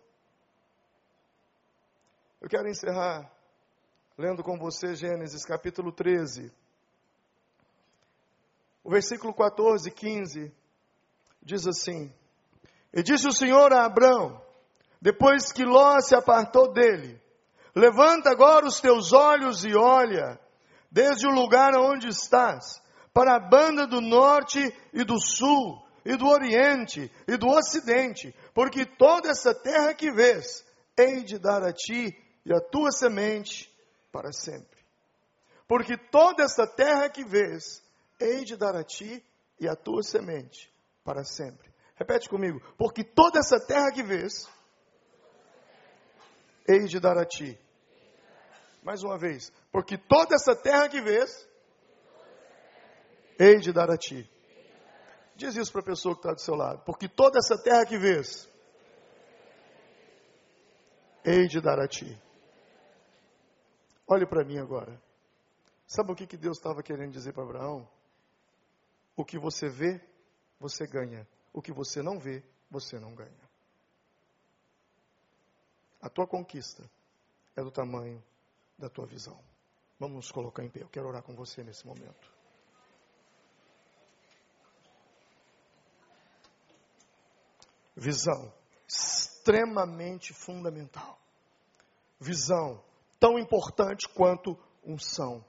Eu 2.40 2.48
quero 2.48 2.70
encerrar 2.70 3.32
lendo 4.18 4.44
com 4.44 4.58
você 4.58 4.96
Gênesis 4.96 5.46
capítulo 5.46 5.92
13. 5.92 6.52
O 8.84 8.92
versículo 8.92 9.34
14 9.34 9.90
e 9.90 9.92
15 9.92 10.54
diz 11.42 11.66
assim: 11.66 12.14
E 12.94 13.02
disse 13.02 13.28
o 13.28 13.32
Senhor 13.32 13.74
a 13.74 13.86
Abrão: 13.86 14.43
depois 15.04 15.52
que 15.52 15.66
Ló 15.66 16.00
se 16.00 16.16
apartou 16.16 16.72
dele, 16.72 17.22
levanta 17.76 18.30
agora 18.30 18.66
os 18.66 18.80
teus 18.80 19.12
olhos 19.12 19.66
e 19.66 19.76
olha, 19.76 20.40
desde 20.90 21.28
o 21.28 21.30
lugar 21.30 21.76
onde 21.76 22.08
estás, 22.08 22.82
para 23.14 23.36
a 23.36 23.50
banda 23.50 23.86
do 23.86 24.00
norte 24.00 24.60
e 24.94 25.04
do 25.04 25.20
sul, 25.20 25.84
e 26.06 26.16
do 26.16 26.26
oriente 26.26 27.12
e 27.28 27.36
do 27.36 27.50
ocidente, 27.50 28.34
porque 28.54 28.86
toda 28.86 29.30
essa 29.30 29.54
terra 29.54 29.94
que 29.94 30.10
vês, 30.10 30.66
hei 30.98 31.22
de 31.22 31.38
dar 31.38 31.64
a 31.64 31.74
ti 31.74 32.18
e 32.46 32.54
a 32.54 32.62
tua 32.62 32.90
semente 32.90 33.70
para 34.10 34.32
sempre. 34.32 34.80
Porque 35.68 35.98
toda 35.98 36.44
essa 36.44 36.66
terra 36.66 37.10
que 37.10 37.26
vês, 37.26 37.84
hei 38.22 38.46
de 38.46 38.56
dar 38.56 38.74
a 38.74 38.84
ti 38.86 39.22
e 39.60 39.68
a 39.68 39.76
tua 39.76 40.02
semente 40.02 40.72
para 41.04 41.26
sempre. 41.26 41.74
Repete 41.96 42.30
comigo. 42.30 42.62
Porque 42.78 43.04
toda 43.04 43.40
essa 43.40 43.60
terra 43.60 43.92
que 43.92 44.04
vês, 44.04 44.48
hei 46.68 46.86
de 46.86 47.00
dar 47.00 47.18
a 47.18 47.26
ti. 47.26 47.60
Mais 48.84 49.04
uma 49.04 49.18
vez. 49.18 49.52
Porque 49.72 49.98
toda 49.98 50.36
essa 50.36 50.56
terra 50.56 50.90
que 50.90 51.02
vês, 51.02 51.48
hei 53.40 53.58
de 53.60 53.72
dar 53.72 53.90
a 53.90 53.98
ti. 53.98 54.30
Diz 55.36 55.56
isso 55.56 55.72
para 55.72 55.82
a 55.82 55.86
pessoa 55.86 56.14
que 56.16 56.20
está 56.20 56.34
do 56.34 56.42
seu 56.42 56.56
lado. 56.56 56.84
Porque 56.84 57.08
toda 57.08 57.40
essa 57.40 57.62
terra 57.64 57.86
que 57.86 57.98
vês, 57.98 58.50
hei 61.26 61.48
de 61.48 61.60
dar 61.62 61.80
a 61.80 61.88
ti. 61.88 62.22
Olhe 64.08 64.26
para 64.26 64.44
mim 64.44 64.58
agora. 64.58 65.02
Sabe 65.88 66.12
o 66.12 66.16
que, 66.16 66.28
que 66.28 66.38
Deus 66.38 66.58
estava 66.58 66.84
querendo 66.84 67.12
dizer 67.12 67.34
para 67.34 67.44
Abraão? 67.44 67.88
O 69.16 69.24
que 69.24 69.38
você 69.38 69.70
vê, 69.70 70.02
você 70.60 70.86
ganha. 70.88 71.28
O 71.52 71.62
que 71.62 71.72
você 71.72 72.02
não 72.02 72.20
vê, 72.20 72.44
você 72.70 73.00
não 73.00 73.14
ganha. 73.14 73.53
A 76.04 76.10
tua 76.10 76.28
conquista 76.28 76.84
é 77.56 77.64
do 77.64 77.72
tamanho 77.72 78.22
da 78.78 78.90
tua 78.90 79.06
visão. 79.06 79.40
Vamos 79.98 80.18
nos 80.18 80.32
colocar 80.34 80.62
em 80.62 80.70
pé. 80.70 80.82
Eu 80.82 80.90
quero 80.90 81.08
orar 81.08 81.24
com 81.24 81.34
você 81.34 81.64
nesse 81.64 81.88
momento. 81.88 82.30
Visão 87.96 88.54
extremamente 88.86 90.34
fundamental. 90.34 91.18
Visão 92.20 92.84
tão 93.18 93.40
importante 93.40 94.10
quanto 94.10 94.60
unção. 94.84 95.46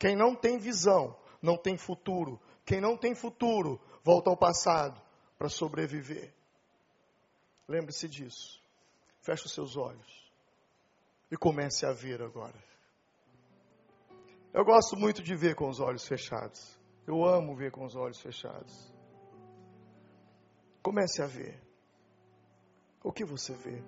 Quem 0.00 0.16
não 0.16 0.34
tem 0.34 0.58
visão, 0.58 1.16
não 1.40 1.56
tem 1.56 1.78
futuro. 1.78 2.40
Quem 2.64 2.80
não 2.80 2.96
tem 2.96 3.14
futuro, 3.14 3.80
volta 4.02 4.30
ao 4.30 4.36
passado 4.36 5.00
para 5.38 5.48
sobreviver. 5.48 6.34
Lembre-se 7.68 8.08
disso. 8.08 8.59
Feche 9.30 9.46
os 9.46 9.52
seus 9.52 9.76
olhos 9.76 10.32
e 11.30 11.36
comece 11.36 11.86
a 11.86 11.92
ver 11.92 12.20
agora. 12.20 12.60
Eu 14.52 14.64
gosto 14.64 14.96
muito 14.96 15.22
de 15.22 15.36
ver 15.36 15.54
com 15.54 15.68
os 15.68 15.78
olhos 15.78 16.04
fechados. 16.04 16.76
Eu 17.06 17.24
amo 17.24 17.54
ver 17.54 17.70
com 17.70 17.84
os 17.84 17.94
olhos 17.94 18.20
fechados. 18.20 18.92
Comece 20.82 21.22
a 21.22 21.26
ver. 21.26 21.62
O 23.04 23.12
que 23.12 23.24
você 23.24 23.54
vê? 23.54 23.80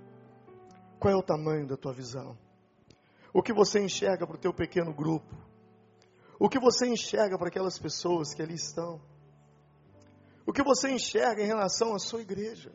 Qual 1.00 1.12
é 1.12 1.16
o 1.16 1.24
tamanho 1.24 1.66
da 1.66 1.76
tua 1.76 1.92
visão? 1.92 2.38
O 3.34 3.42
que 3.42 3.52
você 3.52 3.82
enxerga 3.82 4.24
para 4.24 4.36
o 4.36 4.40
teu 4.40 4.54
pequeno 4.54 4.94
grupo? 4.94 5.34
O 6.38 6.48
que 6.48 6.60
você 6.60 6.86
enxerga 6.86 7.36
para 7.36 7.48
aquelas 7.48 7.76
pessoas 7.80 8.32
que 8.32 8.42
ali 8.42 8.54
estão? 8.54 9.02
O 10.46 10.52
que 10.52 10.62
você 10.62 10.92
enxerga 10.92 11.42
em 11.42 11.46
relação 11.46 11.96
à 11.96 11.98
sua 11.98 12.20
igreja? 12.20 12.72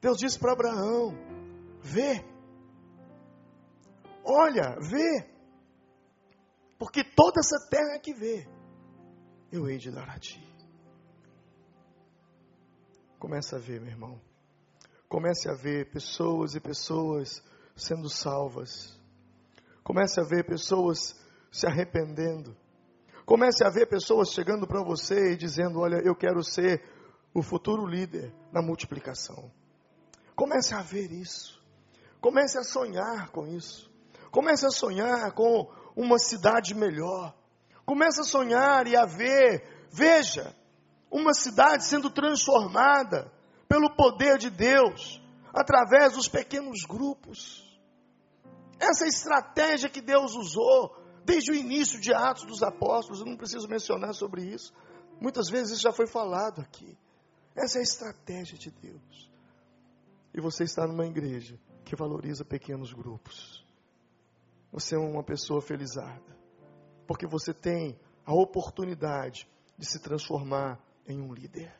Deus 0.00 0.18
disse 0.18 0.38
para 0.38 0.52
Abraão: 0.52 1.12
vê, 1.82 2.24
olha, 4.24 4.76
vê, 4.80 5.28
porque 6.78 7.02
toda 7.02 7.40
essa 7.40 7.68
terra 7.68 7.98
que 7.98 8.14
vê, 8.14 8.48
eu 9.50 9.68
hei 9.68 9.78
de 9.78 9.90
dar 9.90 10.08
a 10.08 10.18
ti. 10.18 10.46
Comece 13.18 13.54
a 13.54 13.58
ver, 13.58 13.80
meu 13.80 13.90
irmão. 13.90 14.20
Comece 15.08 15.48
a 15.48 15.54
ver 15.54 15.90
pessoas 15.90 16.54
e 16.54 16.60
pessoas 16.60 17.42
sendo 17.74 18.08
salvas. 18.08 18.96
Comece 19.82 20.20
a 20.20 20.24
ver 20.24 20.44
pessoas 20.44 21.18
se 21.50 21.66
arrependendo. 21.66 22.56
Comece 23.24 23.64
a 23.64 23.70
ver 23.70 23.86
pessoas 23.88 24.30
chegando 24.30 24.66
para 24.66 24.84
você 24.84 25.32
e 25.32 25.36
dizendo: 25.36 25.80
Olha, 25.80 26.00
eu 26.04 26.14
quero 26.14 26.42
ser 26.44 26.82
o 27.34 27.42
futuro 27.42 27.86
líder 27.86 28.32
na 28.52 28.62
multiplicação. 28.62 29.50
Comece 30.38 30.72
a 30.72 30.82
ver 30.82 31.10
isso. 31.10 31.60
Comece 32.20 32.56
a 32.58 32.62
sonhar 32.62 33.28
com 33.30 33.44
isso. 33.48 33.90
Comece 34.30 34.64
a 34.64 34.70
sonhar 34.70 35.32
com 35.32 35.68
uma 35.96 36.16
cidade 36.16 36.76
melhor. 36.76 37.34
Comece 37.84 38.20
a 38.20 38.24
sonhar 38.24 38.86
e 38.86 38.94
a 38.94 39.04
ver, 39.04 39.88
veja, 39.90 40.54
uma 41.10 41.34
cidade 41.34 41.84
sendo 41.84 42.08
transformada 42.08 43.32
pelo 43.68 43.96
poder 43.96 44.38
de 44.38 44.48
Deus, 44.48 45.20
através 45.52 46.12
dos 46.12 46.28
pequenos 46.28 46.84
grupos. 46.88 47.68
Essa 48.78 49.08
estratégia 49.08 49.90
que 49.90 50.00
Deus 50.00 50.36
usou 50.36 50.96
desde 51.24 51.50
o 51.50 51.54
início 51.54 52.00
de 52.00 52.14
Atos 52.14 52.46
dos 52.46 52.62
Apóstolos, 52.62 53.18
eu 53.18 53.26
não 53.26 53.36
preciso 53.36 53.66
mencionar 53.66 54.14
sobre 54.14 54.44
isso. 54.44 54.72
Muitas 55.20 55.50
vezes 55.50 55.72
isso 55.72 55.82
já 55.82 55.92
foi 55.92 56.06
falado 56.06 56.60
aqui. 56.60 56.96
Essa 57.56 57.78
é 57.78 57.80
a 57.80 57.82
estratégia 57.82 58.56
de 58.56 58.70
Deus. 58.70 59.27
E 60.34 60.40
você 60.40 60.64
está 60.64 60.86
numa 60.86 61.06
igreja 61.06 61.58
que 61.84 61.96
valoriza 61.96 62.44
pequenos 62.44 62.92
grupos. 62.92 63.64
Você 64.70 64.94
é 64.94 64.98
uma 64.98 65.22
pessoa 65.22 65.60
felizada, 65.62 66.36
porque 67.06 67.26
você 67.26 67.54
tem 67.54 67.98
a 68.24 68.34
oportunidade 68.34 69.48
de 69.78 69.86
se 69.86 69.98
transformar 69.98 70.78
em 71.06 71.20
um 71.20 71.32
líder. 71.32 71.72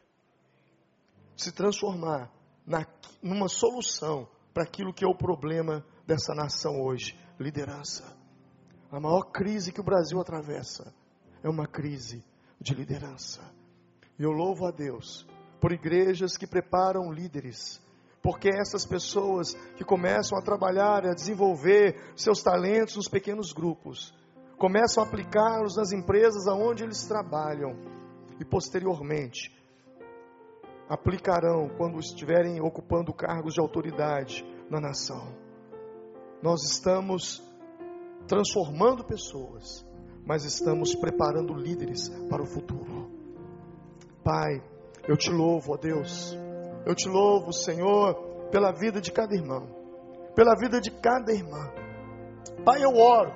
Se 1.36 1.52
transformar 1.52 2.32
na, 2.66 2.86
numa 3.22 3.48
solução 3.48 4.26
para 4.54 4.64
aquilo 4.64 4.92
que 4.92 5.04
é 5.04 5.08
o 5.08 5.16
problema 5.16 5.84
dessa 6.06 6.34
nação 6.34 6.80
hoje: 6.80 7.18
liderança. 7.38 8.16
A 8.90 8.98
maior 8.98 9.30
crise 9.30 9.70
que 9.70 9.80
o 9.80 9.84
Brasil 9.84 10.18
atravessa 10.18 10.94
é 11.42 11.48
uma 11.48 11.66
crise 11.66 12.24
de 12.58 12.74
liderança. 12.74 13.42
E 14.18 14.22
eu 14.22 14.30
louvo 14.30 14.66
a 14.66 14.70
Deus 14.70 15.26
por 15.60 15.72
igrejas 15.72 16.36
que 16.36 16.46
preparam 16.46 17.12
líderes, 17.12 17.80
porque 18.22 18.48
essas 18.48 18.84
pessoas 18.84 19.54
que 19.76 19.84
começam 19.84 20.38
a 20.38 20.42
trabalhar 20.42 21.04
e 21.04 21.08
a 21.08 21.14
desenvolver 21.14 21.96
seus 22.16 22.42
talentos 22.42 22.96
nos 22.96 23.08
pequenos 23.08 23.52
grupos, 23.52 24.12
começam 24.58 25.02
a 25.02 25.06
aplicá-los 25.06 25.76
nas 25.76 25.92
empresas 25.92 26.46
aonde 26.46 26.82
eles 26.82 27.06
trabalham 27.06 27.76
e 28.40 28.44
posteriormente 28.44 29.56
aplicarão 30.88 31.68
quando 31.76 31.98
estiverem 31.98 32.60
ocupando 32.60 33.12
cargos 33.12 33.54
de 33.54 33.60
autoridade 33.60 34.44
na 34.70 34.80
nação. 34.80 35.34
Nós 36.42 36.62
estamos 36.64 37.42
transformando 38.26 39.04
pessoas, 39.04 39.86
mas 40.24 40.44
estamos 40.44 40.94
preparando 40.94 41.52
líderes 41.54 42.08
para 42.28 42.42
o 42.42 42.46
futuro. 42.46 43.10
Pai, 44.24 44.62
eu 45.06 45.16
te 45.16 45.30
louvo, 45.30 45.72
ó 45.72 45.76
Deus. 45.76 46.36
Eu 46.86 46.94
te 46.94 47.08
louvo, 47.08 47.52
Senhor, 47.52 48.14
pela 48.50 48.72
vida 48.72 49.00
de 49.00 49.12
cada 49.12 49.34
irmão, 49.34 49.68
pela 50.34 50.54
vida 50.56 50.80
de 50.80 50.90
cada 50.90 51.32
irmã. 51.32 51.70
Pai, 52.64 52.82
eu 52.82 52.94
oro. 52.96 53.32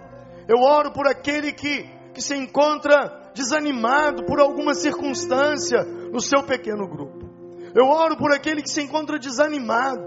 Eu 0.48 0.58
oro 0.58 0.92
por 0.92 1.06
aquele 1.06 1.52
que, 1.52 1.84
que 2.12 2.20
se 2.20 2.34
encontra 2.34 3.30
desanimado 3.34 4.24
por 4.24 4.40
alguma 4.40 4.74
circunstância 4.74 5.84
no 5.84 6.20
seu 6.20 6.42
pequeno 6.42 6.88
grupo. 6.88 7.22
Eu 7.74 7.86
oro 7.86 8.16
por 8.16 8.32
aquele 8.32 8.62
que 8.62 8.70
se 8.70 8.82
encontra 8.82 9.18
desanimado, 9.18 10.04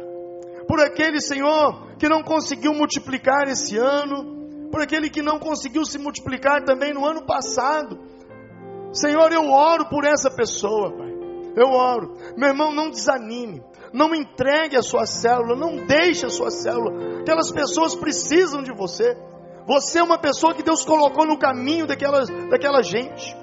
por 0.67 0.79
aquele 0.79 1.19
Senhor 1.19 1.95
que 1.97 2.07
não 2.07 2.21
conseguiu 2.21 2.73
multiplicar 2.73 3.47
esse 3.47 3.77
ano, 3.77 4.69
por 4.71 4.81
aquele 4.81 5.09
que 5.09 5.21
não 5.21 5.39
conseguiu 5.39 5.85
se 5.85 5.97
multiplicar 5.97 6.63
também 6.63 6.93
no 6.93 7.05
ano 7.05 7.25
passado. 7.25 7.99
Senhor, 8.91 9.31
eu 9.31 9.49
oro 9.49 9.89
por 9.89 10.05
essa 10.05 10.29
pessoa, 10.29 10.91
Pai. 10.95 11.04
Eu 11.55 11.69
oro. 11.69 12.17
Meu 12.37 12.49
irmão, 12.49 12.73
não 12.73 12.89
desanime. 12.89 13.63
Não 13.93 14.13
entregue 14.13 14.75
a 14.75 14.81
sua 14.81 15.05
célula. 15.05 15.55
Não 15.55 15.85
deixe 15.85 16.25
a 16.25 16.29
sua 16.29 16.49
célula. 16.49 17.21
Aquelas 17.21 17.51
pessoas 17.51 17.95
precisam 17.95 18.61
de 18.61 18.73
você. 18.73 19.17
Você 19.67 19.99
é 19.99 20.03
uma 20.03 20.17
pessoa 20.17 20.53
que 20.53 20.61
Deus 20.61 20.85
colocou 20.85 21.25
no 21.25 21.37
caminho 21.37 21.87
daquela, 21.87 22.25
daquela 22.49 22.83
gente. 22.83 23.35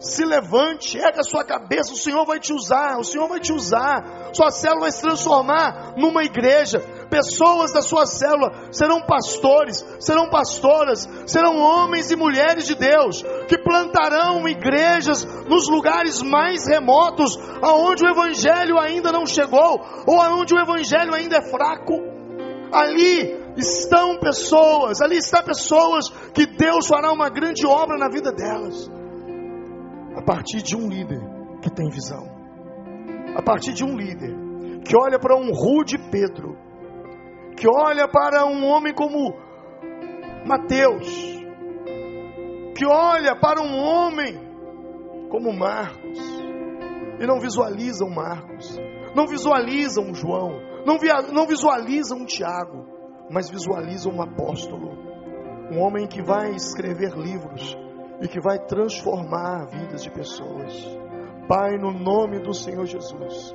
Se 0.00 0.24
levante, 0.24 0.96
erga 0.96 1.24
sua 1.24 1.42
cabeça, 1.44 1.92
o 1.92 1.96
Senhor 1.96 2.24
vai 2.24 2.38
te 2.38 2.52
usar, 2.52 2.98
o 2.98 3.04
Senhor 3.04 3.26
vai 3.26 3.40
te 3.40 3.52
usar. 3.52 4.30
Sua 4.32 4.50
célula 4.52 4.82
vai 4.82 4.92
se 4.92 5.02
transformar 5.02 5.94
numa 5.96 6.22
igreja. 6.22 6.80
pessoas 7.10 7.72
da 7.72 7.82
sua 7.82 8.06
célula 8.06 8.52
serão 8.70 9.02
pastores, 9.02 9.84
serão 9.98 10.30
pastoras, 10.30 11.08
serão 11.26 11.56
homens 11.56 12.12
e 12.12 12.16
mulheres 12.16 12.66
de 12.66 12.76
Deus 12.76 13.24
que 13.48 13.58
plantarão 13.58 14.48
igrejas 14.48 15.24
nos 15.48 15.68
lugares 15.68 16.22
mais 16.22 16.68
remotos, 16.68 17.36
aonde 17.60 18.04
o 18.04 18.08
evangelho 18.08 18.78
ainda 18.78 19.10
não 19.10 19.26
chegou 19.26 19.80
ou 20.06 20.20
aonde 20.20 20.54
o 20.54 20.60
evangelho 20.60 21.12
ainda 21.12 21.38
é 21.38 21.42
fraco. 21.42 21.94
Ali 22.70 23.36
estão 23.56 24.18
pessoas, 24.20 25.00
ali 25.00 25.16
está 25.16 25.42
pessoas 25.42 26.08
que 26.32 26.46
Deus 26.46 26.86
fará 26.86 27.10
uma 27.10 27.28
grande 27.28 27.66
obra 27.66 27.98
na 27.98 28.08
vida 28.08 28.30
delas. 28.30 28.97
Partir 30.28 30.60
de 30.60 30.76
um 30.76 30.86
líder 30.90 31.22
que 31.62 31.70
tem 31.70 31.88
visão. 31.88 32.28
A 33.34 33.42
partir 33.42 33.72
de 33.72 33.82
um 33.82 33.96
líder 33.96 34.36
que 34.84 34.94
olha 34.94 35.18
para 35.18 35.34
um 35.34 35.50
rude 35.54 35.96
Pedro, 36.10 36.54
que 37.56 37.66
olha 37.66 38.06
para 38.06 38.44
um 38.44 38.62
homem 38.66 38.92
como 38.92 39.34
Mateus, 40.46 41.08
que 42.76 42.84
olha 42.84 43.40
para 43.40 43.62
um 43.62 43.74
homem 43.74 44.34
como 45.30 45.50
Marcos, 45.50 46.18
e 47.18 47.26
não 47.26 47.40
visualiza 47.40 48.04
um 48.04 48.14
Marcos, 48.14 48.78
não 49.16 49.26
visualiza 49.26 50.02
um 50.02 50.14
João, 50.14 50.60
não, 50.84 50.98
via, 50.98 51.22
não 51.32 51.46
visualiza 51.46 52.14
um 52.14 52.26
Tiago, 52.26 52.84
mas 53.30 53.48
visualiza 53.48 54.10
um 54.10 54.20
apóstolo, 54.20 54.90
um 55.72 55.80
homem 55.80 56.06
que 56.06 56.22
vai 56.22 56.50
escrever 56.50 57.16
livros 57.16 57.87
e 58.20 58.28
que 58.28 58.40
vai 58.40 58.58
transformar 58.58 59.66
vidas 59.66 60.02
de 60.02 60.10
pessoas. 60.10 60.98
Pai, 61.48 61.76
no 61.78 61.92
nome 61.92 62.40
do 62.40 62.52
Senhor 62.52 62.84
Jesus, 62.84 63.54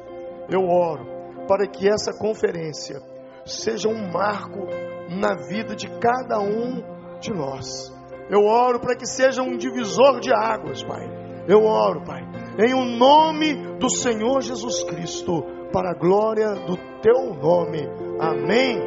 eu 0.50 0.68
oro 0.68 1.06
para 1.48 1.68
que 1.68 1.88
essa 1.88 2.14
conferência 2.14 3.02
seja 3.46 3.90
um 3.90 4.12
marco 4.12 4.66
na 5.10 5.36
vida 5.36 5.76
de 5.76 5.88
cada 6.00 6.40
um 6.40 6.82
de 7.20 7.32
nós. 7.34 7.94
Eu 8.30 8.46
oro 8.46 8.80
para 8.80 8.96
que 8.96 9.06
seja 9.06 9.42
um 9.42 9.58
divisor 9.58 10.20
de 10.20 10.34
águas, 10.34 10.84
Pai. 10.84 11.06
Eu 11.48 11.66
oro, 11.66 12.04
Pai, 12.04 12.24
em 12.58 12.74
o 12.74 12.78
um 12.78 12.98
nome 12.98 13.78
do 13.78 13.90
Senhor 13.90 14.42
Jesus 14.42 14.84
Cristo, 14.84 15.44
para 15.72 15.92
a 15.92 15.94
glória 15.94 16.54
do 16.66 16.78
Teu 17.02 17.34
nome. 17.34 17.82
Amém 18.20 18.78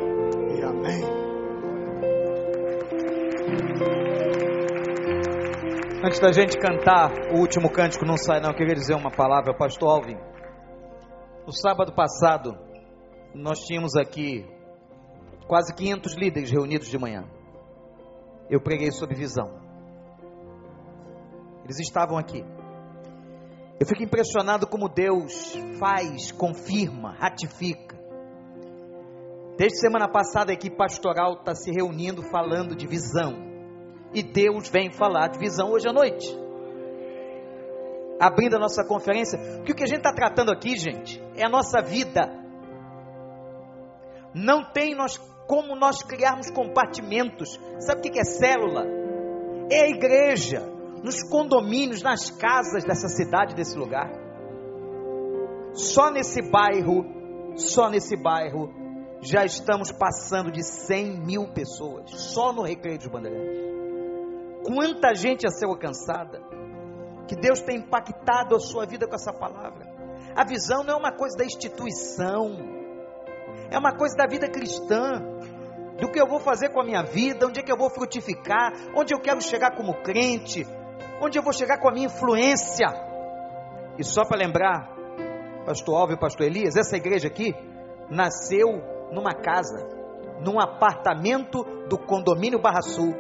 e 0.57 0.63
amém. 0.63 1.27
Antes 6.07 6.21
da 6.21 6.31
gente 6.31 6.57
cantar 6.57 7.11
o 7.35 7.41
último 7.41 7.69
cântico, 7.69 8.07
não 8.07 8.17
sai 8.17 8.41
não, 8.41 8.51
eu 8.51 8.57
queria 8.57 8.77
dizer 8.77 8.95
uma 8.95 9.11
palavra, 9.11 9.53
pastor 9.53 9.91
Alvin. 9.91 10.17
No 11.45 11.53
sábado 11.53 11.93
passado, 11.97 12.57
nós 13.35 13.59
tínhamos 13.59 13.97
aqui 13.97 14.47
quase 15.49 15.75
500 15.75 16.15
líderes 16.15 16.49
reunidos 16.49 16.87
de 16.87 16.97
manhã. 16.97 17.25
Eu 18.49 18.61
preguei 18.61 18.93
sobre 18.93 19.17
visão. 19.17 19.59
Eles 21.65 21.81
estavam 21.81 22.17
aqui. 22.17 22.45
Eu 23.81 23.85
fico 23.85 24.05
impressionado 24.05 24.65
como 24.65 24.89
Deus 24.89 25.59
faz, 25.81 26.31
confirma, 26.31 27.17
ratifica. 27.19 27.99
Desde 29.59 29.81
semana 29.81 30.07
passada 30.07 30.53
a 30.53 30.55
equipe 30.55 30.77
pastoral 30.77 31.41
está 31.41 31.53
se 31.53 31.73
reunindo 31.73 32.23
falando 32.31 32.77
de 32.77 32.87
visão. 32.87 33.56
E 34.17 34.23
Deus 34.23 34.71
vem 34.71 34.91
falar 34.91 35.29
de 35.29 35.39
visão 35.39 35.73
hoje 35.73 35.87
à 35.87 35.93
noite. 35.93 36.27
Abrindo 38.19 38.57
a 38.57 38.59
nossa 38.59 38.83
conferência, 38.83 39.39
porque 39.57 39.73
o 39.73 39.75
que 39.75 39.83
a 39.83 39.87
gente 39.87 39.99
está 39.99 40.11
tratando 40.11 40.51
aqui, 40.51 40.75
gente, 40.75 41.23
é 41.37 41.45
a 41.45 41.51
nossa 41.51 41.83
vida. 41.83 42.23
Não 44.33 44.73
tem 44.73 44.95
nós 44.95 45.19
como 45.47 45.77
nós 45.77 46.03
criarmos 46.03 46.51
compartimentos. 46.51 47.61
Sabe 47.79 48.09
o 48.09 48.11
que 48.11 48.19
é 48.19 48.25
célula? 48.25 48.87
É 49.71 49.83
a 49.83 49.91
igreja, 49.91 50.63
nos 51.05 51.23
condomínios, 51.23 52.03
nas 52.03 52.31
casas 52.31 52.85
dessa 52.85 53.09
cidade, 53.09 53.55
desse 53.55 53.77
lugar. 53.77 54.11
Só 55.75 56.11
nesse 56.11 56.41
bairro, 56.41 57.05
só 57.55 57.91
nesse 57.91 58.17
bairro, 58.17 58.73
já 59.21 59.45
estamos 59.45 59.93
passando 59.93 60.51
de 60.51 60.63
100 60.65 61.21
mil 61.21 61.53
pessoas, 61.53 62.11
só 62.13 62.51
no 62.51 62.63
Recreio 62.63 62.97
dos 62.97 63.09
Bandeirantes. 63.09 63.77
Quanta 64.67 65.15
gente 65.15 65.47
a 65.47 65.51
ser 65.51 65.67
alcançada, 65.67 66.43
que 67.29 67.37
Deus 67.37 67.61
tem 67.61 67.77
impactado 67.79 68.57
a 68.57 68.61
sua 68.61 68.85
vida 68.85 69.07
com 69.07 69.15
essa 69.15 69.33
palavra. 69.33 69.87
A 70.35 70.45
visão 70.45 70.83
não 70.83 70.95
é 70.95 70.97
uma 70.97 71.13
coisa 71.13 71.37
da 71.37 71.45
instituição, 71.45 72.59
é 73.71 73.79
uma 73.79 73.97
coisa 73.97 74.17
da 74.17 74.27
vida 74.27 74.49
cristã, 74.49 75.23
do 76.01 76.11
que 76.11 76.21
eu 76.21 76.27
vou 76.27 76.41
fazer 76.41 76.71
com 76.71 76.81
a 76.81 76.85
minha 76.85 77.03
vida, 77.03 77.47
onde 77.47 77.61
é 77.61 77.63
que 77.63 77.73
eu 77.73 77.77
vou 77.77 77.89
frutificar, 77.89 78.73
onde 78.95 79.15
eu 79.15 79.21
quero 79.21 79.41
chegar 79.41 79.77
como 79.77 79.95
crente, 80.03 80.67
onde 81.21 81.39
eu 81.39 81.43
vou 81.43 81.53
chegar 81.53 81.79
com 81.79 81.89
a 81.89 81.93
minha 81.93 82.07
influência. 82.07 82.89
E 83.99 84.05
só 84.05 84.25
para 84.25 84.37
lembrar, 84.37 84.91
pastor 85.65 85.97
Alves 85.97 86.17
e 86.17 86.21
pastor 86.21 86.47
Elias, 86.47 86.77
essa 86.77 86.97
igreja 86.97 87.29
aqui 87.29 87.55
nasceu 88.11 88.83
numa 89.13 89.33
casa, 89.33 89.89
num 90.41 90.61
apartamento 90.61 91.65
do 91.89 91.97
condomínio 91.97 92.61
Barra 92.61 92.83
Sul, 92.83 93.15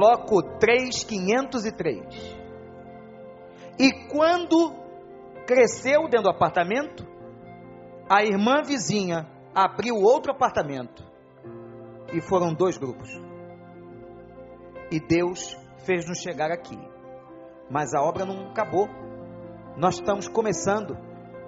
bloco 0.00 0.42
3503. 0.58 2.38
E 3.78 4.08
quando 4.08 4.72
cresceu 5.46 6.08
dentro 6.08 6.22
do 6.22 6.30
apartamento, 6.30 7.06
a 8.08 8.24
irmã 8.24 8.62
vizinha 8.62 9.26
abriu 9.54 9.96
outro 9.96 10.32
apartamento 10.32 11.04
e 12.14 12.20
foram 12.22 12.54
dois 12.54 12.78
grupos. 12.78 13.10
E 14.90 14.98
Deus 14.98 15.54
fez-nos 15.84 16.18
chegar 16.18 16.50
aqui. 16.50 16.78
Mas 17.70 17.92
a 17.92 18.00
obra 18.00 18.24
não 18.24 18.48
acabou. 18.50 18.88
Nós 19.76 19.96
estamos 19.96 20.26
começando 20.28 20.96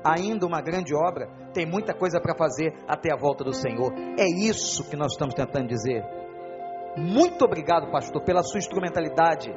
ainda 0.05 0.47
uma 0.47 0.61
grande 0.61 0.95
obra. 0.95 1.27
Tem 1.55 1.65
muita 1.67 1.95
coisa 1.95 2.21
para 2.21 2.37
fazer 2.37 2.75
até 2.87 3.13
a 3.13 3.17
volta 3.17 3.43
do 3.45 3.55
Senhor. 3.55 3.95
É 4.19 4.27
isso 4.27 4.89
que 4.91 4.97
nós 4.97 5.13
estamos 5.13 5.35
tentando 5.35 5.69
dizer. 5.69 6.22
Muito 6.97 7.45
obrigado, 7.45 7.90
pastor, 7.90 8.22
pela 8.22 8.43
sua 8.43 8.59
instrumentalidade. 8.59 9.53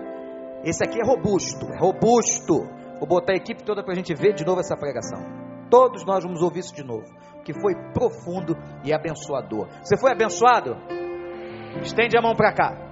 Esse 0.63 0.83
aqui 0.83 0.99
é 0.99 1.05
robusto, 1.05 1.67
é 1.73 1.77
robusto. 1.77 2.67
Vou 2.99 3.07
botar 3.07 3.33
a 3.33 3.35
equipe 3.35 3.63
toda 3.63 3.83
para 3.83 3.93
a 3.93 3.95
gente 3.95 4.13
ver 4.13 4.33
de 4.33 4.45
novo 4.45 4.61
essa 4.61 4.75
pregação. 4.77 5.19
Todos 5.69 6.05
nós 6.05 6.23
vamos 6.23 6.41
ouvir 6.41 6.59
isso 6.59 6.73
de 6.73 6.83
novo, 6.83 7.05
que 7.43 7.53
foi 7.53 7.75
profundo 7.93 8.55
e 8.83 8.93
abençoador. 8.93 9.67
Você 9.83 9.97
foi 9.97 10.11
abençoado? 10.11 10.77
Estende 11.81 12.17
a 12.17 12.21
mão 12.21 12.35
para 12.35 12.53
cá. 12.53 12.85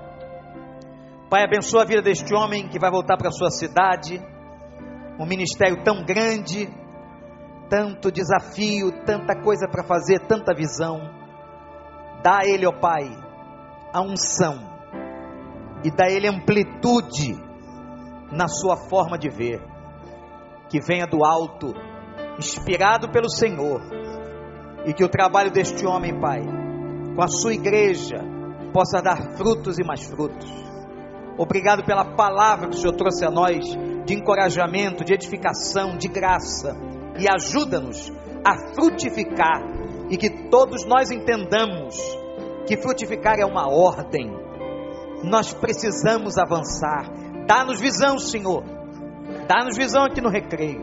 Pai, 1.30 1.44
abençoa 1.44 1.84
a 1.84 1.86
vida 1.86 2.02
deste 2.02 2.34
homem 2.36 2.68
que 2.68 2.78
vai 2.78 2.92
voltar 2.92 3.18
para 3.18 3.32
sua 3.32 3.50
cidade. 3.50 4.22
Um 5.20 5.26
ministério 5.26 5.84
tão 5.84 6.04
grande, 6.04 6.68
tanto 7.70 8.12
desafio, 8.12 8.92
tanta 9.06 9.42
coisa 9.42 9.68
para 9.68 9.84
fazer, 9.84 10.20
tanta 10.28 10.54
visão. 10.54 11.00
Dá 12.22 12.40
a 12.40 12.46
ele, 12.46 12.68
ó 12.68 12.72
Pai, 12.72 13.10
a 13.94 14.02
unção 14.02 14.74
e 15.84 15.92
dá 15.92 16.10
ele 16.10 16.28
amplitude 16.28 17.38
na 18.32 18.48
sua 18.48 18.76
forma 18.76 19.18
de 19.18 19.30
ver. 19.30 19.62
Que 20.70 20.80
venha 20.80 21.06
do 21.06 21.24
alto 21.24 21.74
inspirado 22.40 23.12
pelo 23.12 23.30
Senhor, 23.30 23.82
e 24.86 24.94
que 24.94 25.04
o 25.04 25.10
trabalho 25.10 25.52
deste 25.52 25.86
homem, 25.86 26.20
Pai, 26.20 26.42
com 27.16 27.22
a 27.22 27.28
sua 27.28 27.54
igreja, 27.54 28.18
possa 28.74 29.02
dar 29.02 29.38
frutos 29.38 29.78
e 29.78 29.84
mais 29.84 30.04
frutos. 30.04 30.52
Obrigado 31.38 31.84
pela 31.84 32.16
palavra 32.16 32.70
que 32.70 32.76
o 32.76 32.80
Senhor 32.80 32.96
trouxe 32.96 33.24
a 33.26 33.30
nós, 33.30 33.66
de 34.06 34.16
encorajamento, 34.16 35.04
de 35.04 35.14
edificação, 35.14 35.96
de 35.96 36.08
graça, 36.08 36.76
e 37.20 37.28
ajuda-nos 37.30 38.12
a 38.44 38.74
frutificar, 38.74 39.62
e 40.10 40.18
que 40.18 40.50
todos 40.50 40.86
nós 40.86 41.12
entendamos 41.12 41.96
que 42.68 42.78
frutificar 42.78 43.40
é 43.40 43.46
uma 43.46 43.70
ordem, 43.70 44.32
nós 45.24 45.54
precisamos 45.54 46.38
avançar. 46.38 47.10
Dá-nos 47.48 47.80
visão, 47.80 48.18
Senhor. 48.18 48.64
Dá-nos 49.48 49.78
visão 49.78 50.04
aqui 50.04 50.22
no 50.22 50.30
recreio. 50.30 50.82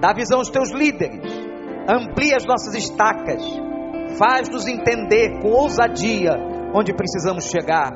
Dá 0.00 0.12
visão 0.12 0.38
aos 0.38 0.50
teus 0.50 0.70
líderes. 0.70 1.32
Amplia 1.88 2.36
as 2.36 2.44
nossas 2.44 2.74
estacas. 2.74 3.42
Faz-nos 4.18 4.66
entender 4.66 5.40
com 5.40 5.48
ousadia 5.48 6.32
onde 6.74 6.92
precisamos 6.92 7.44
chegar. 7.44 7.92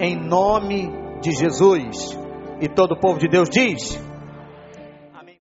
Em 0.00 0.16
nome 0.16 0.90
de 1.20 1.32
Jesus. 1.32 2.18
E 2.60 2.68
todo 2.68 2.92
o 2.92 3.00
povo 3.00 3.18
de 3.18 3.28
Deus 3.28 3.48
diz: 3.48 4.00